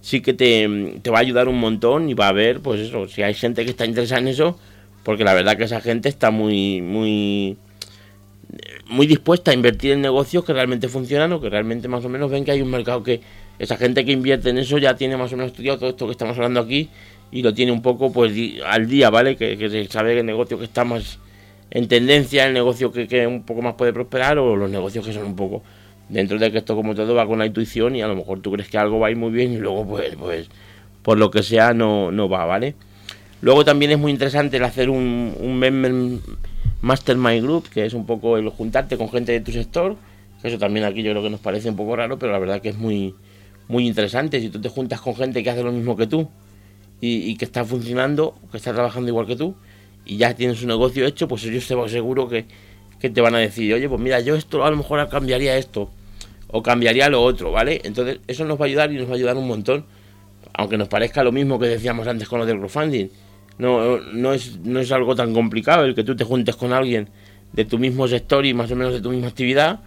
sí 0.00 0.20
que 0.20 0.34
te, 0.34 0.98
te, 1.02 1.10
va 1.10 1.18
a 1.18 1.20
ayudar 1.22 1.48
un 1.48 1.58
montón 1.58 2.10
y 2.10 2.14
va 2.14 2.28
a 2.28 2.32
ver, 2.32 2.60
pues 2.60 2.78
eso, 2.78 3.08
si 3.08 3.22
hay 3.22 3.32
gente 3.32 3.64
que 3.64 3.70
está 3.70 3.86
interesada 3.86 4.20
en 4.20 4.28
eso, 4.28 4.58
porque 5.02 5.24
la 5.24 5.32
verdad 5.32 5.56
que 5.56 5.64
esa 5.64 5.80
gente 5.80 6.10
está 6.10 6.30
muy, 6.30 6.82
muy, 6.82 7.56
muy 8.86 9.06
dispuesta 9.06 9.50
a 9.50 9.54
invertir 9.54 9.92
en 9.92 10.02
negocios 10.02 10.44
que 10.44 10.52
realmente 10.52 10.88
funcionan 10.88 11.32
o 11.32 11.40
que 11.40 11.48
realmente 11.48 11.88
más 11.88 12.04
o 12.04 12.10
menos 12.10 12.30
ven 12.30 12.44
que 12.44 12.50
hay 12.50 12.60
un 12.60 12.70
mercado 12.70 13.02
que 13.02 13.22
esa 13.58 13.78
gente 13.78 14.04
que 14.04 14.12
invierte 14.12 14.50
en 14.50 14.58
eso 14.58 14.76
ya 14.76 14.94
tiene 14.94 15.16
más 15.16 15.32
o 15.32 15.36
menos 15.36 15.52
estudiado 15.52 15.78
todo 15.78 15.90
esto 15.90 16.06
que 16.06 16.12
estamos 16.12 16.36
hablando 16.36 16.60
aquí 16.60 16.90
y 17.34 17.42
lo 17.42 17.52
tiene 17.52 17.72
un 17.72 17.82
poco 17.82 18.12
pues 18.12 18.32
al 18.64 18.86
día, 18.86 19.10
¿vale? 19.10 19.34
Que, 19.34 19.58
que 19.58 19.68
se 19.68 19.84
sabe 19.86 20.14
que 20.14 20.20
el 20.20 20.26
negocio 20.26 20.56
que 20.56 20.66
está 20.66 20.84
más 20.84 21.18
en 21.72 21.88
tendencia, 21.88 22.46
el 22.46 22.54
negocio 22.54 22.92
que, 22.92 23.08
que 23.08 23.26
un 23.26 23.42
poco 23.42 23.60
más 23.60 23.74
puede 23.74 23.92
prosperar 23.92 24.38
o 24.38 24.54
los 24.54 24.70
negocios 24.70 25.04
que 25.04 25.12
son 25.12 25.24
un 25.24 25.34
poco 25.34 25.64
dentro 26.08 26.38
de 26.38 26.52
que 26.52 26.58
esto 26.58 26.76
como 26.76 26.94
todo 26.94 27.12
va 27.12 27.26
con 27.26 27.40
la 27.40 27.46
intuición 27.46 27.96
y 27.96 28.02
a 28.02 28.06
lo 28.06 28.14
mejor 28.14 28.38
tú 28.40 28.52
crees 28.52 28.68
que 28.68 28.78
algo 28.78 29.00
va 29.00 29.08
a 29.08 29.10
ir 29.10 29.16
muy 29.16 29.32
bien 29.32 29.52
y 29.52 29.56
luego 29.56 29.84
pues, 29.84 30.14
pues 30.14 30.48
por 31.02 31.18
lo 31.18 31.32
que 31.32 31.42
sea 31.42 31.74
no, 31.74 32.12
no 32.12 32.28
va, 32.28 32.44
¿vale? 32.44 32.76
Luego 33.42 33.64
también 33.64 33.90
es 33.90 33.98
muy 33.98 34.12
interesante 34.12 34.58
el 34.58 34.62
hacer 34.62 34.88
un, 34.88 36.20
Mastermind 36.82 37.42
Group, 37.42 37.68
que 37.68 37.84
es 37.84 37.94
un 37.94 38.06
poco 38.06 38.38
el 38.38 38.48
juntarte 38.48 38.96
con 38.96 39.08
gente 39.10 39.32
de 39.32 39.40
tu 39.40 39.50
sector, 39.50 39.96
Eso 40.44 40.56
también 40.58 40.86
aquí 40.86 41.02
yo 41.02 41.10
creo 41.10 41.24
que 41.24 41.30
nos 41.30 41.40
parece 41.40 41.68
un 41.68 41.74
poco 41.74 41.96
raro, 41.96 42.16
pero 42.16 42.30
la 42.30 42.38
verdad 42.38 42.62
que 42.62 42.68
es 42.68 42.78
muy, 42.78 43.16
muy 43.66 43.88
interesante. 43.88 44.40
Si 44.40 44.50
tú 44.50 44.60
te 44.60 44.68
juntas 44.68 45.00
con 45.00 45.16
gente 45.16 45.42
que 45.42 45.50
hace 45.50 45.64
lo 45.64 45.72
mismo 45.72 45.96
que 45.96 46.06
tú 46.06 46.28
y, 47.00 47.36
que 47.36 47.44
está 47.44 47.64
funcionando, 47.64 48.34
que 48.50 48.56
está 48.56 48.72
trabajando 48.72 49.08
igual 49.08 49.26
que 49.26 49.36
tú, 49.36 49.54
y 50.04 50.16
ya 50.16 50.34
tienes 50.34 50.62
un 50.62 50.68
negocio 50.68 51.06
hecho, 51.06 51.28
pues 51.28 51.44
ellos 51.44 51.66
te 51.66 51.88
seguro 51.88 52.28
que, 52.28 52.46
te 52.98 53.20
van 53.20 53.34
a 53.34 53.38
decir, 53.38 53.74
oye, 53.74 53.86
pues 53.86 54.00
mira, 54.00 54.20
yo 54.20 54.34
esto 54.34 54.64
a 54.64 54.70
lo 54.70 54.78
mejor 54.78 55.06
cambiaría 55.10 55.58
esto 55.58 55.90
o 56.48 56.62
cambiaría 56.62 57.10
lo 57.10 57.22
otro, 57.22 57.52
¿vale? 57.52 57.82
Entonces 57.84 58.20
eso 58.26 58.46
nos 58.46 58.58
va 58.58 58.64
a 58.64 58.68
ayudar 58.68 58.90
y 58.92 58.96
nos 58.96 59.08
va 59.08 59.12
a 59.12 59.16
ayudar 59.16 59.36
un 59.36 59.46
montón, 59.46 59.84
aunque 60.54 60.78
nos 60.78 60.88
parezca 60.88 61.22
lo 61.22 61.30
mismo 61.30 61.58
que 61.58 61.66
decíamos 61.66 62.06
antes 62.06 62.26
con 62.28 62.38
lo 62.38 62.46
del 62.46 62.56
crowdfunding. 62.56 63.08
No, 63.58 63.98
no, 63.98 64.32
es, 64.32 64.58
no 64.60 64.80
es 64.80 64.90
algo 64.90 65.14
tan 65.14 65.34
complicado 65.34 65.84
el 65.84 65.94
que 65.94 66.02
tú 66.02 66.16
te 66.16 66.24
juntes 66.24 66.56
con 66.56 66.72
alguien 66.72 67.10
de 67.52 67.64
tu 67.66 67.78
mismo 67.78 68.08
sector 68.08 68.46
y 68.46 68.54
más 68.54 68.70
o 68.70 68.76
menos 68.76 68.94
de 68.94 69.00
tu 69.00 69.10
misma 69.10 69.28
actividad 69.28 69.80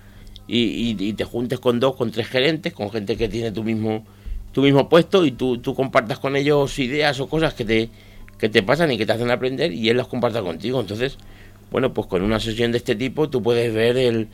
y, 0.47 1.13
te 1.13 1.23
juntes 1.25 1.59
con 1.59 1.79
dos, 1.79 1.95
con 1.95 2.11
tres 2.11 2.27
gerentes, 2.27 2.73
con 2.73 2.89
gente 2.89 3.17
que 3.17 3.27
tiene 3.27 3.51
tu 3.51 3.63
mismo, 3.63 4.05
tu 4.57 4.63
mismo 4.63 4.89
puesto 4.89 5.23
y 5.23 5.29
tú, 5.29 5.59
tú 5.59 5.75
compartas 5.75 6.17
con 6.17 6.35
ellos 6.35 6.79
ideas 6.79 7.19
o 7.19 7.29
cosas 7.29 7.53
que 7.53 7.63
te, 7.63 7.91
que 8.39 8.49
te 8.49 8.63
pasan 8.63 8.91
y 8.91 8.97
que 8.97 9.05
te 9.05 9.11
hacen 9.11 9.29
aprender 9.29 9.71
y 9.71 9.87
él 9.89 9.97
las 9.97 10.07
comparta 10.07 10.41
contigo. 10.41 10.81
Entonces, 10.81 11.19
bueno, 11.69 11.93
pues 11.93 12.07
con 12.07 12.23
una 12.23 12.39
sesión 12.39 12.71
de 12.71 12.79
este 12.79 12.95
tipo 12.95 13.29
tú 13.29 13.43
puedes 13.43 13.71
ver 13.71 13.97
el, 13.97 14.29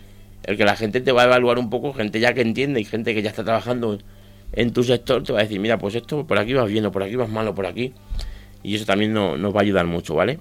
el 0.45 0.55
que 0.55 0.63
la 0.63 0.77
gente 0.77 1.01
te 1.01 1.12
va 1.12 1.23
a 1.23 1.25
evaluar 1.25 1.59
un 1.59 1.69
poco, 1.69 1.91
gente 1.91 2.21
ya 2.21 2.33
que 2.33 2.39
entiende 2.39 2.79
y 2.79 2.86
gente 2.86 3.13
que 3.13 3.21
ya 3.21 3.31
está 3.31 3.43
trabajando 3.43 3.99
en 4.53 4.71
tu 4.71 4.86
sector, 4.86 5.23
te 5.23 5.33
va 5.33 5.39
a 5.39 5.43
decir, 5.43 5.59
mira, 5.59 5.77
pues 5.77 5.93
esto 5.93 6.25
por 6.25 6.39
aquí 6.39 6.53
vas 6.53 6.69
bien 6.69 6.86
o 6.86 6.91
por 6.93 7.03
aquí 7.03 7.17
vas 7.17 7.27
mal 7.27 7.45
o 7.49 7.53
por 7.53 7.65
aquí. 7.65 7.91
Y 8.63 8.75
eso 8.75 8.86
también 8.86 9.13
nos 9.13 9.53
va 9.53 9.59
a 9.59 9.63
ayudar 9.63 9.88
mucho, 9.88 10.15
¿vale? 10.15 10.39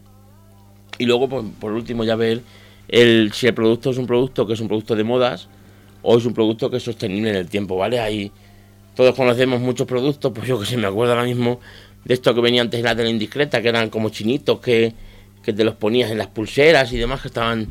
Y 0.99 1.07
luego, 1.07 1.29
pues, 1.29 1.45
por 1.59 1.73
último, 1.73 2.05
ya 2.05 2.15
ver 2.15 2.43
el, 2.87 3.33
si 3.33 3.49
el 3.49 3.55
producto 3.55 3.91
es 3.91 3.99
un 3.99 4.07
producto 4.07 4.47
que 4.47 4.53
es 4.53 4.61
un 4.61 4.69
producto 4.69 4.95
de 4.95 5.03
modas, 5.03 5.49
o 6.03 6.17
es 6.17 6.25
un 6.25 6.35
producto 6.35 6.71
que 6.71 6.77
es 6.77 6.85
sostenible 6.85 7.31
en 7.31 7.37
el 7.37 7.49
tiempo, 7.49 7.77
¿vale? 7.77 7.99
Ahí 7.99 8.31
todos 8.95 9.15
conocemos 9.15 9.61
muchos 9.61 9.87
productos, 9.87 10.33
pues 10.35 10.47
yo 10.47 10.59
que 10.61 10.67
sé, 10.67 10.77
me 10.77 10.87
acuerdo 10.87 11.13
ahora 11.15 11.25
mismo 11.25 11.61
de 12.05 12.15
esto 12.15 12.35
que 12.35 12.41
venía 12.41 12.63
antes 12.63 12.79
en 12.79 12.85
la 12.85 12.97
tele 12.97 13.11
indiscreta, 13.11 13.63
que 13.63 13.69
eran 13.69 13.91
como 13.91 14.11
chinitos 14.11 14.61
que, 14.61 14.93
que 15.43 15.53
te 15.53 15.65
los 15.65 15.75
ponías 15.75 16.11
en 16.11 16.19
las 16.19 16.29
pulseras 16.29 16.93
y 16.93 16.99
demás 16.99 17.21
que 17.23 17.29
estaban... 17.29 17.69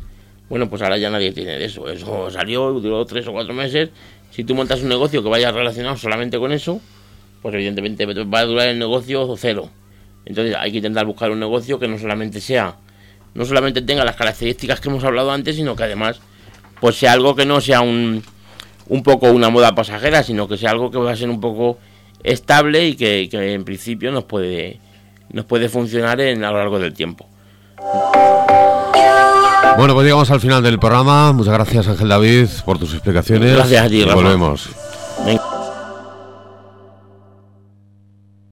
Bueno, 0.50 0.70
pues 0.70 0.82
ahora 0.82 0.98
ya 0.98 1.10
nadie 1.10 1.32
tiene 1.32 1.58
de 1.58 1.66
eso. 1.66 1.90
Eso 1.90 2.30
salió, 2.30 2.72
duró 2.74 3.06
tres 3.06 3.26
o 3.28 3.32
cuatro 3.32 3.54
meses. 3.54 3.90
Si 4.32 4.44
tú 4.44 4.54
montas 4.54 4.82
un 4.82 4.90
negocio 4.90 5.24
que 5.24 5.30
vaya 5.30 5.50
relacionado 5.52 5.96
solamente 5.96 6.38
con 6.38 6.52
eso, 6.52 6.82
pues 7.42 7.56
evidentemente 7.56 8.06
va 8.06 8.40
a 8.40 8.46
durar 8.46 8.68
el 8.68 8.78
negocio 8.78 9.34
cero. 9.38 9.70
Entonces 10.26 10.56
hay 10.58 10.72
que 10.72 10.78
intentar 10.78 11.06
buscar 11.06 11.32
un 11.32 11.40
negocio 11.40 11.80
que 11.80 11.88
no 11.88 11.98
solamente 11.98 12.42
sea, 12.42 12.78
no 13.34 13.46
solamente 13.46 13.82
tenga 13.82 14.06
las 14.06 14.16
características 14.16 14.80
que 14.80 14.90
hemos 14.90 15.04
hablado 15.04 15.32
antes, 15.32 15.56
sino 15.56 15.76
que 15.76 15.84
además 15.84 16.20
pues 16.80 16.96
sea 16.96 17.14
algo 17.14 17.36
que 17.36 17.46
no 17.46 17.62
sea 17.62 17.82
un, 17.82 18.24
un 18.88 19.04
poco 19.04 19.32
una 19.32 19.50
moda 19.50 19.74
pasajera, 19.74 20.24
sino 20.24 20.48
que 20.48 20.58
sea 20.58 20.72
algo 20.72 20.91
que 20.91 20.98
va 20.98 21.12
a 21.12 21.15
ser 21.15 21.30
un 21.30 21.39
poco 21.39 21.78
estable 22.24 22.88
y 22.88 22.96
que, 22.96 23.30
en 23.32 23.63
principio 23.63 24.12
nos 24.12 24.26
puede, 24.26 24.80
nos 25.32 25.46
puede 25.46 25.70
funcionar 25.70 26.22
en, 26.22 26.44
a 26.44 26.52
lo 26.52 26.58
largo 26.58 26.80
del 26.80 26.94
tiempo. 26.94 27.26
Bueno, 29.78 29.94
pues 29.94 30.06
llegamos 30.06 30.30
al 30.32 30.39
final 30.39 30.62
del 30.62 30.80
programa. 30.80 31.32
Muchas 31.32 31.54
gracias 31.54 31.88
Ángel 31.88 32.10
David 32.10 32.48
por 32.65 32.78
tus 32.78 32.94
explicaciones. 32.94 33.56
Gracias 33.56 33.86
a 33.86 33.89
ti. 33.89 34.04
volvemos. 34.04 34.70